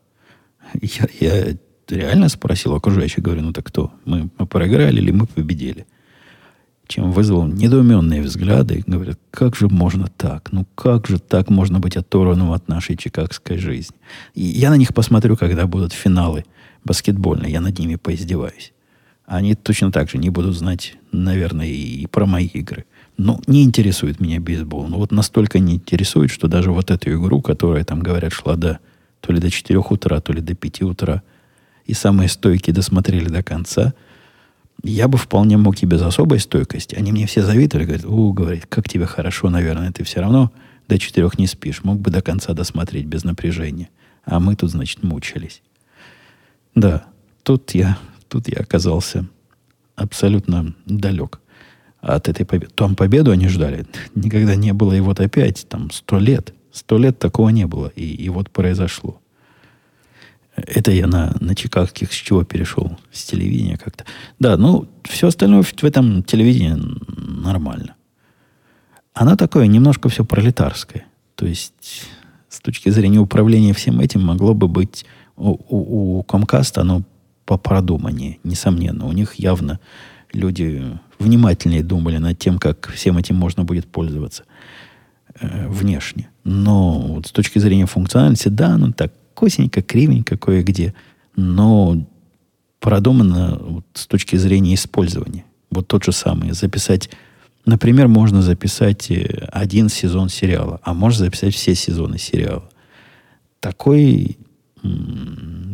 Я, 0.82 1.08
я 1.20 1.58
реально 1.90 2.30
спросил 2.30 2.74
окружающих, 2.74 3.22
говорю, 3.22 3.42
ну 3.42 3.52
так 3.52 3.66
кто? 3.66 3.92
Мы, 4.06 4.30
мы 4.38 4.48
проиграли 4.48 5.02
или 5.02 5.12
мы 5.12 5.28
победили? 5.28 5.86
чем 6.88 7.12
вызвал 7.12 7.48
недоуменные 7.48 8.22
взгляды. 8.22 8.84
Говорят, 8.86 9.18
как 9.32 9.56
же 9.56 9.70
можно 9.70 10.10
так? 10.18 10.52
Ну 10.52 10.66
как 10.76 11.08
же 11.08 11.20
так 11.20 11.50
можно 11.50 11.80
быть 11.80 11.96
оторванным 11.96 12.52
от 12.52 12.68
нашей 12.68 12.98
чикагской 12.98 13.58
жизни? 13.58 13.96
И 14.34 14.44
я 14.44 14.70
на 14.70 14.76
них 14.76 14.94
посмотрю, 14.94 15.38
когда 15.38 15.68
будут 15.68 15.94
финалы 15.94 16.44
баскетбольные. 16.84 17.52
Я 17.52 17.62
над 17.62 17.80
ними 17.80 17.96
поиздеваюсь. 17.96 18.74
Они 19.26 19.56
точно 19.56 19.92
так 19.92 20.10
же 20.10 20.18
не 20.18 20.30
будут 20.30 20.56
знать, 20.58 20.98
наверное, 21.14 21.68
и, 21.68 22.06
про 22.08 22.26
мои 22.26 22.48
игры. 22.48 22.84
Но 23.24 23.40
не 23.48 23.64
интересует 23.64 24.20
меня 24.20 24.40
бейсбол. 24.40 24.88
Ну 24.88 24.98
вот 24.98 25.12
настолько 25.12 25.60
не 25.60 25.76
интересует, 25.76 26.32
что 26.32 26.48
даже 26.48 26.72
вот 26.72 26.92
эту 26.92 27.12
игру, 27.14 27.42
которая, 27.42 27.84
там, 27.84 28.02
говорят, 28.02 28.34
шла 28.34 28.56
до 28.56 28.80
то 29.20 29.32
ли 29.32 29.40
до 29.40 29.52
4 29.52 29.80
утра, 29.80 30.20
то 30.20 30.34
ли 30.34 30.42
до 30.42 30.56
5 30.56 30.82
утра, 30.82 31.22
и 31.86 31.94
самые 31.94 32.30
стойкие 32.30 32.74
досмотрели 32.74 33.30
до 33.30 33.44
конца– 33.44 33.94
я 34.84 35.08
бы 35.08 35.18
вполне 35.18 35.58
мог 35.58 35.82
и 35.82 35.86
без 35.86 36.02
особой 36.02 36.40
стойкости. 36.40 36.96
Они 36.96 37.12
мне 37.12 37.28
все 37.28 37.44
завидовали, 37.44 37.86
говорят, 37.86 38.06
у, 38.06 38.34
говорит, 38.34 38.66
как 38.68 38.90
тебе 38.90 39.06
хорошо, 39.06 39.50
наверное, 39.50 39.92
ты 39.92 40.04
все 40.04 40.22
равно 40.22 40.52
до 40.88 40.98
четырех 40.98 41.38
не 41.38 41.48
спишь. 41.48 41.84
Мог 41.84 42.00
бы 42.00 42.10
до 42.10 42.22
конца 42.22 42.54
досмотреть 42.54 43.06
без 43.06 43.24
напряжения. 43.24 43.90
А 44.26 44.40
мы 44.40 44.56
тут, 44.56 44.72
значит, 44.72 45.04
мучились. 45.04 45.62
Да, 46.74 47.06
тут 47.44 47.72
я, 47.72 47.98
тут 48.28 48.48
я 48.48 48.60
оказался 48.62 49.26
абсолютно 49.96 50.74
далек 50.86 51.41
от 52.02 52.28
этой 52.28 52.46
победы. 52.46 52.72
Там 52.76 52.96
победу 52.96 53.32
они 53.32 53.48
ждали. 53.48 53.86
Никогда 54.16 54.56
не 54.56 54.74
было, 54.74 54.94
и 54.94 55.00
вот 55.00 55.20
опять, 55.20 55.68
там, 55.70 55.92
сто 55.92 56.20
лет. 56.20 56.54
Сто 56.72 56.98
лет 56.98 57.20
такого 57.20 57.50
не 57.50 57.66
было. 57.68 57.88
И, 57.96 58.06
и 58.06 58.30
вот 58.30 58.50
произошло. 58.50 59.22
Это 60.56 60.92
я 60.92 61.08
на, 61.08 61.36
на 61.40 61.56
чикагских 61.56 62.12
с 62.12 62.16
чего 62.16 62.44
перешел? 62.44 62.98
С 63.12 63.24
телевидения 63.26 63.78
как-то. 63.78 64.06
Да, 64.40 64.58
ну, 64.58 64.90
все 65.04 65.28
остальное 65.28 65.64
в, 65.64 65.74
в 65.74 65.84
этом 65.84 66.24
телевидении 66.24 66.76
нормально. 67.18 67.96
Она 69.14 69.36
такое 69.36 69.68
немножко 69.68 70.10
все 70.10 70.26
пролетарское. 70.26 71.06
То 71.36 71.46
есть, 71.46 72.08
с 72.50 72.60
точки 72.60 72.90
зрения 72.90 73.20
управления 73.20 73.74
всем 73.74 74.00
этим, 74.00 74.24
могло 74.24 74.54
бы 74.54 74.68
быть 74.68 75.06
у, 75.36 75.52
у, 75.52 76.20
у 76.20 76.24
Comcast 76.24 76.80
оно 76.80 77.04
по 77.46 77.58
продуманнее, 77.58 78.40
несомненно. 78.44 79.06
У 79.06 79.12
них 79.12 79.36
явно 79.36 79.80
люди 80.34 80.98
внимательнее 81.22 81.84
думали 81.84 82.18
над 82.18 82.38
тем, 82.38 82.58
как 82.58 82.90
всем 82.90 83.18
этим 83.18 83.36
можно 83.36 83.64
будет 83.64 83.88
пользоваться 83.88 84.44
э, 85.40 85.68
внешне. 85.68 86.30
Но 86.44 87.00
вот 87.00 87.28
с 87.28 87.32
точки 87.32 87.60
зрения 87.60 87.86
функциональности, 87.86 88.50
да, 88.50 88.78
ну 88.78 88.92
так 88.92 89.14
косенько, 89.34 89.82
кривенько 89.82 90.38
кое-где, 90.38 90.94
но 91.36 92.06
продумано 92.80 93.58
вот, 93.62 93.86
с 93.94 94.08
точки 94.08 94.36
зрения 94.36 94.74
использования. 94.74 95.46
Вот 95.70 95.88
тот 95.88 96.04
же 96.04 96.12
самый. 96.12 96.52
Записать, 96.52 97.10
например, 97.66 98.08
можно 98.08 98.42
записать 98.42 99.10
э, 99.10 99.48
один 99.52 99.88
сезон 99.88 100.28
сериала, 100.30 100.82
а 100.84 100.94
можно 100.94 101.26
записать 101.26 101.54
все 101.54 101.76
сезоны 101.76 102.18
сериала. 102.18 102.70
Такой, 103.60 104.38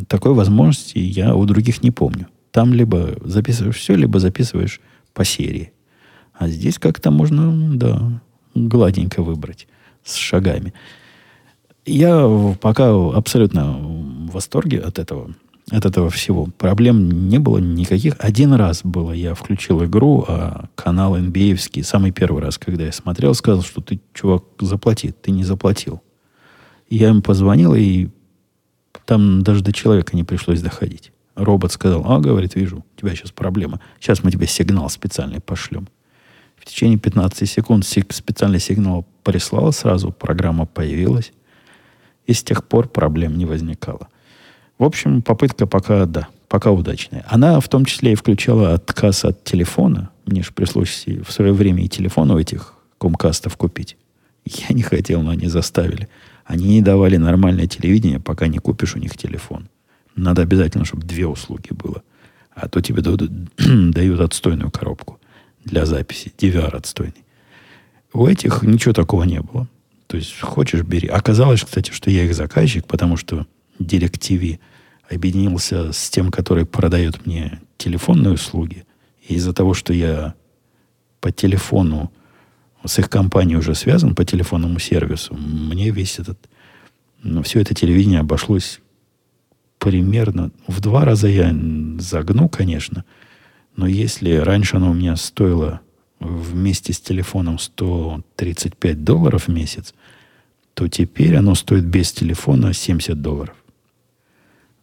такой 0.10 0.34
возможности 0.34 0.98
я 0.98 1.34
у 1.34 1.46
других 1.46 1.82
не 1.82 1.92
помню. 1.92 2.28
Там 2.52 2.74
либо 2.74 3.16
записываешь 3.24 3.78
все, 3.78 3.96
либо 3.96 4.20
записываешь 4.20 4.82
по 5.18 5.26
серии. 5.26 5.74
А 6.34 6.48
здесь 6.48 6.78
как-то 6.78 7.10
можно, 7.10 7.76
да, 7.76 8.22
гладенько 8.54 9.24
выбрать 9.24 9.68
с 10.04 10.14
шагами. 10.16 10.74
Я 11.88 12.56
пока 12.62 12.92
абсолютно 13.16 13.74
в 13.80 14.32
восторге 14.32 14.80
от 14.80 15.00
этого, 15.00 15.34
от 15.72 15.86
этого 15.88 16.12
всего. 16.12 16.50
Проблем 16.60 17.30
не 17.30 17.40
было 17.40 17.58
никаких. 17.58 18.14
Один 18.20 18.54
раз 18.54 18.82
было, 18.84 19.12
я 19.12 19.34
включил 19.34 19.84
игру, 19.86 20.24
а 20.28 20.70
канал 20.76 21.18
NBA, 21.18 21.84
самый 21.84 22.12
первый 22.12 22.44
раз, 22.44 22.60
когда 22.60 22.86
я 22.86 22.92
смотрел, 22.92 23.34
сказал, 23.34 23.64
что 23.64 23.82
ты, 23.82 24.00
чувак, 24.14 24.44
заплати. 24.60 25.12
Ты 25.12 25.32
не 25.32 25.44
заплатил. 25.44 26.04
Я 26.90 27.10
им 27.10 27.24
позвонил, 27.24 27.74
и 27.74 28.10
там 29.06 29.42
даже 29.42 29.64
до 29.64 29.74
человека 29.74 30.16
не 30.16 30.24
пришлось 30.24 30.62
доходить. 30.62 31.12
Робот 31.38 31.72
сказал, 31.72 32.04
а, 32.12 32.20
говорит, 32.20 32.56
вижу, 32.56 32.78
у 32.80 33.00
тебя 33.00 33.16
сейчас 33.16 33.32
проблема. 33.32 33.80
Сейчас 34.00 34.24
мы 34.24 34.32
тебе 34.32 34.48
сигнал 34.48 34.90
специальный 34.90 35.40
пошлем. 35.40 35.88
В 36.58 36.66
течение 36.66 36.98
15 36.98 37.48
секунд 37.48 37.86
специальный 37.86 38.60
сигнал 38.60 39.06
прислал, 39.24 39.72
сразу 39.72 40.12
программа 40.12 40.66
появилась. 40.66 41.32
И 42.26 42.34
с 42.34 42.44
тех 42.44 42.66
пор 42.66 42.90
проблем 42.90 43.38
не 43.38 43.46
возникало. 43.46 44.08
В 44.80 44.84
общем, 44.84 45.22
попытка 45.22 45.68
пока, 45.68 46.06
да, 46.06 46.28
пока 46.50 46.72
удачная. 46.72 47.24
Она 47.30 47.60
в 47.60 47.70
том 47.70 47.86
числе 47.86 48.14
и 48.14 48.16
включала 48.16 48.74
отказ 48.74 49.24
от 49.24 49.44
телефона. 49.44 50.10
Мне 50.26 50.42
же 50.42 50.52
пришлось 50.52 51.06
в 51.06 51.32
свое 51.32 51.54
время 51.54 51.86
и 51.86 51.88
телефон 51.88 52.32
у 52.32 52.40
этих 52.40 52.74
комкастов 52.98 53.56
купить. 53.58 53.96
Я 54.44 54.74
не 54.74 54.82
хотел, 54.82 55.22
но 55.22 55.32
они 55.32 55.48
заставили. 55.48 56.10
Они 56.46 56.68
не 56.68 56.82
давали 56.82 57.18
нормальное 57.18 57.68
телевидение, 57.68 58.20
пока 58.20 58.48
не 58.48 58.58
купишь 58.58 58.96
у 58.96 59.00
них 59.00 59.16
телефон. 59.18 59.70
Надо 60.18 60.42
обязательно, 60.42 60.84
чтобы 60.84 61.06
две 61.06 61.28
услуги 61.28 61.70
было. 61.72 62.04
А 62.54 62.68
то 62.68 62.82
тебе 62.82 63.02
дают, 63.02 63.22
дают 63.58 64.20
отстойную 64.20 64.72
коробку 64.72 65.20
для 65.64 65.86
записи. 65.86 66.34
DVR 66.38 66.76
отстойный. 66.76 67.24
У 68.14 68.26
этих 68.26 68.64
ничего 68.64 68.94
такого 68.94 69.24
не 69.24 69.40
было. 69.40 69.68
То 70.08 70.18
есть, 70.18 70.40
хочешь, 70.40 70.82
бери. 70.82 71.08
Оказалось, 71.08 71.64
кстати, 71.64 71.92
что 71.92 72.10
я 72.10 72.24
их 72.24 72.34
заказчик, 72.34 72.88
потому 72.88 73.16
что 73.16 73.46
DirecTV 73.80 74.60
объединился 75.10 75.94
с 75.94 76.10
тем, 76.10 76.32
который 76.32 76.66
продает 76.66 77.26
мне 77.28 77.62
телефонные 77.78 78.34
услуги. 78.34 78.86
И 79.28 79.36
из-за 79.36 79.54
того, 79.54 79.76
что 79.76 79.94
я 79.94 80.34
по 81.20 81.32
телефону 81.32 82.12
с 82.84 82.98
их 82.98 83.10
компанией 83.10 83.58
уже 83.58 83.76
связан, 83.76 84.16
по 84.16 84.26
телефонному 84.26 84.80
сервису, 84.80 85.36
мне 85.36 85.92
весь 85.92 86.18
этот, 86.18 86.40
ну, 87.22 87.44
все 87.44 87.60
это 87.60 87.76
телевидение 87.76 88.22
обошлось 88.22 88.80
примерно 89.80 90.52
в 90.68 90.82
два 90.82 91.06
раза 91.06 91.28
я 91.28 91.56
загну, 92.00 92.50
конечно, 92.50 93.06
но 93.76 93.88
если 93.88 94.36
раньше 94.36 94.78
оно 94.78 94.92
у 94.92 94.94
меня 94.94 95.16
стоило 95.16 95.82
вместе 96.20 96.94
с 96.94 97.00
телефоном 97.00 97.60
135 97.60 99.04
долларов 99.04 99.48
в 99.48 99.52
месяц, 99.52 99.94
то 100.74 100.88
теперь 100.88 101.36
оно 101.36 101.56
стоит 101.56 101.86
без 101.86 102.12
телефона 102.12 102.74
70 102.74 103.22
долларов. 103.22 103.56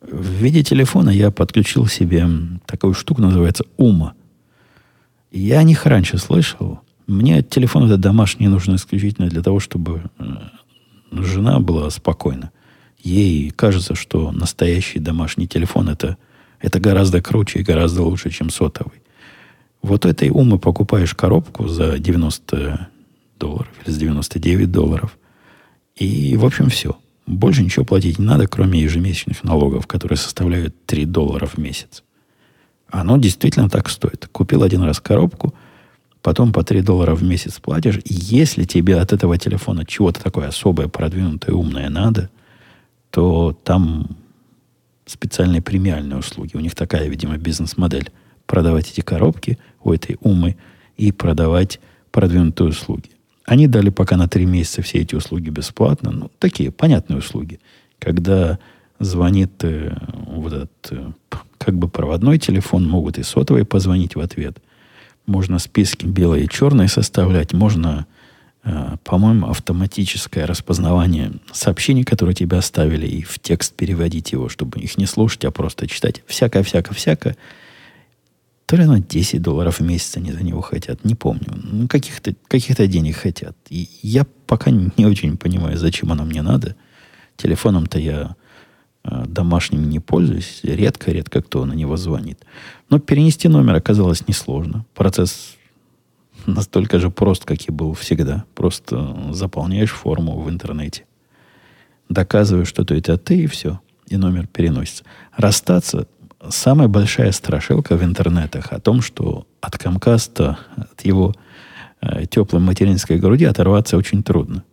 В 0.00 0.30
виде 0.32 0.62
телефона 0.62 1.10
я 1.10 1.30
подключил 1.30 1.86
себе 1.86 2.28
такую 2.66 2.94
штуку, 2.94 3.22
называется 3.22 3.64
Ума. 3.76 4.14
Я 5.32 5.60
о 5.60 5.62
них 5.62 5.86
раньше 5.86 6.18
слышал. 6.18 6.80
Мне 7.06 7.42
телефон 7.42 7.84
этот 7.86 8.00
домашний 8.00 8.48
нужен 8.48 8.76
исключительно 8.76 9.28
для 9.28 9.42
того, 9.42 9.60
чтобы 9.60 10.02
э, 10.18 10.24
жена 11.10 11.58
была 11.58 11.90
спокойна. 11.90 12.50
Ей 13.04 13.50
кажется, 13.50 13.94
что 13.94 14.32
настоящий 14.32 14.98
домашний 14.98 15.46
телефон 15.46 15.90
это, 15.90 16.16
это 16.58 16.80
гораздо 16.80 17.20
круче 17.20 17.60
и 17.60 17.62
гораздо 17.62 18.02
лучше, 18.02 18.30
чем 18.30 18.48
сотовый. 18.48 19.02
Вот 19.82 20.06
этой 20.06 20.30
умы 20.30 20.58
покупаешь 20.58 21.14
коробку 21.14 21.68
за 21.68 21.98
90 21.98 22.88
долларов 23.38 23.68
или 23.84 23.92
за 23.92 24.00
99 24.00 24.72
долларов. 24.72 25.18
И, 25.96 26.34
в 26.38 26.46
общем, 26.46 26.70
все. 26.70 26.96
Больше 27.26 27.62
ничего 27.62 27.84
платить 27.84 28.18
не 28.18 28.24
надо, 28.24 28.46
кроме 28.46 28.80
ежемесячных 28.80 29.44
налогов, 29.44 29.86
которые 29.86 30.16
составляют 30.16 30.74
3 30.86 31.04
доллара 31.04 31.44
в 31.44 31.58
месяц. 31.58 32.02
Оно 32.88 33.18
действительно 33.18 33.68
так 33.68 33.90
стоит. 33.90 34.28
Купил 34.32 34.62
один 34.62 34.82
раз 34.82 34.98
коробку, 34.98 35.52
потом 36.22 36.54
по 36.54 36.64
3 36.64 36.80
доллара 36.80 37.14
в 37.14 37.22
месяц 37.22 37.60
платишь. 37.60 37.98
И 37.98 38.14
если 38.14 38.64
тебе 38.64 38.96
от 38.96 39.12
этого 39.12 39.36
телефона 39.36 39.84
чего-то 39.84 40.22
такое 40.22 40.48
особое, 40.48 40.88
продвинутое, 40.88 41.54
умное 41.54 41.90
надо, 41.90 42.30
то 43.14 43.56
там 43.62 44.08
специальные 45.06 45.62
премиальные 45.62 46.18
услуги. 46.18 46.56
У 46.56 46.60
них 46.60 46.74
такая, 46.74 47.08
видимо, 47.08 47.36
бизнес-модель 47.36 48.10
продавать 48.44 48.90
эти 48.90 49.02
коробки 49.02 49.56
у 49.84 49.92
этой 49.92 50.16
умы 50.20 50.56
и 50.96 51.12
продавать 51.12 51.78
продвинутые 52.10 52.70
услуги. 52.70 53.10
Они 53.44 53.68
дали 53.68 53.90
пока 53.90 54.16
на 54.16 54.26
три 54.26 54.46
месяца 54.46 54.82
все 54.82 54.98
эти 54.98 55.14
услуги 55.14 55.50
бесплатно. 55.50 56.10
Ну, 56.10 56.30
такие 56.40 56.72
понятные 56.72 57.20
услуги. 57.20 57.60
Когда 58.00 58.58
звонит 58.98 59.62
э, 59.62 59.96
вот 60.26 60.52
этот 60.52 60.88
э, 60.90 61.12
как 61.58 61.76
бы 61.76 61.88
проводной 61.88 62.40
телефон, 62.40 62.84
могут 62.84 63.18
и 63.18 63.22
сотовый 63.22 63.64
позвонить 63.64 64.16
в 64.16 64.20
ответ. 64.20 64.58
Можно 65.26 65.60
списки 65.60 66.04
белые 66.04 66.46
и 66.46 66.48
черные 66.48 66.88
составлять. 66.88 67.52
Можно, 67.52 68.06
по-моему, 69.04 69.48
автоматическое 69.48 70.46
распознавание 70.46 71.32
сообщений, 71.52 72.02
которые 72.02 72.34
тебе 72.34 72.56
оставили, 72.56 73.06
и 73.06 73.22
в 73.22 73.38
текст 73.38 73.74
переводить 73.74 74.32
его, 74.32 74.48
чтобы 74.48 74.80
их 74.80 74.96
не 74.96 75.06
слушать, 75.06 75.44
а 75.44 75.50
просто 75.50 75.86
читать. 75.86 76.22
Всякое-всякое-всякое. 76.26 77.36
То 78.66 78.76
ли 78.76 78.84
оно 78.84 78.96
10 78.96 79.42
долларов 79.42 79.80
в 79.80 79.82
месяц 79.82 80.16
они 80.16 80.32
за 80.32 80.42
него 80.42 80.62
хотят, 80.62 81.04
не 81.04 81.14
помню. 81.14 81.48
Ну, 81.52 81.86
каких-то 81.88 82.34
каких 82.48 82.76
денег 82.88 83.16
хотят. 83.16 83.54
И 83.68 83.88
я 84.02 84.26
пока 84.46 84.70
не 84.70 85.04
очень 85.04 85.36
понимаю, 85.36 85.76
зачем 85.76 86.10
оно 86.12 86.24
мне 86.24 86.40
надо. 86.40 86.74
Телефоном-то 87.36 87.98
я 87.98 88.36
э, 89.04 89.24
домашним 89.26 89.90
не 89.90 90.00
пользуюсь. 90.00 90.60
Редко-редко 90.62 91.42
кто 91.42 91.66
на 91.66 91.74
него 91.74 91.98
звонит. 91.98 92.38
Но 92.88 92.98
перенести 92.98 93.48
номер 93.48 93.74
оказалось 93.74 94.26
несложно. 94.26 94.86
Процесс 94.94 95.56
настолько 96.46 96.98
же 96.98 97.10
прост, 97.10 97.44
как 97.44 97.68
и 97.68 97.72
был 97.72 97.94
всегда. 97.94 98.44
Просто 98.54 99.32
заполняешь 99.32 99.92
форму 99.92 100.40
в 100.40 100.48
интернете. 100.50 101.04
Доказываешь, 102.08 102.68
что 102.68 102.82
это 102.82 103.16
ты, 103.16 103.44
и 103.44 103.46
все. 103.46 103.80
И 104.08 104.16
номер 104.16 104.46
переносится. 104.46 105.04
Расстаться– 105.36 106.06
самая 106.50 106.88
большая 106.88 107.32
страшилка 107.32 107.96
в 107.96 108.04
интернетах 108.04 108.72
о 108.72 108.80
том, 108.80 109.00
что 109.00 109.46
от 109.60 109.78
Камкаста, 109.78 110.58
от 110.76 111.00
его 111.04 111.34
э, 112.00 112.26
теплой 112.26 112.60
материнской 112.60 113.18
груди 113.18 113.44
оторваться 113.44 113.96
очень 113.96 114.22
трудно. 114.22 114.64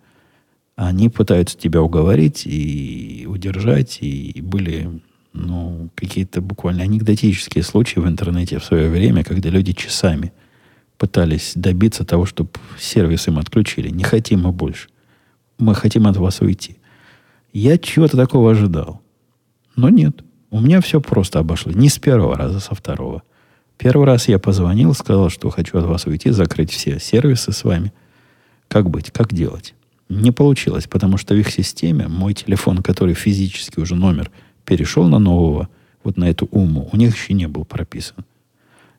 Они 0.76 1.10
пытаются 1.10 1.58
тебя 1.58 1.82
уговорить 1.82 2.44
и 2.46 3.26
удержать, 3.30 4.00
и 4.02 4.42
были 4.42 5.02
ну, 5.34 5.90
какие-то 5.96 6.42
буквально 6.42 6.84
анекдотические 6.84 7.64
случаи 7.64 8.00
в 8.00 8.08
интернете 8.08 8.60
в 8.60 8.66
свое 8.66 8.90
время, 8.90 9.24
когда 9.24 9.50
люди 9.50 9.74
часами 9.74 10.34
пытались 11.02 11.54
добиться 11.56 12.06
того, 12.06 12.28
чтобы 12.28 12.52
сервис 12.78 13.28
им 13.28 13.40
отключили. 13.40 13.90
Не 13.90 14.04
хотим 14.04 14.44
мы 14.44 14.52
больше. 14.52 14.88
Мы 15.58 15.74
хотим 15.74 16.06
от 16.06 16.16
вас 16.16 16.42
уйти. 16.42 16.78
Я 17.52 17.80
чего-то 17.80 18.18
такого 18.18 18.52
ожидал. 18.52 19.02
Но 19.76 19.90
нет. 19.90 20.24
У 20.52 20.60
меня 20.60 20.80
все 20.80 21.02
просто 21.02 21.40
обошло. 21.40 21.72
Не 21.72 21.90
с 21.90 21.98
первого 21.98 22.38
раза, 22.38 22.60
со 22.60 22.76
второго. 22.76 23.24
Первый 23.80 24.06
раз 24.06 24.28
я 24.28 24.38
позвонил, 24.38 24.94
сказал, 24.94 25.32
что 25.32 25.50
хочу 25.50 25.80
от 25.80 25.86
вас 25.86 26.06
уйти, 26.06 26.30
закрыть 26.30 26.70
все 26.72 27.00
сервисы 27.00 27.52
с 27.52 27.64
вами. 27.64 27.92
Как 28.68 28.88
быть? 28.88 29.10
Как 29.10 29.34
делать? 29.34 29.74
Не 30.08 30.30
получилось, 30.30 30.86
потому 30.86 31.18
что 31.18 31.34
в 31.34 31.40
их 31.40 31.50
системе 31.50 32.10
мой 32.10 32.36
телефон, 32.36 32.84
который 32.84 33.16
физически 33.16 33.80
уже 33.80 33.96
номер 33.96 34.30
перешел 34.66 35.08
на 35.08 35.18
нового, 35.18 35.68
вот 36.04 36.18
на 36.18 36.30
эту 36.30 36.46
уму, 36.52 36.88
у 36.94 36.96
них 36.96 37.16
еще 37.16 37.34
не 37.34 37.48
был 37.48 37.66
прописан. 37.66 38.24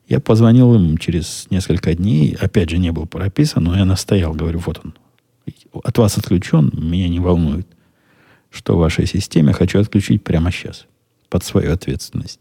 Я 0.07 0.19
позвонил 0.19 0.75
им 0.75 0.97
через 0.97 1.47
несколько 1.49 1.95
дней, 1.95 2.35
опять 2.39 2.69
же 2.69 2.77
не 2.77 2.91
был 2.91 3.05
прописан, 3.05 3.63
но 3.63 3.77
я 3.77 3.85
настоял, 3.85 4.33
говорю, 4.33 4.59
вот 4.59 4.81
он, 4.83 4.93
от 5.83 5.97
вас 5.97 6.17
отключен, 6.17 6.71
меня 6.73 7.07
не 7.07 7.19
волнует, 7.19 7.67
что 8.49 8.75
в 8.75 8.79
вашей 8.79 9.05
системе, 9.07 9.53
хочу 9.53 9.79
отключить 9.79 10.23
прямо 10.23 10.51
сейчас, 10.51 10.85
под 11.29 11.43
свою 11.43 11.71
ответственность. 11.71 12.39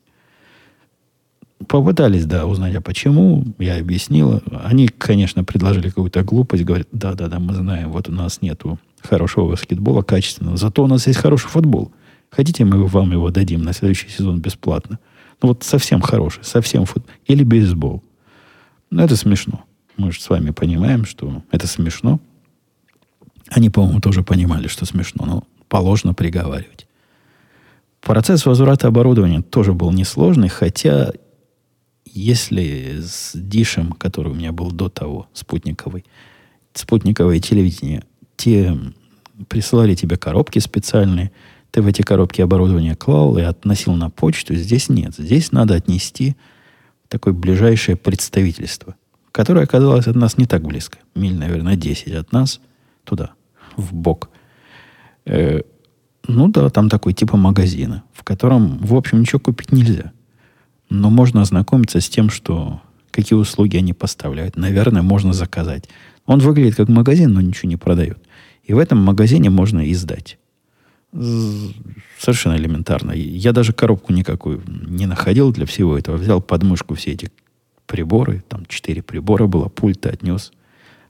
Попытались, 1.69 2.27
да, 2.27 2.47
узнать, 2.47 2.75
а 2.75 2.81
почему, 2.81 3.45
я 3.61 3.79
объяснил. 3.79 4.43
Они, 4.65 4.89
конечно, 4.89 5.45
предложили 5.45 5.89
какую-то 5.89 6.25
глупость, 6.25 6.65
говорят, 6.65 6.89
да-да-да, 6.91 7.39
мы 7.39 7.55
знаем, 7.55 7.93
вот 7.93 8.09
у 8.09 8.13
нас 8.13 8.43
нету 8.43 8.81
хорошего 9.01 9.49
баскетбола, 9.49 10.03
качественного, 10.03 10.57
зато 10.57 10.83
у 10.83 10.89
нас 10.89 11.07
есть 11.07 11.21
хороший 11.21 11.49
футбол– 11.49 11.93
Хотите, 12.33 12.65
мы 12.65 12.87
вам 12.87 13.13
его 13.13 13.31
дадим 13.31 13.63
на 13.63 13.75
следующий 13.75 14.09
сезон 14.09 14.41
бесплатно? 14.41 14.99
Вот 15.43 15.65
совсем 15.65 16.01
хороший, 16.01 16.45
совсем 16.45 16.87
футбол. 16.87 17.11
Или 17.27 17.43
бейсбол. 17.43 18.03
Ну, 18.91 19.03
это 19.03 19.17
смешно. 19.17 19.65
Мы 19.97 20.13
же 20.13 20.21
с 20.21 20.31
вами 20.31 20.51
понимаем, 20.51 21.05
что 21.05 21.43
это 21.51 21.67
смешно. 21.67 22.21
Они, 23.49 23.69
по-моему, 23.69 24.01
тоже 24.01 24.23
понимали, 24.23 24.69
что 24.69 24.87
смешно, 24.87 25.27
но 25.27 25.45
положено 25.69 26.15
приговаривать. 26.15 26.87
Процесс 28.01 28.47
возврата 28.47 28.89
оборудования 28.89 29.43
тоже 29.43 29.73
был 29.73 29.91
несложный, 29.93 30.49
хотя 30.49 31.13
если 32.05 33.01
с 33.01 33.33
дишем, 33.35 33.93
который 33.93 34.33
у 34.33 34.35
меня 34.35 34.53
был 34.53 34.71
до 34.71 34.89
того, 34.89 35.29
спутниковый, 35.33 36.05
спутниковое 36.75 37.41
телевидение, 37.41 38.05
те 38.37 38.77
присылали 39.49 39.95
тебе 39.95 40.17
коробки 40.17 40.61
специальные– 40.61 41.33
ты 41.73 41.81
в 41.81 41.87
эти 41.87 42.03
коробки 42.03 42.43
оборудование 42.43 42.95
клал 42.95 43.39
и 43.39 43.41
относил 43.41 43.95
на 43.95 44.11
почту. 44.11 44.55
Здесь 44.55 44.91
нет. 44.91 45.15
Здесь 45.17 45.53
надо 45.53 45.75
отнести 45.75 46.37
такое 47.09 47.33
ближайшее 47.33 47.97
представительство, 47.97 48.95
которое 49.33 49.65
оказалось 49.65 50.07
от 50.07 50.15
нас 50.15 50.37
не 50.37 50.45
так 50.45 50.63
близко. 50.63 50.99
Миль, 51.15 51.35
наверное, 51.35 51.77
10 51.77 52.13
от 52.15 52.31
нас 52.31 52.61
туда, 53.05 53.33
в 53.77 53.95
бок. 53.95 54.29
Э, 55.25 55.63
ну 56.29 56.49
да, 56.49 56.69
там 56.69 56.91
такой 56.91 57.15
типа 57.15 57.39
магазина, 57.39 58.05
в 58.13 58.23
котором, 58.23 58.77
в 58.79 58.95
общем, 58.95 59.21
ничего 59.21 59.41
купить 59.41 59.73
нельзя. 59.73 60.13
Но 60.91 61.09
можно 61.09 61.41
ознакомиться 61.41 62.03
с 62.03 62.09
тем, 62.09 62.29
что 62.29 62.83
какие 63.11 63.39
услуги 63.39 63.79
они 63.79 63.95
поставляют. 63.95 64.57
Наверное, 64.57 65.01
можно 65.01 65.33
заказать. 65.33 65.89
Он 66.27 66.39
выглядит 66.39 66.77
как 66.77 66.91
магазин, 66.91 67.33
но 67.33 67.41
ничего 67.41 67.71
не 67.71 67.79
продает. 67.79 68.19
И 68.63 68.75
в 68.75 68.79
этом 68.79 68.99
магазине 68.99 69.49
можно 69.49 69.91
издать. 69.91 70.39
Совершенно 71.13 72.57
элементарно. 72.57 73.13
Я 73.13 73.53
даже 73.53 73.73
коробку 73.73 74.13
никакую 74.13 74.63
не 74.67 75.07
находил 75.07 75.53
для 75.53 75.67
всего 75.67 75.99
этого. 75.99 76.17
Взял 76.17 76.41
подмышку 76.41 76.95
все 76.95 77.13
эти 77.13 77.31
приборы. 77.87 78.43
Там 78.49 78.65
четыре 78.67 79.03
прибора 79.03 79.47
было, 79.47 79.69
пульт 79.69 80.07
отнес. 80.07 80.53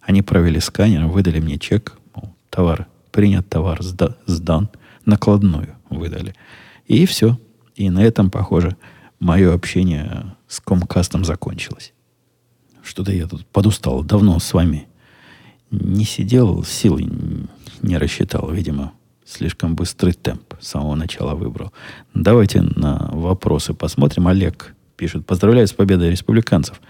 Они 0.00 0.22
провели 0.22 0.58
сканер, 0.58 1.06
выдали 1.06 1.38
мне 1.38 1.58
чек. 1.58 1.98
Мол, 2.14 2.34
товар 2.50 2.88
принят, 3.12 3.48
товар 3.48 3.82
сда, 3.82 4.16
сдан. 4.26 4.70
Накладную 5.04 5.76
выдали. 5.88 6.34
И 6.86 7.06
все. 7.06 7.38
И 7.76 7.88
на 7.88 8.02
этом, 8.02 8.30
похоже, 8.30 8.76
мое 9.20 9.54
общение 9.54 10.34
с 10.48 10.60
Комкастом 10.60 11.24
закончилось. 11.24 11.92
Что-то 12.82 13.12
я 13.12 13.28
тут 13.28 13.46
подустал. 13.46 14.02
Давно 14.02 14.40
с 14.40 14.52
вами 14.52 14.88
не 15.70 16.04
сидел, 16.04 16.64
силы 16.64 17.08
не 17.82 17.96
рассчитал, 17.98 18.50
видимо 18.50 18.92
слишком 19.24 19.74
быстрый 19.74 20.12
темп 20.12 20.54
с 20.60 20.68
самого 20.68 20.94
начала 20.94 21.34
выбрал. 21.34 21.72
Давайте 22.14 22.62
на 22.62 23.08
вопросы 23.12 23.74
посмотрим. 23.74 24.28
Олег 24.28 24.74
пишет. 24.96 25.26
Поздравляю 25.26 25.66
с 25.66 25.72
победой 25.72 26.10
республиканцев. 26.10 26.80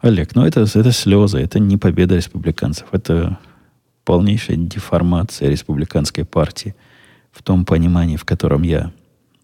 Олег, 0.00 0.34
ну 0.34 0.44
это, 0.44 0.62
это 0.62 0.92
слезы, 0.92 1.38
это 1.38 1.58
не 1.58 1.76
победа 1.76 2.16
республиканцев. 2.16 2.86
Это 2.92 3.38
полнейшая 4.04 4.56
деформация 4.56 5.48
республиканской 5.50 6.24
партии 6.24 6.74
в 7.30 7.42
том 7.42 7.64
понимании, 7.64 8.16
в 8.16 8.24
котором 8.24 8.62
я, 8.62 8.92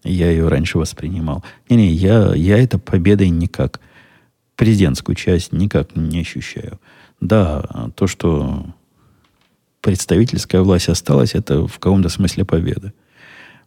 я 0.03 0.29
ее 0.29 0.47
раньше 0.47 0.77
воспринимал. 0.77 1.43
Не-не, 1.69 1.87
я, 1.87 2.33
я 2.35 2.61
это 2.61 2.77
победой 2.77 3.29
никак. 3.29 3.79
Президентскую 4.55 5.15
часть 5.15 5.53
никак 5.53 5.95
не 5.95 6.19
ощущаю. 6.19 6.79
Да, 7.21 7.91
то, 7.95 8.07
что 8.07 8.65
представительская 9.81 10.61
власть 10.61 10.89
осталась, 10.89 11.35
это 11.35 11.67
в 11.67 11.79
каком-то 11.79 12.09
смысле 12.09 12.45
победа. 12.45 12.93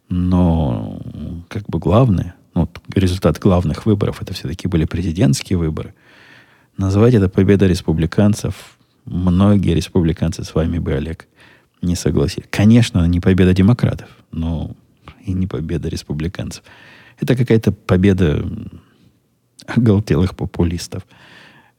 Но 0.09 1.01
как 1.49 1.63
бы 1.67 1.79
главное, 1.79 2.35
ну, 2.53 2.69
результат 2.93 3.39
главных 3.39 3.85
выборов, 3.85 4.21
это 4.21 4.33
все-таки 4.33 4.67
были 4.67 4.85
президентские 4.85 5.57
выборы. 5.57 5.93
Назвать 6.77 7.13
это 7.13 7.29
победа 7.29 7.67
республиканцев, 7.67 8.77
многие 9.05 9.73
республиканцы 9.73 10.43
с 10.43 10.53
вами 10.53 10.79
бы, 10.79 10.93
Олег, 10.93 11.27
не 11.81 11.95
согласились. 11.95 12.47
Конечно, 12.49 13.05
не 13.05 13.19
победа 13.19 13.53
демократов, 13.53 14.09
но 14.31 14.75
и 15.25 15.33
не 15.33 15.47
победа 15.47 15.89
республиканцев. 15.89 16.63
Это 17.19 17.35
какая-то 17.35 17.71
победа 17.71 18.45
оголтелых 19.67 20.35
популистов. 20.35 21.03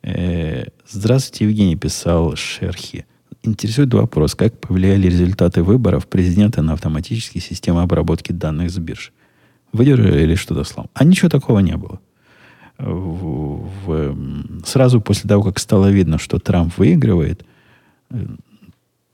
Э, 0.03 0.66
здравствуйте, 0.89 1.47
Евгений 1.47 1.76
писал 1.76 2.37
Шерхи 2.37 3.07
интересует 3.45 3.92
вопрос, 3.95 4.34
как 4.34 4.59
повлияли 4.59 5.07
результаты 5.07 5.62
выборов 5.62 6.07
президента 6.07 6.62
на 6.62 6.72
автоматические 6.72 7.42
системы 7.42 7.82
обработки 7.82 8.32
данных 8.32 8.70
с 8.70 8.78
бирж. 8.78 9.12
Выдержали 9.72 10.22
или 10.22 10.34
что-то 10.34 10.64
слом? 10.64 10.88
А 10.95 11.05
ничего 11.05 11.28
такого 11.28 11.59
не 11.61 11.76
было. 11.76 12.01
В, 12.78 13.68
в, 13.86 14.16
сразу 14.64 15.01
после 15.01 15.28
того, 15.28 15.42
как 15.42 15.59
стало 15.59 15.90
видно, 15.90 16.18
что 16.18 16.38
Трамп 16.38 16.76
выигрывает, 16.76 17.45
э, 18.11 18.26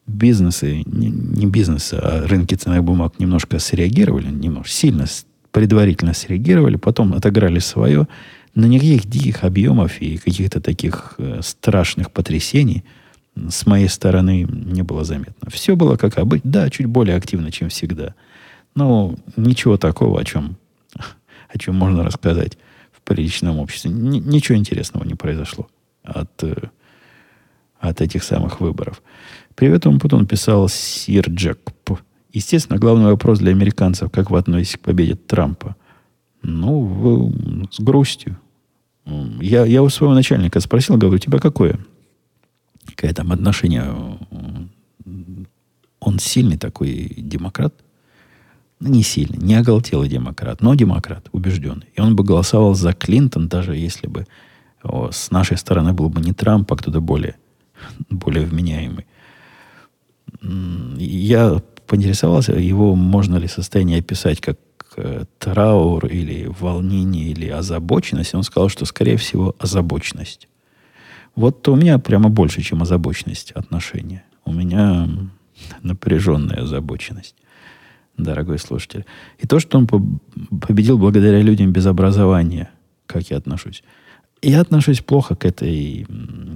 бизнесы, 0.06 0.82
не, 0.86 1.10
не 1.10 1.46
бизнесы, 1.46 1.94
а 1.94 2.26
рынки 2.26 2.54
ценных 2.54 2.82
бумаг 2.84 3.18
немножко 3.18 3.58
среагировали, 3.58 4.28
немножко 4.28 4.70
сильно 4.70 5.04
предварительно 5.50 6.14
среагировали, 6.14 6.76
потом 6.76 7.12
отыграли 7.12 7.58
свое, 7.58 8.08
но 8.54 8.66
никаких 8.66 9.06
диких 9.06 9.44
объемов 9.44 10.00
и 10.00 10.16
каких-то 10.16 10.60
таких 10.60 11.14
э, 11.18 11.40
страшных 11.42 12.10
потрясений– 12.10 12.84
с 13.36 13.66
моей 13.66 13.88
стороны 13.88 14.42
не 14.42 14.82
было 14.82 15.04
заметно. 15.04 15.50
Все 15.50 15.76
было 15.76 15.96
как 15.96 16.18
обычно. 16.18 16.50
Да, 16.50 16.70
чуть 16.70 16.86
более 16.86 17.16
активно, 17.16 17.50
чем 17.50 17.68
всегда. 17.68 18.14
Но 18.74 19.14
ничего 19.36 19.76
такого, 19.76 20.20
о 20.20 20.24
чем, 20.24 20.56
о 21.48 21.58
чем 21.58 21.76
можно 21.76 22.04
рассказать 22.04 22.58
в 22.92 23.00
приличном 23.02 23.58
обществе. 23.58 23.90
Н- 23.90 24.10
ничего 24.10 24.58
интересного 24.58 25.04
не 25.04 25.14
произошло 25.14 25.68
от, 26.02 26.42
э, 26.42 26.54
от 27.78 28.00
этих 28.00 28.22
самых 28.22 28.60
выборов. 28.60 29.02
Привет, 29.54 29.84
потом 30.00 30.26
писал 30.26 30.68
Сир 30.68 31.28
Джек. 31.28 31.58
Естественно, 32.32 32.78
главный 32.78 33.06
вопрос 33.06 33.40
для 33.40 33.50
американцев, 33.50 34.10
как 34.10 34.30
вы 34.30 34.38
относитесь 34.38 34.76
к 34.76 34.80
победе 34.80 35.16
Трампа? 35.16 35.74
Ну, 36.42 37.32
с 37.72 37.80
грустью. 37.80 38.38
Я, 39.40 39.64
я 39.64 39.82
у 39.82 39.88
своего 39.88 40.14
начальника 40.14 40.60
спросил, 40.60 40.96
говорю, 40.96 41.16
у 41.16 41.18
тебя 41.18 41.38
какое 41.38 41.80
какое 42.94 43.12
там 43.14 43.32
отношение. 43.32 44.18
Он 46.00 46.18
сильный 46.18 46.56
такой 46.56 47.14
демократ. 47.16 47.74
Ну, 48.80 48.88
не 48.88 49.02
сильный, 49.02 49.36
не 49.38 49.54
оголтелый 49.54 50.08
демократ, 50.08 50.62
но 50.62 50.74
демократ, 50.74 51.28
убежденный. 51.32 51.88
И 51.94 52.00
он 52.00 52.16
бы 52.16 52.24
голосовал 52.24 52.74
за 52.74 52.94
Клинтон, 52.94 53.48
даже 53.48 53.76
если 53.76 54.06
бы 54.06 54.26
о, 54.82 55.10
с 55.12 55.30
нашей 55.30 55.58
стороны 55.58 55.92
был 55.92 56.08
бы 56.08 56.22
не 56.22 56.32
Трамп, 56.32 56.72
а 56.72 56.76
кто-то 56.76 57.02
более 57.02 57.36
более 58.10 58.46
вменяемый. 58.46 59.06
Я 60.42 61.62
поинтересовался, 61.86 62.52
его 62.52 62.94
можно 62.94 63.36
ли 63.36 63.48
состояние 63.48 63.98
описать 63.98 64.40
как 64.40 64.58
э, 64.96 65.24
траур 65.38 66.06
или 66.06 66.46
волнение 66.46 67.30
или 67.30 67.48
озабоченность. 67.48 68.34
Он 68.34 68.42
сказал, 68.42 68.68
что, 68.68 68.84
скорее 68.84 69.16
всего, 69.16 69.54
озабоченность. 69.58 70.48
Вот 71.34 71.66
у 71.68 71.76
меня 71.76 71.98
прямо 71.98 72.28
больше, 72.28 72.62
чем 72.62 72.82
озабоченность 72.82 73.52
отношения. 73.52 74.24
У 74.44 74.52
меня 74.52 75.08
напряженная 75.82 76.62
озабоченность, 76.62 77.34
дорогой 78.16 78.58
слушатель. 78.58 79.04
И 79.38 79.46
то, 79.46 79.60
что 79.60 79.78
он 79.78 79.86
победил 79.86 80.98
благодаря 80.98 81.40
людям 81.40 81.72
без 81.72 81.86
образования, 81.86 82.70
как 83.06 83.30
я 83.30 83.36
отношусь. 83.36 83.82
Я 84.42 84.60
отношусь 84.60 85.00
плохо 85.00 85.36
к, 85.36 85.44
этой, 85.44 86.06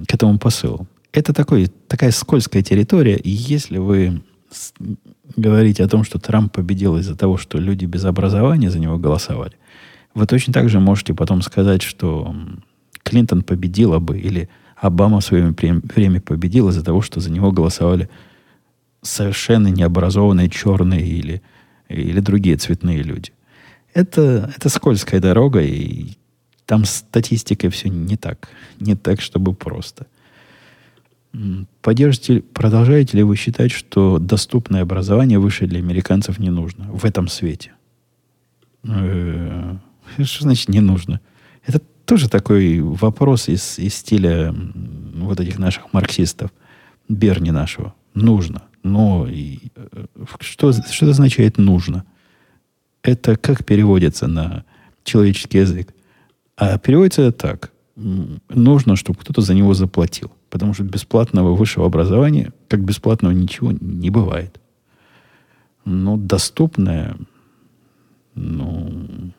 к 0.07 0.13
этому 0.13 0.39
посылу. 0.39 0.87
Это 1.11 1.33
такой, 1.33 1.67
такая 1.87 2.11
скользкая 2.11 2.61
территория, 2.61 3.15
и 3.15 3.29
если 3.29 3.77
вы 3.77 4.21
говорите 5.35 5.83
о 5.83 5.87
том, 5.87 6.03
что 6.03 6.19
Трамп 6.19 6.51
победил 6.51 6.97
из-за 6.97 7.15
того, 7.15 7.37
что 7.37 7.57
люди 7.57 7.85
без 7.85 8.05
образования 8.05 8.69
за 8.69 8.79
него 8.79 8.97
голосовали, 8.97 9.53
вы 10.13 10.25
точно 10.25 10.53
так 10.53 10.69
же 10.69 10.79
можете 10.79 11.13
потом 11.13 11.41
сказать, 11.41 11.81
что 11.81 12.35
Клинтон 13.03 13.43
победила 13.43 13.99
бы, 13.99 14.19
или 14.19 14.49
Обама 14.75 15.19
в 15.19 15.25
свое 15.25 15.53
время 15.53 16.21
победил 16.21 16.69
из-за 16.69 16.83
того, 16.83 17.01
что 17.01 17.19
за 17.19 17.31
него 17.31 17.51
голосовали 17.51 18.09
совершенно 19.01 19.67
необразованные 19.67 20.49
черные 20.49 21.07
или, 21.07 21.41
или 21.89 22.19
другие 22.19 22.57
цветные 22.57 23.01
люди. 23.01 23.31
Это, 23.93 24.51
это 24.55 24.69
скользкая 24.69 25.21
дорога, 25.21 25.61
и 25.61 26.13
там 26.65 26.83
статистикой 26.85 27.69
все 27.69 27.89
не 27.89 28.17
так. 28.17 28.49
Не 28.79 28.95
так, 28.95 29.21
чтобы 29.21 29.53
просто. 29.53 30.07
Поддержите, 31.81 32.41
продолжаете 32.41 33.17
ли 33.17 33.23
вы 33.23 33.35
считать, 33.35 33.71
что 33.71 34.19
доступное 34.19 34.81
образование 34.81 35.39
выше 35.39 35.67
для 35.67 35.79
американцев 35.79 36.39
не 36.39 36.49
нужно 36.49 36.85
в 36.91 37.05
этом 37.05 37.27
свете? 37.27 37.73
Э, 38.83 39.75
что 40.23 40.43
значит 40.43 40.69
не 40.69 40.79
нужно? 40.79 41.19
Тоже 42.05 42.29
такой 42.29 42.79
вопрос 42.79 43.49
из, 43.49 43.79
из 43.79 43.95
стиля 43.95 44.53
вот 45.15 45.39
этих 45.39 45.57
наших 45.57 45.91
марксистов, 45.93 46.51
Берни 47.07 47.51
нашего. 47.51 47.93
Нужно. 48.13 48.63
Но 48.83 49.27
и, 49.27 49.59
э, 49.75 50.05
что, 50.39 50.71
что 50.71 51.09
означает 51.09 51.57
нужно? 51.57 52.05
Это 53.01 53.35
как 53.35 53.65
переводится 53.65 54.27
на 54.27 54.65
человеческий 55.03 55.59
язык? 55.59 55.93
А 56.57 56.77
переводится 56.77 57.31
так. 57.31 57.71
Нужно, 57.95 58.95
чтобы 58.95 59.19
кто-то 59.19 59.41
за 59.41 59.53
него 59.53 59.73
заплатил. 59.73 60.31
Потому 60.49 60.73
что 60.73 60.83
бесплатного 60.83 61.55
высшего 61.55 61.85
образования, 61.85 62.53
как 62.67 62.83
бесплатного 62.83 63.33
ничего 63.33 63.71
не 63.71 64.09
бывает. 64.09 64.59
Но 65.85 66.17
доступное, 66.17 67.17
ну, 68.33 69.31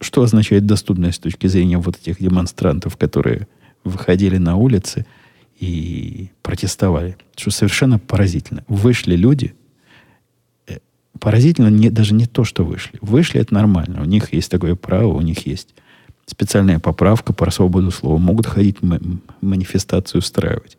что 0.00 0.22
означает 0.22 0.66
доступность 0.66 1.16
с 1.16 1.20
точки 1.20 1.46
зрения 1.46 1.78
вот 1.78 1.96
этих 1.96 2.18
демонстрантов, 2.20 2.96
которые 2.96 3.46
выходили 3.84 4.38
на 4.38 4.56
улицы 4.56 5.06
и 5.58 6.30
протестовали? 6.42 7.16
Что 7.36 7.50
совершенно 7.50 7.98
поразительно. 7.98 8.64
Вышли 8.68 9.14
люди, 9.14 9.54
э, 10.66 10.78
поразительно 11.18 11.68
не, 11.68 11.90
даже 11.90 12.14
не 12.14 12.26
то, 12.26 12.44
что 12.44 12.64
вышли. 12.64 12.98
Вышли 13.00 13.40
это 13.40 13.54
нормально. 13.54 14.02
У 14.02 14.04
них 14.04 14.32
есть 14.32 14.50
такое 14.50 14.74
право, 14.74 15.14
у 15.14 15.20
них 15.20 15.46
есть 15.46 15.74
специальная 16.26 16.78
поправка 16.78 17.32
про 17.32 17.50
свободу 17.50 17.90
слова. 17.90 18.18
Могут 18.18 18.46
ходить 18.46 18.78
манифестацию 19.40 20.20
устраивать. 20.20 20.76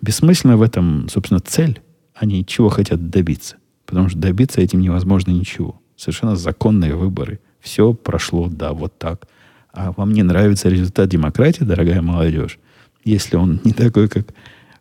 Бессмысленно 0.00 0.56
в 0.56 0.62
этом, 0.62 1.08
собственно, 1.08 1.40
цель. 1.40 1.80
Они 2.14 2.44
чего 2.46 2.68
хотят 2.68 3.10
добиться. 3.10 3.56
Потому 3.84 4.08
что 4.08 4.18
добиться 4.18 4.60
этим 4.60 4.80
невозможно 4.80 5.30
ничего. 5.30 5.80
Совершенно 5.96 6.36
законные 6.36 6.94
выборы. 6.94 7.40
Все 7.66 7.94
прошло, 7.94 8.48
да, 8.48 8.72
вот 8.72 8.96
так. 8.96 9.26
А 9.72 9.90
вам 9.96 10.12
не 10.12 10.22
нравится 10.22 10.68
результат 10.68 11.08
демократии, 11.08 11.64
дорогая 11.64 12.00
молодежь? 12.00 12.60
Если 13.04 13.34
он 13.34 13.60
не 13.64 13.72
такой, 13.72 14.08
как 14.08 14.28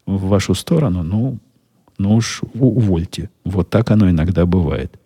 в 0.06 0.28
вашу 0.28 0.54
сторону, 0.54 1.02
ну, 1.02 1.40
ну 1.98 2.14
уж 2.14 2.44
увольте. 2.54 3.32
Вот 3.44 3.72
так 3.72 3.90
оно 3.90 4.08
иногда 4.12 4.46
бывает. 4.46 5.00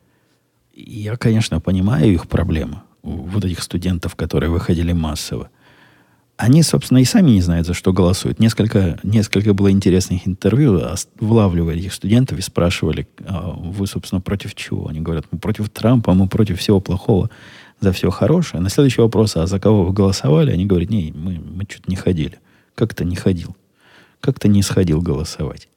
Я, 0.76 1.16
конечно, 1.16 1.62
понимаю 1.62 2.12
их 2.12 2.28
проблемы. 2.28 2.82
Вот 3.02 3.46
этих 3.46 3.64
студентов, 3.64 4.18
которые 4.18 4.50
выходили 4.50 4.92
массово. 4.92 5.50
Они, 6.36 6.64
собственно, 6.64 6.98
и 6.98 7.06
сами 7.06 7.32
не 7.32 7.42
знают, 7.42 7.66
за 7.66 7.74
что 7.74 7.94
голосуют. 7.94 8.40
Несколько, 8.40 9.00
несколько 9.04 9.54
было 9.54 9.72
интересных 9.72 10.28
интервью, 10.28 10.82
влавливали 11.20 11.80
этих 11.80 11.94
студентов 11.94 12.40
и 12.40 12.42
спрашивали, 12.42 13.08
а 13.26 13.52
вы, 13.52 13.88
собственно, 13.88 14.20
против 14.20 14.54
чего? 14.54 14.90
Они 14.90 15.00
говорят, 15.00 15.26
мы 15.32 15.40
против 15.40 15.70
Трампа, 15.70 16.14
мы 16.14 16.28
против 16.28 16.60
всего 16.60 16.82
плохого 16.82 17.30
за 17.80 17.92
все 17.92 18.10
хорошее. 18.10 18.62
На 18.62 18.70
следующий 18.70 19.02
вопрос, 19.02 19.36
а 19.38 19.48
за 19.48 19.60
кого 19.60 19.86
вы 19.86 19.94
голосовали? 19.94 20.52
Они 20.52 20.66
говорят, 20.66 20.90
не, 20.90 21.12
мы, 21.16 21.40
мы 21.40 21.64
что-то 21.68 21.90
не 21.90 21.96
ходили. 21.96 22.40
Как-то 22.76 23.06
не 23.06 23.16
ходил. 23.16 23.56
Как-то 24.20 24.48
не 24.48 24.62
сходил 24.62 25.02
голосовать. 25.02 25.70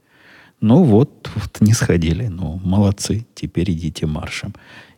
Ну 0.61 0.83
вот, 0.83 1.31
вот 1.35 1.61
не 1.61 1.73
сходили. 1.73 2.27
Ну, 2.27 2.61
молодцы, 2.65 3.27
теперь 3.35 3.71
идите 3.73 4.07
маршем. 4.07 4.55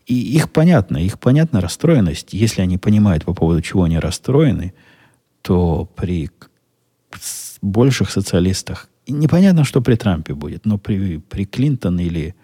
И 0.07 0.15
их 0.15 0.51
понятно, 0.51 0.99
их 0.99 1.19
понятна 1.19 1.61
расстроенность. 1.61 2.35
Если 2.35 2.61
они 2.61 2.79
понимают, 2.79 3.25
по 3.25 3.35
поводу 3.35 3.63
чего 3.63 3.85
они 3.85 3.99
расстроены, 3.99 4.75
то 5.43 5.89
при 5.97 6.31
больших 7.63 8.11
социалистах, 8.11 8.89
непонятно, 9.07 9.65
что 9.65 9.81
при 9.81 9.95
Трампе 9.95 10.35
будет, 10.35 10.67
но 10.67 10.79
при, 10.79 11.19
при 11.19 11.45
Клинтон 11.45 11.99
или 11.99 12.35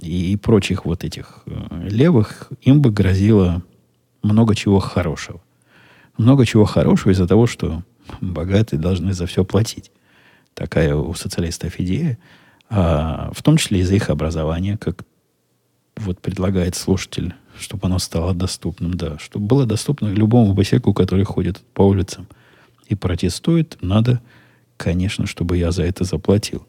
и, 0.00 0.36
прочих 0.36 0.84
вот 0.84 1.04
этих 1.04 1.42
э, 1.46 1.88
левых 1.88 2.50
им 2.62 2.82
бы 2.82 2.90
грозило 2.90 3.62
много 4.24 4.54
чего 4.54 4.80
хорошего. 4.80 5.40
Много 6.16 6.46
чего 6.46 6.64
хорошего 6.64 7.12
из-за 7.12 7.26
того, 7.26 7.46
что 7.46 7.82
богатые 8.20 8.80
должны 8.80 9.12
за 9.12 9.26
все 9.26 9.44
платить. 9.44 9.90
Такая 10.54 10.94
у 10.94 11.14
социалистов 11.14 11.78
идея. 11.78 12.18
А, 12.70 13.30
в 13.34 13.42
том 13.42 13.56
числе 13.56 13.80
из-за 13.80 13.94
их 13.94 14.10
образования, 14.10 14.78
как 14.78 15.04
вот 15.96 16.20
предлагает 16.20 16.74
слушатель, 16.74 17.34
чтобы 17.58 17.86
оно 17.86 17.98
стало 17.98 18.34
доступным, 18.34 18.94
да, 18.94 19.18
чтобы 19.18 19.46
было 19.46 19.66
доступно 19.66 20.08
любому 20.08 20.54
босяку, 20.54 20.92
который 20.92 21.24
ходит 21.24 21.60
по 21.72 21.82
улицам 21.82 22.26
и 22.88 22.94
протестует, 22.94 23.78
надо, 23.80 24.20
конечно, 24.76 25.26
чтобы 25.26 25.56
я 25.56 25.70
за 25.70 25.84
это 25.84 26.04
заплатил. 26.04 26.66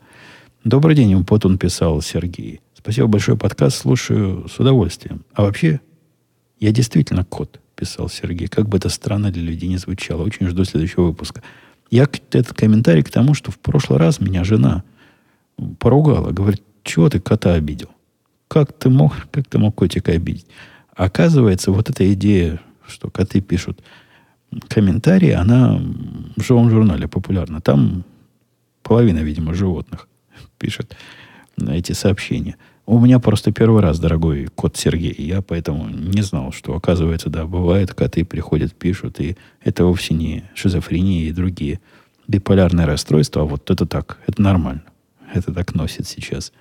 Добрый 0.64 0.96
день, 0.96 1.16
вот 1.16 1.46
он 1.46 1.58
писал 1.58 2.02
Сергей. 2.02 2.62
Спасибо 2.76 3.08
большое, 3.08 3.38
подкаст 3.38 3.78
слушаю 3.78 4.48
с 4.48 4.60
удовольствием. 4.60 5.24
А 5.34 5.44
вообще, 5.44 5.80
я 6.60 6.72
действительно 6.72 7.24
кот, 7.24 7.60
писал 7.76 8.10
Сергей. 8.10 8.48
Как 8.48 8.68
бы 8.68 8.78
это 8.78 8.90
странно 8.90 9.32
для 9.32 9.44
людей 9.44 9.70
не 9.70 9.78
звучало. 9.78 10.24
Очень 10.24 10.48
жду 10.48 10.64
следующего 10.64 11.04
выпуска. 11.08 11.44
Я 11.92 12.04
этот 12.32 12.54
комментарий 12.54 13.04
к 13.04 13.10
тому, 13.10 13.34
что 13.34 13.52
в 13.52 13.60
прошлый 13.60 14.00
раз 14.00 14.20
меня 14.20 14.44
жена 14.44 14.84
поругала. 15.80 16.32
Говорит, 16.32 16.64
чего 16.84 17.10
ты 17.10 17.20
кота 17.20 17.54
обидел? 17.54 17.90
Как 18.48 18.74
ты 18.74 18.90
мог, 18.90 19.14
как 19.32 19.48
ты 19.48 19.58
мог 19.58 19.76
котика 19.76 20.12
обидеть? 20.12 20.48
Оказывается, 20.96 21.72
вот 21.72 21.90
эта 21.90 22.12
идея, 22.14 22.62
что 22.88 23.10
коты 23.10 23.42
пишут 23.42 23.82
комментарии, 24.68 25.32
она 25.32 25.82
в 26.36 26.44
живом 26.44 26.70
журнале 26.70 27.08
популярна. 27.08 27.62
Там 27.62 28.04
половина, 28.84 29.20
видимо, 29.20 29.54
животных 29.54 30.08
пишет 30.58 30.96
эти 31.58 31.92
сообщения. 31.92 32.58
У 32.88 33.00
меня 33.00 33.18
просто 33.18 33.52
первый 33.52 33.82
раз, 33.82 34.00
дорогой 34.00 34.48
кот 34.54 34.78
Сергей. 34.78 35.16
Я 35.18 35.42
поэтому 35.42 35.90
не 35.90 36.22
знал, 36.22 36.52
что, 36.52 36.76
оказывается, 36.76 37.30
да, 37.30 37.46
бывает, 37.46 37.96
коты 37.96 38.24
приходят, 38.24 38.76
пишут, 38.76 39.20
и 39.20 39.38
это 39.64 39.86
вовсе 39.86 40.14
не 40.14 40.44
шизофрения 40.54 41.24
и 41.24 41.32
другие 41.32 41.80
биполярные 42.28 42.86
расстройства, 42.86 43.42
а 43.42 43.46
вот 43.46 43.72
это 43.72 43.88
так, 43.88 44.20
это 44.28 44.40
нормально. 44.40 44.84
Это 45.34 45.52
так 45.52 45.74
носит 45.74 46.08
сейчас. 46.08 46.54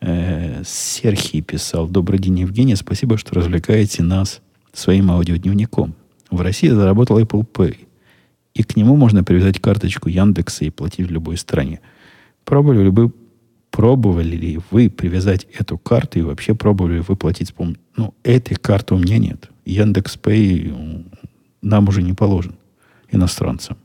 Э, 0.00 0.62
Серхий 0.64 1.42
писал, 1.42 1.88
добрый 1.88 2.20
день, 2.20 2.38
Евгений, 2.38 2.76
спасибо, 2.76 3.18
что 3.18 3.34
развлекаете 3.34 4.04
нас 4.04 4.42
своим 4.72 5.10
аудиодневником. 5.10 5.94
В 6.30 6.40
России 6.40 6.68
заработал 6.68 7.18
Apple 7.18 7.44
Pay, 7.52 7.78
и 8.54 8.62
к 8.62 8.76
нему 8.76 8.94
можно 8.94 9.24
привязать 9.24 9.60
карточку 9.60 10.08
Яндекса 10.08 10.64
и 10.64 10.70
платить 10.70 11.08
в 11.08 11.10
любой 11.10 11.36
стране. 11.36 11.80
Пробовали 12.44 12.84
ли 12.84 12.90
вы 12.90 13.12
Пробовали 13.72 14.36
ли 14.36 14.60
вы 14.70 14.88
привязать 14.88 15.46
эту 15.58 15.78
карту 15.78 16.20
и 16.20 16.22
вообще 16.22 16.54
пробовали 16.54 16.94
ли 16.94 17.00
вы 17.00 17.16
платить 17.16 17.48
с 17.48 17.52
помощью... 17.52 17.80
Ну, 17.96 18.14
этой 18.22 18.54
карты 18.54 18.94
у 18.94 18.98
меня 18.98 19.18
нет. 19.18 19.50
Яндекс 19.64 20.16
Пэй 20.18 20.72
нам 21.62 21.88
уже 21.88 22.02
не 22.02 22.12
положен, 22.12 22.54
иностранцам. 23.10 23.76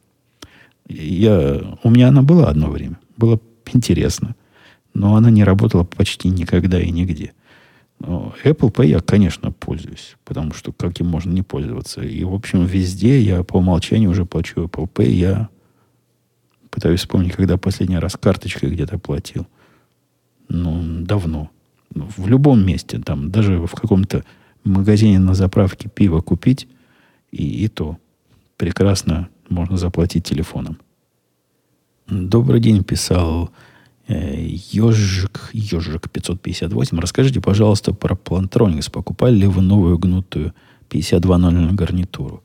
Я, 0.87 1.77
у 1.83 1.89
меня 1.89 2.09
она 2.09 2.21
была 2.21 2.49
одно 2.49 2.69
время. 2.69 2.99
Было 3.17 3.39
интересно. 3.73 4.35
Но 4.93 5.15
она 5.15 5.31
не 5.31 5.43
работала 5.43 5.83
почти 5.83 6.29
никогда 6.29 6.79
и 6.79 6.91
нигде. 6.91 7.33
Но 7.99 8.35
Apple 8.43 8.71
Pay 8.71 8.87
я, 8.87 8.99
конечно, 8.99 9.51
пользуюсь. 9.51 10.17
Потому 10.25 10.53
что 10.53 10.71
как 10.71 10.99
им 10.99 11.07
можно 11.07 11.31
не 11.31 11.41
пользоваться. 11.41 12.01
И, 12.01 12.23
в 12.23 12.33
общем, 12.33 12.65
везде 12.65 13.19
я 13.21 13.43
по 13.43 13.57
умолчанию 13.57 14.11
уже 14.11 14.25
плачу 14.25 14.65
Apple 14.65 14.89
Pay. 14.91 15.09
Я 15.11 15.49
Пытаюсь 16.77 16.99
вспомнить, 16.99 17.33
когда 17.33 17.57
последний 17.57 17.97
раз 17.97 18.15
карточкой 18.17 18.69
где-то 18.69 18.99
платил. 18.99 19.47
Ну, 20.49 21.03
давно. 21.03 21.49
В 21.93 22.27
любом 22.27 22.65
месте, 22.65 22.99
там, 22.99 23.31
даже 23.31 23.59
в 23.65 23.71
каком-то 23.71 24.23
магазине 24.63 25.19
на 25.19 25.33
заправке 25.33 25.89
пиво 25.89 26.21
купить, 26.21 26.67
и, 27.31 27.65
и 27.65 27.67
то 27.67 27.97
прекрасно 28.57 29.29
можно 29.49 29.77
заплатить 29.77 30.25
телефоном. 30.25 30.77
Добрый 32.07 32.61
день, 32.61 32.83
писал 32.83 33.49
э, 34.07 34.47
Ежик, 34.71 35.49
Ежик 35.53 36.09
558. 36.09 36.99
Расскажите, 36.99 37.41
пожалуйста, 37.41 37.93
про 37.93 38.15
Plantronics. 38.15 38.91
Покупали 38.91 39.35
ли 39.35 39.47
вы 39.47 39.61
новую 39.61 39.97
гнутую 39.97 40.53
5200 40.89 41.73
гарнитуру? 41.73 42.43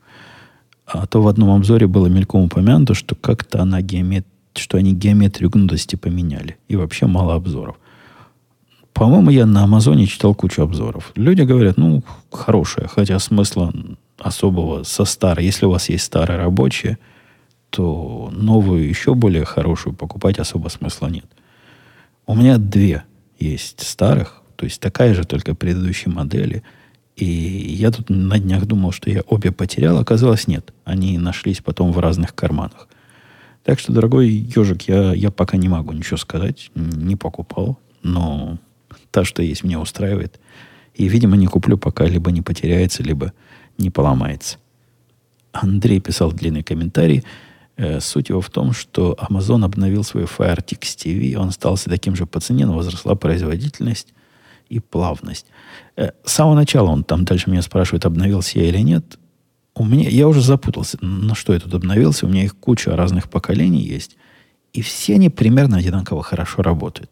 А 0.85 1.07
то 1.07 1.21
в 1.21 1.27
одном 1.27 1.51
обзоре 1.51 1.87
было 1.87 2.07
мельком 2.07 2.43
упомянуто, 2.43 2.93
что 2.93 3.15
как-то 3.15 3.61
она 3.61 3.81
геомет... 3.81 4.27
что 4.53 4.77
они 4.77 4.93
геометрию 4.93 5.49
гнутости 5.49 5.95
поменяли. 5.95 6.57
И 6.67 6.75
вообще 6.75 7.07
мало 7.07 7.35
обзоров. 7.35 7.77
По-моему, 8.93 9.31
я 9.31 9.45
на 9.45 9.63
Амазоне 9.63 10.05
читал 10.05 10.35
кучу 10.35 10.61
обзоров. 10.61 11.11
Люди 11.15 11.41
говорят, 11.41 11.77
ну, 11.77 12.03
хорошая, 12.31 12.87
хотя 12.87 13.17
смысла 13.19 13.73
особого 14.19 14.83
со 14.83 15.05
старой. 15.05 15.45
Если 15.45 15.65
у 15.65 15.71
вас 15.71 15.89
есть 15.89 16.05
старая 16.05 16.37
рабочая, 16.37 16.99
то 17.69 18.29
новую, 18.31 18.87
еще 18.87 19.15
более 19.15 19.45
хорошую 19.45 19.95
покупать 19.95 20.37
особо 20.37 20.69
смысла 20.69 21.07
нет. 21.07 21.25
У 22.27 22.35
меня 22.35 22.57
две 22.57 23.03
есть 23.39 23.85
старых, 23.85 24.41
то 24.55 24.65
есть 24.65 24.79
такая 24.79 25.13
же, 25.13 25.23
только 25.25 25.55
предыдущей 25.55 26.09
модели– 26.09 26.63
и 27.15 27.25
я 27.25 27.91
тут 27.91 28.09
на 28.09 28.39
днях 28.39 28.65
думал, 28.65 28.91
что 28.91 29.09
я 29.09 29.21
обе 29.27 29.51
потерял. 29.51 29.99
Оказалось, 29.99 30.47
нет. 30.47 30.73
Они 30.83 31.17
нашлись 31.17 31.61
потом 31.61 31.91
в 31.91 31.99
разных 31.99 32.33
карманах. 32.33 32.87
Так 33.63 33.79
что, 33.79 33.93
дорогой 33.93 34.29
ежик, 34.29 34.83
я, 34.83 35.13
я 35.13 35.31
пока 35.31 35.57
не 35.57 35.69
могу 35.69 35.93
ничего 35.93 36.17
сказать. 36.17 36.71
Не 36.75 37.15
покупал. 37.15 37.77
Но 38.01 38.57
та, 39.13 39.23
что 39.23 39.43
есть, 39.43 39.63
меня 39.63 39.79
устраивает. 39.79 40.39
И, 40.95 41.07
видимо, 41.07 41.37
не 41.37 41.45
куплю, 41.45 41.77
пока 41.77 42.05
либо 42.05 42.31
не 42.31 42.41
потеряется, 42.41 43.03
либо 43.03 43.31
не 43.77 43.91
поломается. 43.91 44.57
Андрей 45.51 45.99
писал 45.99 46.31
длинный 46.31 46.63
комментарий. 46.63 47.23
Э, 47.77 47.99
суть 47.99 48.29
его 48.29 48.41
в 48.41 48.49
том, 48.49 48.73
что 48.73 49.15
Amazon 49.29 49.63
обновил 49.65 50.03
свой 50.03 50.23
Fire 50.23 50.63
TX 50.65 50.79
TV. 50.81 51.35
Он 51.35 51.49
остался 51.49 51.91
таким 51.91 52.15
же 52.15 52.25
по 52.25 52.39
цене, 52.39 52.65
но 52.65 52.75
возросла 52.75 53.13
производительность 53.13 54.13
и 54.69 54.79
плавность. 54.79 55.45
Э, 55.95 56.11
с 56.25 56.33
самого 56.33 56.55
начала 56.55 56.89
он 56.89 57.03
там 57.03 57.23
дальше 57.23 57.51
меня 57.51 57.61
спрашивает, 57.61 58.05
обновился 58.05 58.57
я 58.59 58.65
или 58.65 58.79
нет. 58.79 59.19
У 59.75 59.85
меня, 59.85 60.09
я 60.09 60.27
уже 60.27 60.41
запутался, 60.41 60.97
на 61.01 61.35
что 61.35 61.53
я 61.53 61.59
тут 61.59 61.73
обновился. 61.75 62.25
У 62.25 62.29
меня 62.29 62.45
их 62.45 62.55
куча 62.57 62.95
разных 62.95 63.29
поколений 63.29 63.83
есть. 63.83 64.17
И 64.73 64.81
все 64.81 65.15
они 65.15 65.29
примерно 65.29 65.77
одинаково 65.77 66.23
хорошо 66.23 66.63
работают. 66.63 67.11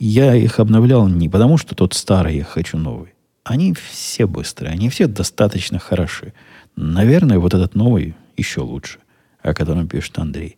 Я 0.00 0.34
их 0.34 0.58
обновлял 0.58 1.06
не 1.06 1.28
потому, 1.28 1.58
что 1.58 1.76
тот 1.76 1.94
старый, 1.94 2.38
я 2.38 2.44
хочу 2.44 2.76
новый. 2.76 3.14
Они 3.44 3.72
все 3.74 4.26
быстрые, 4.26 4.72
они 4.72 4.88
все 4.88 5.06
достаточно 5.06 5.78
хороши. 5.78 6.32
Наверное, 6.74 7.38
вот 7.38 7.54
этот 7.54 7.76
новый 7.76 8.16
еще 8.36 8.62
лучше, 8.62 8.98
о 9.40 9.54
котором 9.54 9.86
пишет 9.86 10.18
Андрей. 10.18 10.56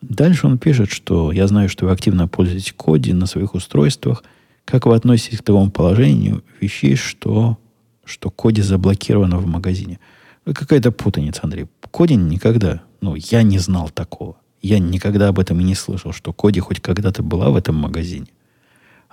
Дальше 0.00 0.48
он 0.48 0.58
пишет, 0.58 0.90
что 0.90 1.30
я 1.30 1.46
знаю, 1.46 1.68
что 1.68 1.86
вы 1.86 1.92
активно 1.92 2.26
пользуетесь 2.26 2.74
коди 2.76 3.12
на 3.12 3.26
своих 3.26 3.54
устройствах– 3.54 4.24
как 4.64 4.86
вы 4.86 4.94
относитесь 4.94 5.38
к 5.38 5.42
такому 5.42 5.70
положению 5.70 6.42
вещей, 6.60 6.96
что, 6.96 7.58
что 8.04 8.30
коди 8.30 8.62
заблокировано 8.62 9.38
в 9.38 9.46
магазине? 9.46 9.98
Какая-то 10.44 10.90
путаница, 10.90 11.40
Андрей. 11.42 11.66
Коди 11.90 12.16
никогда, 12.16 12.82
ну, 13.00 13.14
я 13.14 13.42
не 13.42 13.58
знал 13.58 13.90
такого. 13.90 14.36
Я 14.62 14.78
никогда 14.78 15.28
об 15.28 15.38
этом 15.38 15.60
и 15.60 15.64
не 15.64 15.74
слышал, 15.74 16.12
что 16.12 16.32
Коди 16.32 16.58
хоть 16.60 16.80
когда-то 16.80 17.22
была 17.22 17.50
в 17.50 17.56
этом 17.56 17.76
магазине. 17.76 18.28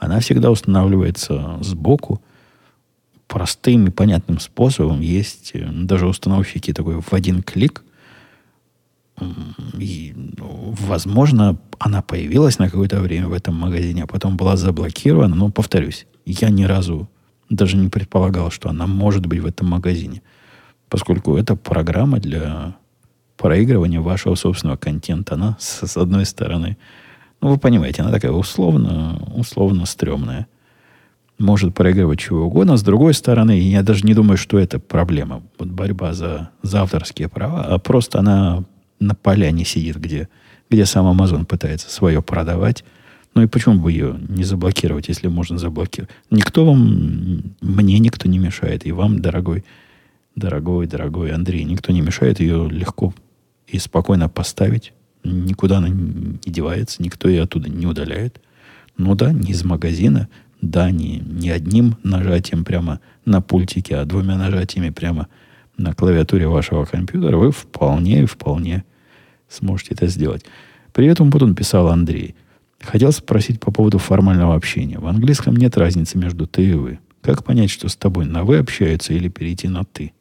Она 0.02 0.20
всегда 0.20 0.50
устанавливается 0.50 1.60
сбоку, 1.62 2.22
простым 3.28 3.86
и 3.86 3.92
понятным 3.92 4.40
способом. 4.40 5.00
Есть 5.00 5.52
э, 5.54 5.70
даже 5.72 6.08
установщики 6.08 6.74
такой 6.74 7.00
в 7.00 7.14
один 7.14 7.44
клик. 7.44 7.84
И, 9.78 10.14
ну, 10.16 10.76
возможно, 10.80 11.60
она 11.78 12.02
появилась 12.02 12.58
на 12.58 12.66
какое-то 12.66 13.00
время 13.00 13.28
в 13.28 13.34
этом 13.34 13.54
магазине, 13.54 14.04
а 14.04 14.08
потом 14.08 14.38
была 14.38 14.58
заблокирована. 14.58 15.36
Но, 15.36 15.52
повторюсь, 15.52 16.08
я 16.26 16.50
ни 16.50 16.64
разу 16.64 17.08
даже 17.52 17.78
не 17.78 17.88
предполагал, 17.88 18.50
что 18.50 18.70
она 18.70 18.88
может 18.88 19.28
быть 19.28 19.40
в 19.40 19.46
этом 19.46 19.70
магазине. 19.70 20.24
Поскольку 20.90 21.38
это 21.38 21.56
программа 21.56 22.18
для 22.18 22.76
проигрывания 23.38 24.02
вашего 24.02 24.34
собственного 24.34 24.78
контента. 24.78 25.36
Она, 25.36 25.58
с, 25.60 25.86
с 25.86 25.96
одной 25.96 26.26
стороны, 26.26 26.78
ну, 27.42 27.50
вы 27.50 27.58
понимаете, 27.58 28.02
она 28.02 28.12
такая 28.12 28.32
условно, 28.32 29.22
условно 29.36 29.86
стрёмная. 29.86 30.48
Может 31.40 31.74
проигрывать 31.74 32.20
чего 32.20 32.46
угодно. 32.46 32.78
С 32.78 32.84
другой 32.84 33.16
стороны, 33.16 33.60
я 33.60 33.82
даже 33.82 34.06
не 34.06 34.14
думаю, 34.14 34.38
что 34.38 34.60
это 34.60 34.80
проблема. 34.80 35.42
Вот 35.58 35.70
борьба 35.70 36.14
за, 36.14 36.52
за 36.62 36.84
авторские 36.84 37.30
права. 37.30 37.64
А 37.64 37.80
просто 37.80 38.20
она 38.20 38.64
на 39.00 39.16
поляне 39.16 39.66
сидит, 39.66 39.98
где 39.98 40.30
где 40.72 40.86
сам 40.86 41.06
Amazon 41.06 41.46
пытается 41.46 41.92
свое 41.92 42.22
продавать. 42.22 42.86
Ну 43.36 43.44
и 43.44 43.48
почему 43.48 43.76
бы 43.76 43.92
ее 43.92 44.18
не 44.30 44.46
заблокировать, 44.46 45.10
если 45.10 45.28
можно 45.28 45.58
заблокировать? 45.58 46.10
Никто 46.32 46.66
вам, 46.66 47.56
мне 47.62 48.00
никто 48.00 48.28
не 48.30 48.40
мешает, 48.40 48.86
и 48.86 48.92
вам, 48.94 49.22
дорогой, 49.22 49.66
дорогой, 50.36 50.88
дорогой 50.88 51.32
Андрей, 51.34 51.66
никто 51.66 51.92
не 51.92 52.02
мешает 52.02 52.40
ее 52.40 52.70
легко 52.70 53.14
и 53.68 53.80
спокойно 53.80 54.30
поставить. 54.30 54.94
Никуда 55.24 55.78
она 55.78 55.90
не 55.90 56.40
девается, 56.46 57.02
никто 57.04 57.30
ее 57.30 57.44
оттуда 57.44 57.70
не 57.70 57.86
удаляет. 57.86 58.42
Ну 58.98 59.16
да, 59.16 59.32
не 59.32 59.52
из 59.52 59.64
магазина, 59.64 60.30
да, 60.62 60.92
не, 60.92 61.20
не 61.20 61.50
одним 61.50 61.98
нажатием 62.04 62.64
прямо 62.64 63.00
на 63.26 63.42
пультике, 63.42 63.98
а 63.98 64.06
двумя 64.06 64.38
нажатиями 64.38 64.90
прямо 64.90 65.28
на 65.78 65.94
клавиатуре 65.94 66.48
вашего 66.48 66.86
компьютера 66.86 67.38
вы 67.38 67.52
вполне, 67.52 68.26
вполне 68.26 68.84
сможете 69.50 69.94
это 69.94 70.08
сделать. 70.08 70.46
При 70.94 71.08
этом 71.08 71.32
потом 71.32 71.56
писал 71.56 71.88
Андрей. 71.88 72.36
Хотел 72.80 73.12
спросить 73.12 73.60
по 73.60 73.72
поводу 73.72 73.98
формального 74.00 74.56
общения. 74.56 75.00
В 75.00 75.08
английском 75.08 75.56
нет 75.56 75.78
разницы 75.78 76.18
между 76.18 76.48
ты 76.48 76.70
и 76.70 76.74
вы. 76.74 77.00
Как 77.22 77.44
понять, 77.44 77.70
что 77.70 77.88
с 77.88 77.96
тобой 77.96 78.26
на 78.26 78.44
вы 78.44 78.58
общаются 78.58 79.14
или 79.14 79.30
перейти 79.30 79.68
на 79.68 79.84
ты? 79.84 80.14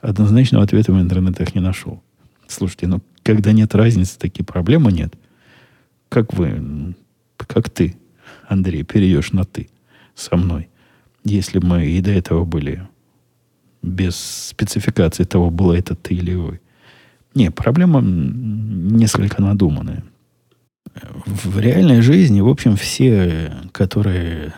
Однозначного 0.00 0.64
ответа 0.64 0.92
в 0.92 1.00
интернетах 1.00 1.54
не 1.54 1.60
нашел. 1.60 2.02
Слушайте, 2.46 2.86
ну 2.86 3.00
когда 3.22 3.52
нет 3.52 3.74
разницы, 3.74 4.18
такие 4.18 4.44
проблемы 4.44 4.92
нет. 4.92 5.14
Как 6.08 6.34
вы, 6.34 6.94
как 7.36 7.70
ты, 7.70 7.96
Андрей, 8.48 8.82
перейдешь 8.82 9.32
на 9.32 9.44
ты 9.44 9.68
со 10.14 10.36
мной, 10.36 10.68
если 11.24 11.58
мы 11.58 11.86
и 11.86 12.00
до 12.00 12.10
этого 12.10 12.44
были 12.44 12.86
без 13.82 14.16
спецификации 14.16 15.24
того, 15.24 15.50
было 15.50 15.72
это 15.72 15.94
ты 15.94 16.14
или 16.14 16.34
вы. 16.34 16.60
Не, 17.34 17.50
проблема 17.50 18.00
несколько 18.00 19.42
надуманная. 19.42 20.04
В 21.26 21.58
реальной 21.58 22.02
жизни, 22.02 22.40
в 22.40 22.48
общем, 22.48 22.76
все, 22.76 23.52
которые... 23.72 24.54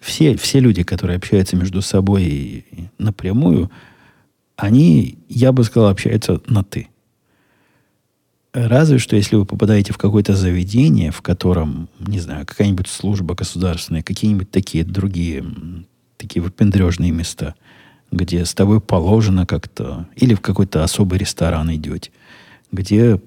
Все, 0.00 0.36
все 0.36 0.60
люди, 0.60 0.84
которые 0.84 1.16
общаются 1.16 1.56
между 1.56 1.82
собой 1.82 2.64
напрямую, 2.98 3.70
они, 4.56 5.18
я 5.28 5.50
бы 5.50 5.64
сказал, 5.64 5.90
общаются 5.90 6.40
на 6.46 6.62
«ты». 6.62 6.88
Разве 8.54 8.98
что, 8.98 9.16
если 9.16 9.36
вы 9.36 9.46
попадаете 9.46 9.92
в 9.92 9.98
какое-то 9.98 10.34
заведение, 10.34 11.10
в 11.10 11.22
котором, 11.22 11.88
не 11.98 12.20
знаю, 12.20 12.46
какая-нибудь 12.46 12.88
служба 12.88 13.34
государственная, 13.34 14.02
какие-нибудь 14.02 14.50
такие 14.50 14.84
другие, 14.84 15.44
такие 16.18 16.42
выпендрежные 16.42 17.10
места– 17.10 17.54
где 18.12 18.44
с 18.44 18.54
тобой 18.54 18.80
положено 18.80 19.46
как-то, 19.46 20.06
или 20.14 20.34
в 20.34 20.40
какой-то 20.40 20.84
особый 20.84 21.18
ресторан 21.18 21.74
идете, 21.74 22.12
где 22.70 23.20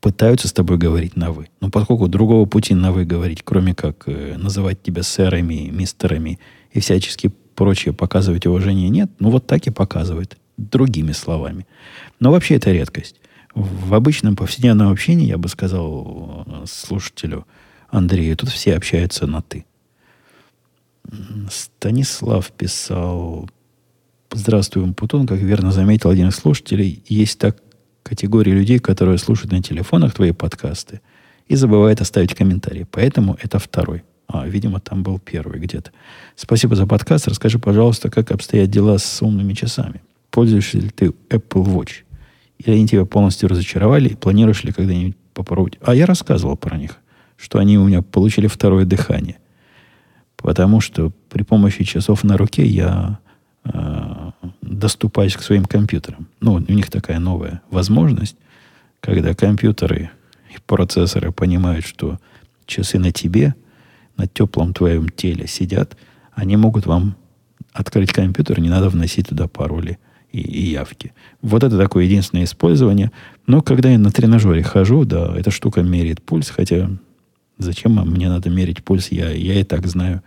пытаются 0.00 0.48
с 0.48 0.52
тобой 0.52 0.78
говорить 0.78 1.16
на 1.16 1.32
«вы». 1.32 1.48
Но 1.60 1.68
поскольку 1.68 2.08
другого 2.08 2.46
пути 2.46 2.74
на 2.74 2.92
«вы» 2.92 3.04
говорить, 3.04 3.42
кроме 3.44 3.74
как 3.74 4.04
э, 4.06 4.36
называть 4.38 4.82
тебя 4.82 5.02
сэрами, 5.02 5.68
мистерами 5.70 6.38
и 6.72 6.80
всячески 6.80 7.30
прочее 7.54 7.92
показывать 7.92 8.46
уважение 8.46 8.88
нет, 8.88 9.10
ну 9.18 9.30
вот 9.30 9.46
так 9.46 9.66
и 9.66 9.70
показывает, 9.70 10.38
другими 10.56 11.12
словами. 11.12 11.66
Но 12.20 12.30
вообще 12.30 12.54
это 12.54 12.70
редкость. 12.70 13.16
В 13.54 13.94
обычном 13.94 14.36
повседневном 14.36 14.90
общении, 14.90 15.26
я 15.26 15.38
бы 15.38 15.48
сказал 15.48 16.64
слушателю 16.66 17.46
Андрею, 17.88 18.36
тут 18.36 18.50
все 18.50 18.76
общаются 18.76 19.26
на 19.26 19.42
«ты». 19.42 19.64
Станислав 21.50 22.52
писал, 22.52 23.48
Здравствуй, 24.32 24.92
Путун. 24.92 25.26
Как 25.26 25.40
верно 25.40 25.72
заметил 25.72 26.10
один 26.10 26.28
из 26.28 26.36
слушателей, 26.36 27.02
есть 27.08 27.38
так 27.38 27.60
категория 28.04 28.52
людей, 28.52 28.78
которые 28.78 29.18
слушают 29.18 29.50
на 29.50 29.60
телефонах 29.60 30.14
твои 30.14 30.30
подкасты 30.30 31.00
и 31.48 31.56
забывают 31.56 32.00
оставить 32.00 32.34
комментарий. 32.34 32.86
Поэтому 32.88 33.36
это 33.42 33.58
второй. 33.58 34.04
А, 34.28 34.46
видимо, 34.46 34.78
там 34.78 35.02
был 35.02 35.18
первый 35.18 35.58
где-то. 35.58 35.90
Спасибо 36.36 36.76
за 36.76 36.86
подкаст. 36.86 37.26
Расскажи, 37.26 37.58
пожалуйста, 37.58 38.08
как 38.08 38.30
обстоят 38.30 38.70
дела 38.70 38.98
с 38.98 39.20
умными 39.20 39.52
часами. 39.54 40.00
Пользуешься 40.30 40.78
ли 40.78 40.90
ты 40.90 41.06
Apple 41.28 41.64
Watch? 41.64 42.04
Или 42.60 42.74
они 42.74 42.86
тебя 42.86 43.06
полностью 43.06 43.48
разочаровали? 43.48 44.10
И 44.10 44.14
планируешь 44.14 44.64
ли 44.64 44.72
когда-нибудь 44.72 45.16
попробовать. 45.32 45.78
А 45.80 45.94
я 45.94 46.04
рассказывал 46.04 46.56
про 46.56 46.76
них, 46.76 46.98
что 47.38 47.58
они 47.58 47.78
у 47.78 47.86
меня 47.86 48.02
получили 48.02 48.48
второе 48.48 48.84
дыхание. 48.84 49.38
Потому 50.36 50.80
что 50.80 51.10
при 51.30 51.42
помощи 51.42 51.84
часов 51.84 52.22
на 52.22 52.36
руке 52.36 52.66
я 52.66 53.18
э, 53.64 54.30
доступаюсь 54.60 55.36
к 55.36 55.42
своим 55.42 55.64
компьютерам. 55.64 56.28
Ну, 56.40 56.52
у 56.54 56.72
них 56.72 56.90
такая 56.90 57.18
новая 57.18 57.62
возможность, 57.70 58.36
когда 59.00 59.32
компьютеры 59.32 60.10
и 60.54 60.58
процессоры 60.66 61.32
понимают, 61.32 61.86
что 61.86 62.18
часы 62.66 62.98
на 62.98 63.10
тебе, 63.10 63.54
на 64.18 64.26
теплом 64.26 64.74
твоем 64.74 65.08
теле 65.08 65.46
сидят, 65.46 65.96
они 66.32 66.58
могут 66.58 66.84
вам 66.84 67.16
открыть 67.72 68.12
компьютер, 68.12 68.60
не 68.60 68.68
надо 68.68 68.90
вносить 68.90 69.28
туда 69.28 69.48
пароли 69.48 69.98
и, 70.32 70.40
и 70.40 70.70
явки. 70.70 71.12
Вот 71.42 71.64
это 71.64 71.76
такое 71.76 72.04
единственное 72.04 72.44
использование. 72.44 73.10
Но 73.46 73.62
когда 73.62 73.90
я 73.90 73.98
на 73.98 74.10
тренажере 74.10 74.62
хожу, 74.62 75.04
да, 75.04 75.36
эта 75.36 75.50
штука 75.50 75.82
меряет 75.82 76.22
пульс, 76.22 76.50
хотя 76.50 76.90
зачем 77.58 77.94
мне 77.94 78.28
надо 78.28 78.50
мерить 78.50 78.84
пульс, 78.84 79.08
я, 79.10 79.30
я 79.30 79.60
и 79.60 79.64
так 79.64 79.86
знаю, 79.86 80.22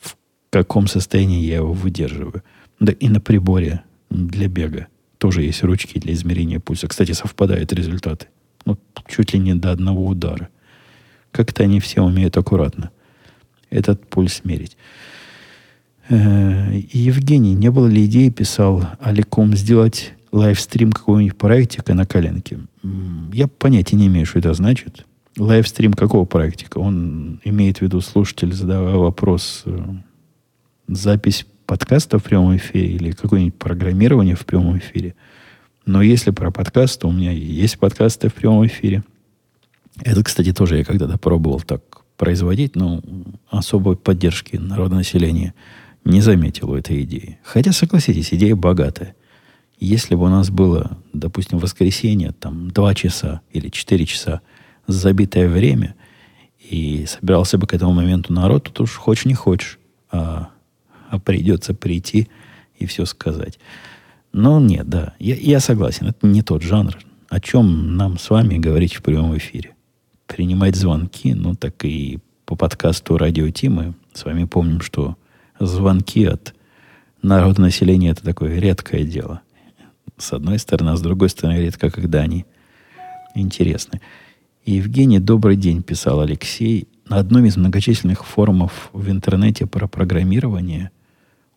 в 0.00 0.16
каком 0.50 0.86
состоянии 0.86 1.44
я 1.44 1.56
его 1.56 1.72
выдерживаю. 1.72 2.42
Да 2.80 2.92
и 2.92 3.08
на 3.08 3.20
приборе 3.20 3.82
для 4.10 4.48
бега 4.48 4.88
тоже 5.18 5.42
есть 5.42 5.62
ручки 5.62 5.98
для 5.98 6.12
измерения 6.14 6.60
пульса. 6.60 6.88
Кстати, 6.88 7.12
совпадают 7.12 7.72
результаты. 7.72 8.26
Ну, 8.64 8.78
чуть 9.08 9.32
ли 9.32 9.38
не 9.38 9.54
до 9.54 9.70
одного 9.70 10.06
удара. 10.06 10.48
Как-то 11.30 11.62
они 11.62 11.80
все 11.80 12.02
умеют 12.02 12.36
аккуратно 12.36 12.90
этот 13.70 14.06
пульс 14.06 14.42
мерить. 14.44 14.76
Э, 16.08 16.80
Евгений, 16.92 17.54
не 17.54 17.70
было 17.70 17.86
ли 17.86 18.06
идеи, 18.06 18.28
писал 18.28 18.84
Аликом, 19.00 19.54
сделать 19.56 20.14
лайвстрим 20.32 20.92
какого-нибудь 20.92 21.36
проектика 21.36 21.94
на 21.94 22.06
коленке? 22.06 22.60
Я 23.32 23.48
понятия 23.48 23.96
не 23.96 24.08
имею, 24.08 24.26
что 24.26 24.38
это 24.38 24.54
значит. 24.54 25.06
Лайвстрим 25.38 25.94
какого 25.94 26.24
проектика? 26.24 26.78
Он 26.78 27.40
имеет 27.44 27.78
в 27.78 27.82
виду 27.82 28.00
слушатель, 28.00 28.52
задавая 28.52 28.96
вопрос, 28.96 29.62
э, 29.66 29.80
запись 30.88 31.46
подкаста 31.66 32.18
в 32.18 32.24
прямом 32.24 32.56
эфире 32.56 32.88
или 32.88 33.12
какое-нибудь 33.12 33.58
программирование 33.58 34.34
в 34.34 34.44
прямом 34.44 34.78
эфире. 34.78 35.14
Но 35.86 36.02
если 36.02 36.30
про 36.30 36.50
подкаст, 36.50 37.00
то 37.00 37.08
у 37.08 37.12
меня 37.12 37.32
есть 37.32 37.78
подкасты 37.78 38.28
в 38.28 38.34
прямом 38.34 38.66
эфире. 38.66 39.02
Это, 40.02 40.22
кстати, 40.22 40.52
тоже 40.52 40.78
я 40.78 40.84
когда-то 40.84 41.18
пробовал 41.18 41.60
так 41.60 41.82
производить, 42.16 42.76
но 42.76 43.02
особой 43.48 43.96
поддержки 43.96 44.56
народного 44.56 44.98
населения 44.98 45.54
не 46.04 46.20
заметил 46.20 46.70
у 46.70 46.76
этой 46.76 47.02
идеи. 47.02 47.38
Хотя, 47.42 47.72
согласитесь, 47.72 48.32
идея 48.32 48.56
богатая. 48.56 49.14
Если 49.78 50.14
бы 50.14 50.24
у 50.24 50.28
нас 50.28 50.50
было, 50.50 50.98
допустим, 51.12 51.58
воскресенье, 51.58 52.32
там, 52.32 52.70
два 52.70 52.94
часа 52.94 53.40
или 53.50 53.68
четыре 53.68 54.06
часа 54.06 54.40
забитое 54.86 55.48
время, 55.48 55.94
и 56.58 57.04
собирался 57.06 57.58
бы 57.58 57.66
к 57.66 57.74
этому 57.74 57.92
моменту 57.92 58.32
народ, 58.32 58.70
то 58.72 58.84
уж 58.84 58.94
хочешь 58.94 59.24
не 59.24 59.34
хочешь, 59.34 59.78
а, 60.10 60.50
а 61.08 61.18
придется 61.18 61.74
прийти 61.74 62.28
и 62.78 62.86
все 62.86 63.04
сказать. 63.04 63.58
Но 64.32 64.60
нет, 64.60 64.88
да, 64.88 65.14
я, 65.18 65.34
я 65.34 65.60
согласен, 65.60 66.06
это 66.08 66.26
не 66.26 66.42
тот 66.42 66.62
жанр, 66.62 66.96
о 67.28 67.40
чем 67.40 67.96
нам 67.96 68.18
с 68.18 68.30
вами 68.30 68.58
говорить 68.58 68.94
в 68.94 69.02
прямом 69.02 69.36
эфире. 69.36 69.74
Принимать 70.26 70.76
звонки, 70.76 71.34
ну 71.34 71.54
так 71.54 71.84
и 71.84 72.20
по 72.44 72.56
подкасту 72.56 73.18
Радио 73.18 73.50
Тимы 73.50 73.94
с 74.14 74.24
вами 74.24 74.44
помним, 74.44 74.80
что 74.80 75.16
звонки 75.66 76.24
от 76.24 76.54
народа 77.22 77.62
населения 77.62 78.10
это 78.10 78.22
такое 78.22 78.58
редкое 78.58 79.04
дело. 79.04 79.42
С 80.18 80.32
одной 80.32 80.58
стороны, 80.58 80.90
а 80.90 80.96
с 80.96 81.00
другой 81.00 81.28
стороны, 81.28 81.58
редко, 81.58 81.90
когда 81.90 82.20
они 82.20 82.44
интересны. 83.34 84.00
Евгений, 84.64 85.18
добрый 85.18 85.56
день, 85.56 85.82
писал 85.82 86.20
Алексей. 86.20 86.88
На 87.08 87.18
одном 87.18 87.44
из 87.44 87.56
многочисленных 87.56 88.24
форумов 88.24 88.90
в 88.92 89.10
интернете 89.10 89.66
про 89.66 89.88
программирование 89.88 90.90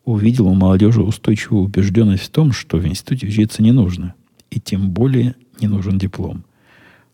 увидел 0.04 0.48
у 0.48 0.54
молодежи 0.54 1.02
устойчивую 1.02 1.64
убежденность 1.64 2.24
в 2.24 2.30
том, 2.30 2.52
что 2.52 2.78
в 2.78 2.88
институте 2.88 3.28
учиться 3.28 3.62
не 3.62 3.72
нужно. 3.72 4.16
И 4.50 4.60
тем 4.60 4.90
более 4.90 5.36
не 5.60 5.68
нужен 5.68 5.98
диплом. 5.98 6.46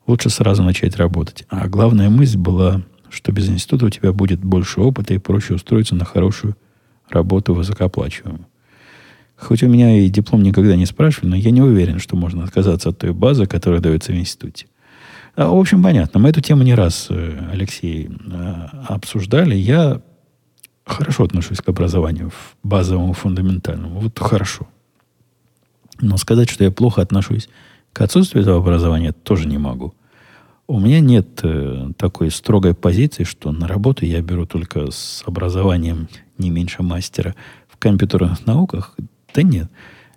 Лучше 0.08 0.30
сразу 0.30 0.64
начать 0.64 0.96
работать. 0.96 1.46
А 1.50 1.68
главная 1.68 2.10
мысль 2.10 2.38
была, 2.38 2.82
что 3.10 3.32
без 3.32 3.50
института 3.50 3.86
у 3.86 3.90
тебя 3.90 4.14
будет 4.14 4.44
больше 4.44 4.82
опыта 4.82 5.14
и 5.14 5.20
проще 5.20 5.54
устроиться 5.54 5.96
на 5.96 6.06
хорошую 6.06 6.56
работу 7.14 7.54
высокооплачиваемую. 7.54 8.46
Хоть 9.38 9.64
у 9.64 9.68
меня 9.68 9.98
и 9.98 10.10
диплом 10.10 10.44
никогда 10.44 10.76
не 10.76 10.86
спрашивали, 10.86 11.30
но 11.32 11.36
я 11.36 11.50
не 11.52 11.62
уверен, 11.62 12.00
что 12.00 12.16
можно 12.16 12.44
отказаться 12.44 12.90
от 12.90 13.00
той 13.00 13.12
базы, 13.12 13.48
которая 13.48 13.82
дается 13.82 14.12
в 14.12 14.16
институте. 14.16 14.68
А, 15.36 15.48
в 15.50 15.58
общем, 15.58 15.82
понятно. 15.82 16.20
Мы 16.20 16.30
эту 16.30 16.42
тему 16.42 16.62
не 16.64 16.76
раз, 16.76 17.08
э, 17.10 17.50
Алексей, 17.52 18.10
э, 18.10 18.68
обсуждали. 18.88 19.56
Я 19.56 20.02
хорошо 20.86 21.24
отношусь 21.24 21.60
к 21.60 21.70
образованию, 21.70 22.32
базовому, 22.64 23.14
фундаментальному. 23.14 24.00
Вот 24.00 24.20
хорошо. 24.20 24.68
Но 26.00 26.18
сказать, 26.18 26.50
что 26.50 26.64
я 26.64 26.72
плохо 26.72 27.02
отношусь 27.02 27.50
к 27.94 28.02
отсутствию 28.02 28.44
этого 28.44 28.58
образования, 28.58 29.12
тоже 29.12 29.48
не 29.48 29.58
могу. 29.58 29.94
У 30.72 30.80
меня 30.80 31.02
нет 31.02 31.42
э, 31.44 31.90
такой 31.98 32.32
строгой 32.32 32.74
позиции, 32.74 33.26
что 33.26 33.52
на 33.52 33.68
работу 33.68 34.06
я 34.06 34.22
беру 34.22 34.46
только 34.46 34.90
с 34.90 35.22
образованием 35.26 36.08
не 36.38 36.50
меньше 36.50 36.82
мастера 36.82 37.36
в 37.68 37.76
компьютерных 37.76 38.46
науках. 38.46 38.96
Да 39.34 39.44
нет. 39.44 39.70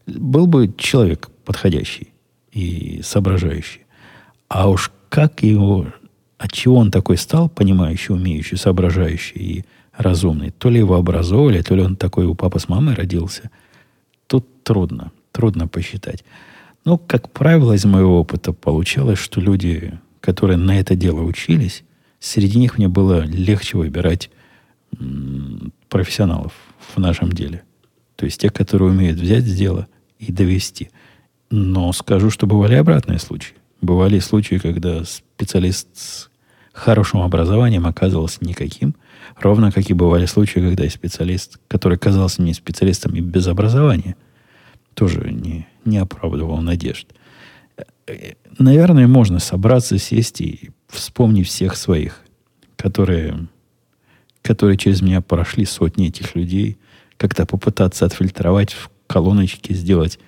Был 0.07 0.46
бы 0.46 0.72
человек 0.78 1.28
подходящий 1.44 2.12
и 2.52 3.00
соображающий. 3.02 3.80
А 4.46 4.68
уж 4.68 4.92
как 5.09 5.42
его, 5.42 5.88
от 6.38 6.52
чего 6.52 6.76
он 6.76 6.92
такой 6.92 7.16
стал, 7.16 7.48
понимающий, 7.48 8.14
умеющий, 8.14 8.57
соображающий 8.57 9.40
и 9.40 9.64
разумный, 9.92 10.52
то 10.52 10.70
ли 10.70 10.78
его 10.78 10.94
образовали, 10.94 11.62
то 11.62 11.74
ли 11.74 11.82
он 11.82 11.96
такой 11.96 12.26
у 12.26 12.36
папы 12.36 12.61
с 12.61 12.68
мамой 12.68 12.94
родился, 12.94 13.50
тут 14.28 14.62
трудно, 14.62 15.11
трудно 15.32 15.66
посчитать. 15.66 16.24
Но, 16.84 16.96
как 16.96 17.32
правило, 17.32 17.72
из 17.72 17.84
моего 17.84 18.20
опыта 18.20 18.52
получалось, 18.52 19.18
что 19.18 19.40
люди, 19.40 19.98
которые 20.25 20.57
на 20.57 20.81
это 20.81 20.97
дело 20.97 21.20
учились, 21.20 21.85
среди 22.18 22.59
них 22.59 22.79
мне 22.79 22.89
было 22.89 23.27
легче 23.27 23.77
выбирать 23.77 24.31
профессионалов 25.91 26.55
в 26.95 26.99
нашем 26.99 27.31
деле. 27.31 27.62
То 28.16 28.25
есть 28.25 28.41
те, 28.41 28.49
которые 28.49 28.91
умеют 28.91 29.18
взять 29.20 29.45
дело 29.45 29.87
и 30.18 30.33
довести. 30.33 30.89
Но 31.51 31.93
скажу, 31.93 32.31
что 32.31 32.47
бывали 32.47 32.75
обратные 32.75 33.18
случаи. 33.18 33.55
Бывали 33.83 34.18
случаи, 34.18 34.57
когда 34.57 35.05
специалист 35.05 35.89
с 35.93 36.31
хорошим 36.72 37.20
образованием 37.20 37.87
оказывался 37.87 38.39
никаким, 38.41 38.95
ровно 39.39 39.70
как 39.70 39.91
и 39.91 39.93
бывали 39.93 40.25
случаи, 40.25 40.61
когда 40.61 40.89
специалист, 40.89 41.59
который 41.68 41.99
казался 41.99 42.41
мне 42.41 42.55
специалистом 42.55 43.14
и 43.14 43.20
без 43.20 43.47
образования, 43.47 44.16
тоже 44.95 45.31
не, 45.31 45.68
не 45.85 45.99
оправдывал 45.99 46.62
надежд. 46.62 47.09
Наверное, 48.59 49.07
можно 49.07 49.38
собраться, 49.38 49.98
сесть 49.98 50.40
и 50.40 50.70
вспомнить 50.88 51.48
всех 51.48 51.76
своих, 51.76 52.20
которые 52.76 53.48
которые 54.44 54.76
через 54.76 55.00
меня 55.00 55.22
прошли, 55.22 55.64
сотни 55.64 56.09
этих 56.09 56.36
людей, 56.36 56.76
как-то 57.16 57.46
попытаться 57.46 58.05
отфильтровать 58.05 58.74
в 58.74 58.90
колоночке, 59.07 59.72
сделать 59.72 60.18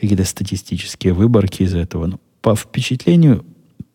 какие-то 0.00 0.24
статистические 0.24 1.12
выборки 1.12 1.64
из 1.64 1.74
этого. 1.74 2.06
Но 2.06 2.12
ну, 2.12 2.20
по 2.42 2.54
впечатлению 2.54 3.44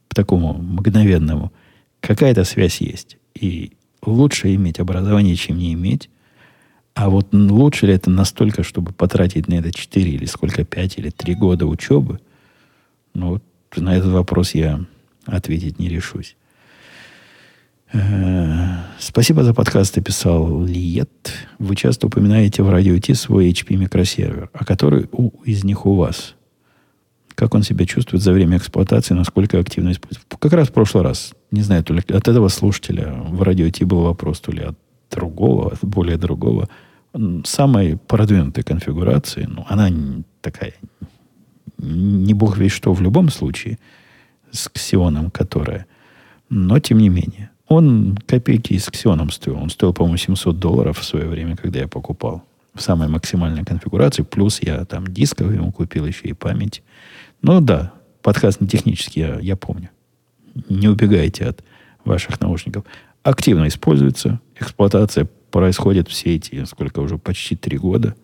такому 0.09 0.53
мгновенному, 0.53 1.53
какая-то 2.01 2.43
связь 2.43 2.82
есть. 2.82 3.18
И 3.34 3.72
лучше 4.05 4.53
иметь 4.55 4.80
образование, 4.80 5.38
чем 5.38 5.57
не 5.57 5.74
иметь. 5.74 6.09
А 6.93 7.09
вот 7.09 7.34
лучше 7.34 7.88
ли 7.88 7.93
это 7.93 8.09
настолько, 8.09 8.63
чтобы 8.63 8.91
потратить 8.91 9.47
на 9.47 9.55
это 9.55 9.72
4 9.72 10.11
или 10.11 10.26
сколько, 10.26 10.66
5 10.66 10.97
или 10.97 11.09
3 11.11 11.36
года 11.36 11.66
учебы? 11.66 12.20
Ну, 13.16 13.30
вот 13.30 13.43
на 13.78 13.95
этот 13.95 14.11
вопрос 14.11 14.53
я 14.53 14.82
ответить 15.26 15.80
не 15.80 15.88
решусь. 15.88 16.36
Э, 17.93 18.78
спасибо 18.99 19.43
за 19.43 19.53
подкаст, 19.53 20.03
писал 20.03 20.63
Лиет. 20.66 21.32
Вы 21.57 21.78
часто 21.78 22.07
упоминаете 22.07 22.61
в 22.61 22.70
радио 22.70 22.99
Ти 22.99 23.13
свой 23.13 23.49
HP 23.49 23.78
микросервер, 23.78 24.49
а 24.51 24.66
который 24.66 25.07
у, 25.13 25.30
из 25.45 25.63
них 25.63 25.86
у 25.86 25.95
вас? 25.95 26.36
Как 27.36 27.55
он 27.55 27.63
себя 27.63 27.86
чувствует 27.86 28.22
за 28.22 28.34
время 28.34 28.57
эксплуатации, 28.57 29.13
насколько 29.13 29.59
активно 29.59 29.93
использует? 29.93 30.28
Как 30.38 30.51
раз 30.51 30.68
в 30.68 30.74
прошлый 30.74 31.03
раз, 31.03 31.34
не 31.51 31.61
знаю, 31.61 31.84
то 31.86 31.93
ли 31.93 31.99
от 31.99 32.28
этого 32.28 32.49
слушателя 32.49 33.13
в 33.13 33.41
радио 33.41 33.70
Ти 33.70 33.86
был 33.86 34.01
вопрос, 34.01 34.41
то 34.41 34.51
ли 34.51 34.61
от 34.61 34.78
другого, 35.09 35.72
от 35.72 35.80
более 35.82 36.18
другого. 36.18 36.68
Самой 37.45 37.97
продвинутой 37.97 38.66
конфигурации, 38.66 39.47
ну, 39.49 39.66
она 39.70 39.89
такая, 40.41 40.74
не 41.78 42.34
бог 42.34 42.57
весь 42.57 42.72
что 42.72 42.93
в 42.93 43.01
любом 43.01 43.30
случае, 43.30 43.80
с 44.51 44.70
ксионом, 44.70 45.32
которая, 45.32 45.86
но 46.49 46.80
тем 46.80 46.99
не 46.99 47.09
менее. 47.09 47.49
Он 47.68 48.18
копейки 48.28 48.78
с 48.78 48.89
Xeon 48.89 49.32
стоил. 49.32 49.57
Он 49.57 49.70
стоил, 49.70 49.93
по-моему, 49.93 50.18
700 50.18 50.59
долларов 50.59 50.99
в 50.99 51.03
свое 51.03 51.28
время, 51.28 51.55
когда 51.55 51.80
я 51.80 51.88
покупал. 51.88 52.43
В 52.74 52.82
самой 52.82 53.07
максимальной 53.07 53.63
конфигурации. 53.63 54.24
Плюс 54.24 54.61
я 54.61 54.86
там 54.86 55.07
дисков 55.07 55.51
ему 55.51 55.72
купил 55.72 56.05
еще 56.05 56.28
и 56.28 56.34
память. 56.34 56.84
Ну 57.41 57.61
да, 57.61 57.93
подкаст 58.22 58.61
не 58.61 58.68
технический, 58.68 59.22
я, 59.22 59.39
я 59.39 59.55
помню. 59.55 59.89
не 60.70 60.88
убегайте 60.88 61.45
от 61.45 61.63
ваших 62.03 62.39
наушников. 62.39 62.84
Активно 63.24 63.68
используется, 63.68 64.39
эксплуатация 64.59 65.28
происходит 65.49 66.09
все 66.09 66.36
эти, 66.36 66.66
сколько 66.66 66.99
уже, 66.99 67.18
почти 67.18 67.55
три 67.55 67.78
года. 67.78 68.16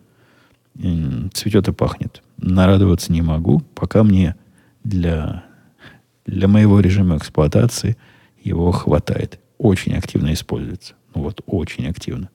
Цветет 1.32 1.68
и 1.68 1.72
пахнет. 1.72 2.22
Нарадоваться 2.42 3.12
не 3.12 3.22
могу, 3.22 3.60
пока 3.74 4.02
мне 4.02 4.34
для, 4.82 5.44
для 6.26 6.48
моего 6.48 6.80
режима 6.80 7.16
эксплуатации 7.16 7.96
его 8.42 8.72
хватает. 8.72 9.38
Очень 9.58 9.94
активно 9.94 10.32
используется. 10.32 10.94
Ну 11.14 11.22
вот, 11.22 11.40
очень 11.46 11.86
активно. 11.86 12.30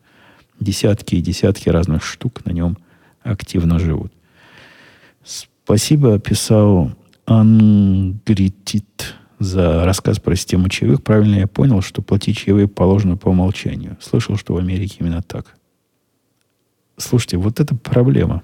Десятки 0.61 1.15
и 1.15 1.21
десятки 1.21 1.67
разных 1.67 2.03
штук 2.03 2.45
на 2.45 2.51
нем 2.51 2.77
активно 3.21 3.79
живут. 3.79 4.13
Спасибо, 5.23 6.17
писал 6.19 6.93
Ангритит 7.25 9.15
за 9.39 9.83
рассказ 9.83 10.19
про 10.19 10.37
систему 10.37 10.69
чаевых. 10.69 11.03
Правильно 11.03 11.35
я 11.35 11.47
понял, 11.47 11.81
что 11.81 12.01
платить 12.01 12.37
чаевые 12.37 12.69
положено 12.69 13.17
по 13.17 13.27
умолчанию. 13.27 13.97
Слышал, 13.99 14.37
что 14.37 14.53
в 14.53 14.57
Америке 14.57 14.97
именно 14.99 15.21
так. 15.21 15.57
Слушайте, 16.95 17.35
вот 17.35 17.59
это 17.59 17.75
проблема. 17.75 18.43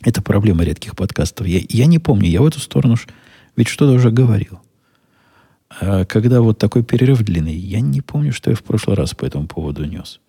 Это 0.00 0.22
проблема 0.22 0.64
редких 0.64 0.96
подкастов. 0.96 1.46
Я, 1.46 1.60
я 1.68 1.86
не 1.86 1.98
помню, 1.98 2.28
я 2.28 2.42
в 2.42 2.46
эту 2.46 2.60
сторону 2.60 2.96
ведь 3.56 3.68
что-то 3.68 3.92
уже 3.92 4.10
говорил. 4.10 4.60
А 5.80 6.04
когда 6.04 6.40
вот 6.40 6.58
такой 6.58 6.82
перерыв 6.84 7.22
длинный, 7.22 7.54
я 7.54 7.80
не 7.80 8.00
помню, 8.00 8.32
что 8.32 8.50
я 8.50 8.56
в 8.56 8.62
прошлый 8.62 8.96
раз 8.96 9.14
по 9.14 9.24
этому 9.24 9.46
поводу 9.46 9.84
нес. 9.84 10.20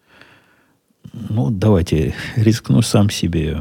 Ну, 1.13 1.49
давайте 1.49 2.15
рискну 2.35 2.81
сам 2.81 3.09
себе 3.09 3.59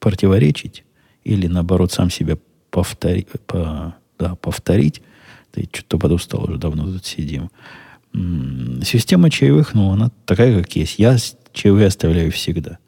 противоречить 0.00 0.84
или, 1.24 1.46
наоборот, 1.46 1.92
сам 1.92 2.10
себя 2.10 2.36
повтори, 2.70 3.26
по, 3.46 3.94
да, 4.18 4.34
повторить. 4.36 5.02
Ты 5.52 5.68
что-то 5.72 5.98
подустал, 5.98 6.44
уже 6.44 6.58
давно 6.58 6.84
тут 6.84 7.04
сидим. 7.04 7.50
Система 8.84 9.30
чаевых, 9.30 9.74
ну, 9.74 9.92
она 9.92 10.10
такая, 10.26 10.62
как 10.62 10.74
есть. 10.76 10.98
Я 10.98 11.16
чаевые 11.52 11.86
оставляю 11.86 12.30
всегда. 12.32 12.78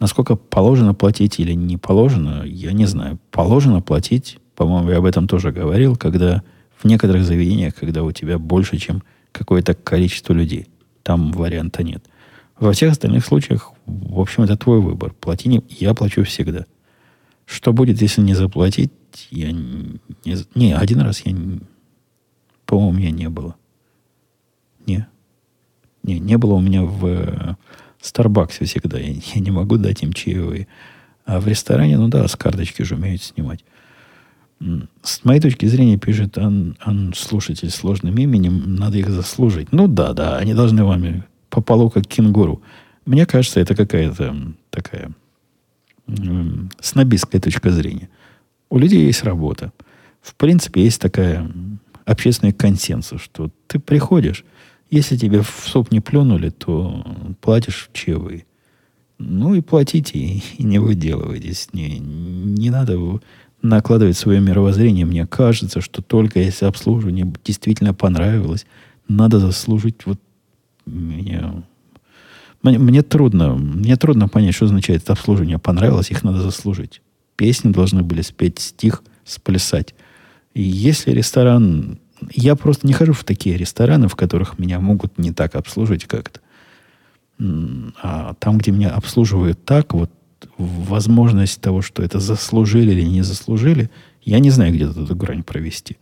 Насколько 0.00 0.34
положено 0.34 0.94
платить 0.94 1.38
или 1.38 1.52
не 1.52 1.76
положено, 1.76 2.42
я 2.44 2.72
не 2.72 2.86
знаю. 2.86 3.18
Положено 3.30 3.82
платить, 3.82 4.38
по-моему, 4.56 4.90
я 4.90 4.98
об 4.98 5.04
этом 5.04 5.28
тоже 5.28 5.52
говорил, 5.52 5.96
когда 5.96 6.42
в 6.78 6.86
некоторых 6.86 7.24
заведениях, 7.24 7.74
когда 7.74 8.02
у 8.02 8.10
тебя 8.10 8.38
больше, 8.38 8.78
чем 8.78 9.02
какое-то 9.30 9.74
количество 9.74 10.32
людей. 10.32 10.68
Там 11.02 11.32
варианта 11.32 11.82
нет. 11.82 12.02
Во 12.58 12.72
всех 12.72 12.92
остальных 12.92 13.26
случаях, 13.26 13.72
в 13.86 14.18
общем, 14.18 14.42
это 14.44 14.56
твой 14.56 14.80
выбор. 14.80 15.12
Плати 15.12 15.48
не, 15.50 15.62
я 15.68 15.92
плачу 15.92 16.24
всегда. 16.24 16.64
Что 17.44 17.74
будет, 17.74 18.00
если 18.00 18.22
не 18.22 18.34
заплатить? 18.34 18.92
Я 19.30 19.52
не, 19.52 20.00
не 20.54 20.72
один 20.72 21.00
раз 21.00 21.20
я, 21.26 21.36
по-моему, 22.64 22.90
у 22.90 22.92
меня 22.92 23.10
не 23.10 23.28
было. 23.28 23.54
Не. 24.86 25.06
Не, 26.02 26.18
не 26.18 26.38
было 26.38 26.54
у 26.54 26.60
меня 26.60 26.84
в 26.84 27.58
Старбаксе 28.06 28.64
всегда. 28.64 28.98
Я, 28.98 29.14
я 29.34 29.40
не 29.40 29.50
могу 29.50 29.76
дать 29.76 30.02
им 30.02 30.12
чаевые. 30.12 30.66
А 31.24 31.40
в 31.40 31.46
ресторане, 31.46 31.98
ну 31.98 32.08
да, 32.08 32.26
с 32.26 32.36
карточки 32.36 32.82
же 32.82 32.96
умеют 32.96 33.22
снимать. 33.22 33.64
С 35.02 35.24
моей 35.24 35.40
точки 35.40 35.64
зрения, 35.66 35.96
пишет 35.96 36.36
он, 36.36 36.76
он 36.84 37.14
слушатель 37.14 37.70
сложным 37.70 38.16
именем, 38.16 38.74
надо 38.74 38.98
их 38.98 39.08
заслужить. 39.08 39.72
Ну 39.72 39.88
да, 39.88 40.12
да, 40.12 40.36
они 40.36 40.52
должны 40.52 40.84
вами 40.84 41.24
по 41.48 41.62
полу, 41.62 41.88
как 41.88 42.06
кенгуру. 42.06 42.62
Мне 43.06 43.24
кажется, 43.24 43.60
это 43.60 43.74
какая-то 43.74 44.36
такая 44.70 45.12
снобистская 46.80 47.40
точка 47.40 47.70
зрения. 47.70 48.08
У 48.68 48.78
людей 48.78 49.06
есть 49.06 49.22
работа. 49.22 49.72
В 50.20 50.34
принципе, 50.34 50.84
есть 50.84 51.00
такая 51.00 51.50
общественный 52.04 52.52
консенсус, 52.52 53.22
что 53.22 53.50
ты 53.66 53.78
приходишь, 53.78 54.44
если 54.90 55.16
тебе 55.16 55.42
в 55.42 55.50
суп 55.66 55.90
не 55.92 56.00
плюнули, 56.00 56.50
то 56.50 57.04
платишь 57.40 57.90
чаевые. 57.92 58.44
Ну 59.18 59.54
и 59.54 59.60
платите, 59.60 60.18
и, 60.18 60.42
не 60.62 60.78
выделывайтесь. 60.78 61.68
Не, 61.72 61.98
не 61.98 62.70
надо 62.70 62.98
накладывать 63.62 64.16
свое 64.16 64.40
мировоззрение. 64.40 65.04
Мне 65.04 65.26
кажется, 65.26 65.80
что 65.80 66.02
только 66.02 66.40
если 66.40 66.64
обслуживание 66.64 67.30
действительно 67.44 67.94
понравилось, 67.94 68.66
надо 69.08 69.38
заслужить 69.38 70.06
вот 70.06 70.18
мне, 70.86 71.64
мне, 72.62 72.78
мне 72.78 73.02
трудно, 73.02 73.54
мне 73.54 73.96
трудно 73.96 74.28
понять, 74.28 74.54
что 74.54 74.64
означает 74.64 75.08
обслуживание. 75.08 75.58
Понравилось, 75.58 76.10
их 76.10 76.22
надо 76.22 76.40
заслужить. 76.40 77.02
Песни 77.36 77.72
должны 77.72 78.02
были 78.02 78.22
спеть, 78.22 78.58
стих 78.58 79.02
сплясать. 79.24 79.94
И 80.54 80.62
если 80.62 81.12
ресторан... 81.12 81.98
Я 82.30 82.56
просто 82.56 82.86
не 82.86 82.92
хожу 82.92 83.12
в 83.12 83.24
такие 83.24 83.56
рестораны, 83.56 84.08
в 84.08 84.16
которых 84.16 84.58
меня 84.58 84.80
могут 84.80 85.18
не 85.18 85.32
так 85.32 85.54
обслуживать 85.54 86.04
как-то. 86.06 86.40
А 88.02 88.34
там, 88.34 88.58
где 88.58 88.70
меня 88.70 88.90
обслуживают 88.90 89.64
так, 89.64 89.94
вот 89.94 90.10
возможность 90.58 91.60
того, 91.60 91.82
что 91.82 92.02
это 92.02 92.20
заслужили 92.20 92.92
или 92.92 93.02
не 93.02 93.22
заслужили, 93.22 93.90
я 94.22 94.38
не 94.38 94.50
знаю, 94.50 94.72
где 94.74 94.84
эту 94.84 95.14
грань 95.16 95.42
провести. 95.42 95.96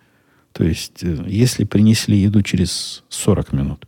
То 0.52 0.64
есть, 0.64 1.02
э, 1.02 1.24
если 1.26 1.64
принесли 1.64 2.18
еду 2.18 2.42
через 2.42 3.04
40 3.08 3.52
минут, 3.52 3.86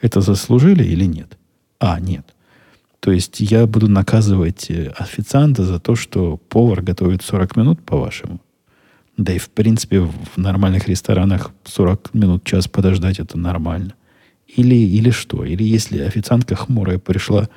это 0.00 0.20
заслужили 0.20 0.84
или 0.84 1.04
нет? 1.04 1.36
А, 1.78 2.00
нет. 2.00 2.34
То 3.00 3.10
есть 3.12 3.40
я 3.40 3.66
буду 3.66 3.88
наказывать 3.88 4.70
э, 4.70 4.92
официанта 4.96 5.64
за 5.64 5.78
то, 5.78 5.94
что 5.94 6.38
повар 6.48 6.82
готовит 6.82 7.22
40 7.22 7.56
минут, 7.56 7.82
по-вашему. 7.82 8.40
Да 9.16 9.32
и, 9.32 9.38
в 9.38 9.48
принципе, 9.50 10.00
в 10.00 10.36
нормальных 10.36 10.88
ресторанах 10.88 11.50
40 11.64 12.14
минут, 12.14 12.44
час 12.44 12.68
подождать 12.68 13.18
это 13.18 13.38
нормально. 13.38 13.94
Или, 14.46 14.74
или 14.74 15.10
что? 15.10 15.44
Или 15.44 15.64
если 15.64 16.00
официантка 16.00 16.54
хмурая 16.54 16.98
пришла 16.98 17.48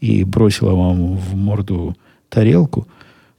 и 0.00 0.22
бросила 0.24 0.74
вам 0.74 1.16
в 1.16 1.34
морду 1.34 1.96
тарелку, 2.28 2.86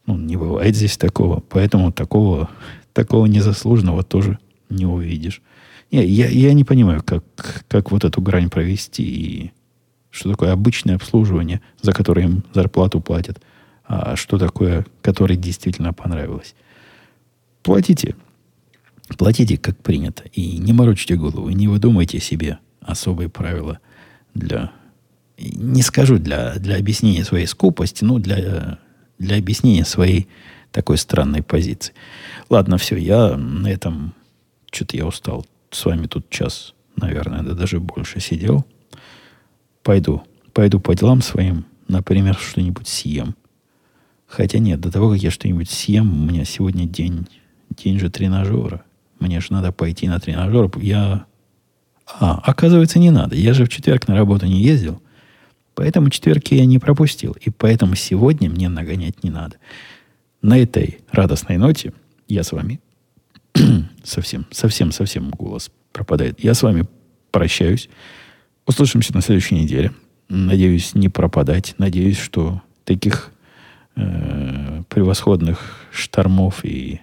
ну, 0.05 0.17
не 0.17 0.35
бывает 0.35 0.75
здесь 0.75 0.97
такого. 0.97 1.41
Поэтому 1.49 1.91
такого, 1.91 2.49
такого 2.93 3.27
незаслуженного 3.27 4.03
тоже 4.03 4.39
не 4.69 4.85
увидишь. 4.85 5.41
Не, 5.91 6.05
я, 6.05 6.27
я 6.27 6.53
не 6.53 6.63
понимаю, 6.63 7.03
как, 7.03 7.23
как 7.67 7.91
вот 7.91 8.03
эту 8.03 8.21
грань 8.21 8.49
провести 8.49 9.03
и 9.03 9.51
что 10.09 10.31
такое 10.31 10.51
обычное 10.51 10.95
обслуживание, 10.95 11.61
за 11.81 11.93
которое 11.93 12.23
им 12.23 12.43
зарплату 12.53 12.99
платят, 12.99 13.39
а 13.85 14.15
что 14.15 14.39
такое, 14.39 14.85
которое 15.01 15.35
действительно 15.35 15.93
понравилось. 15.93 16.55
Платите. 17.63 18.15
Платите, 19.17 19.57
как 19.57 19.77
принято. 19.77 20.23
И 20.33 20.57
не 20.57 20.73
морочите 20.73 21.15
голову. 21.15 21.49
Не 21.49 21.67
выдумайте 21.67 22.19
себе 22.19 22.59
особые 22.81 23.29
правила 23.29 23.79
для... 24.33 24.71
Не 25.37 25.81
скажу 25.81 26.17
для, 26.17 26.55
для 26.55 26.75
объяснения 26.77 27.23
своей 27.23 27.47
скупости, 27.47 28.03
но 28.03 28.19
для, 28.19 28.79
для 29.17 29.37
объяснения 29.37 29.85
своей 29.85 30.27
такой 30.71 30.97
странной 30.97 31.43
позиции. 31.43 31.93
Ладно, 32.49 32.77
все, 32.77 32.97
я 32.97 33.37
на 33.37 33.67
этом... 33.67 34.13
Что-то 34.71 34.97
я 34.97 35.05
устал 35.05 35.45
с 35.71 35.85
вами 35.85 36.07
тут 36.07 36.29
час, 36.29 36.73
наверное, 36.95 37.41
да 37.43 37.53
даже 37.53 37.79
больше 37.79 38.19
сидел. 38.19 38.65
Пойду, 39.83 40.23
пойду 40.53 40.79
по 40.79 40.95
делам 40.95 41.21
своим, 41.21 41.65
например, 41.87 42.35
что-нибудь 42.35 42.87
съем. 42.87 43.35
Хотя 44.27 44.59
нет, 44.59 44.79
до 44.79 44.91
того, 44.91 45.11
как 45.11 45.19
я 45.19 45.31
что-нибудь 45.31 45.69
съем, 45.69 46.11
у 46.11 46.25
меня 46.27 46.45
сегодня 46.45 46.85
день, 46.85 47.27
день 47.83 47.99
же 47.99 48.09
тренажера. 48.09 48.83
Мне 49.19 49.39
же 49.41 49.47
надо 49.51 49.71
пойти 49.71 50.07
на 50.07 50.19
тренажер. 50.19 50.71
Я... 50.77 51.25
А, 52.19 52.39
оказывается, 52.43 52.99
не 52.99 53.11
надо. 53.11 53.35
Я 53.35 53.53
же 53.53 53.65
в 53.65 53.69
четверг 53.69 54.07
на 54.07 54.15
работу 54.15 54.45
не 54.45 54.61
ездил. 54.61 55.01
Поэтому 55.75 56.09
четверки 56.09 56.55
я 56.55 56.65
не 56.65 56.79
пропустил. 56.79 57.35
И 57.39 57.49
поэтому 57.49 57.95
сегодня 57.95 58.49
мне 58.49 58.69
нагонять 58.69 59.23
не 59.23 59.29
надо. 59.29 59.57
На 60.41 60.57
этой 60.57 60.99
радостной 61.11 61.57
ноте 61.57 61.93
я 62.27 62.43
с 62.43 62.51
вами 62.51 62.79
совсем, 64.03 64.45
совсем, 64.51 64.91
совсем 64.91 65.29
голос 65.29 65.71
пропадает. 65.91 66.43
Я 66.43 66.53
с 66.53 66.63
вами 66.63 66.85
прощаюсь. 67.31 67.89
Услышимся 68.65 69.13
на 69.13 69.21
следующей 69.21 69.55
неделе. 69.55 69.91
Надеюсь, 70.29 70.95
не 70.95 71.09
пропадать. 71.09 71.75
Надеюсь, 71.77 72.19
что 72.19 72.61
таких 72.83 73.31
э, 73.95 74.83
превосходных 74.89 75.87
штормов 75.91 76.63
и 76.63 77.01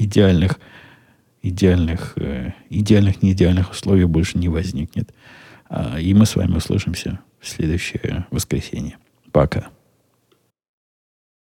идеальных, 0.00 0.58
идеальных, 1.42 2.14
э, 2.16 2.52
идеальных, 2.70 3.22
неидеальных 3.22 3.70
условий 3.70 4.04
больше 4.04 4.38
не 4.38 4.48
возникнет. 4.48 5.14
А, 5.68 5.98
и 5.98 6.12
мы 6.14 6.26
с 6.26 6.36
вами 6.36 6.56
услышимся 6.56 7.20
в 7.38 7.48
следующее 7.48 8.26
воскресенье. 8.30 8.96
Пока. 9.30 9.68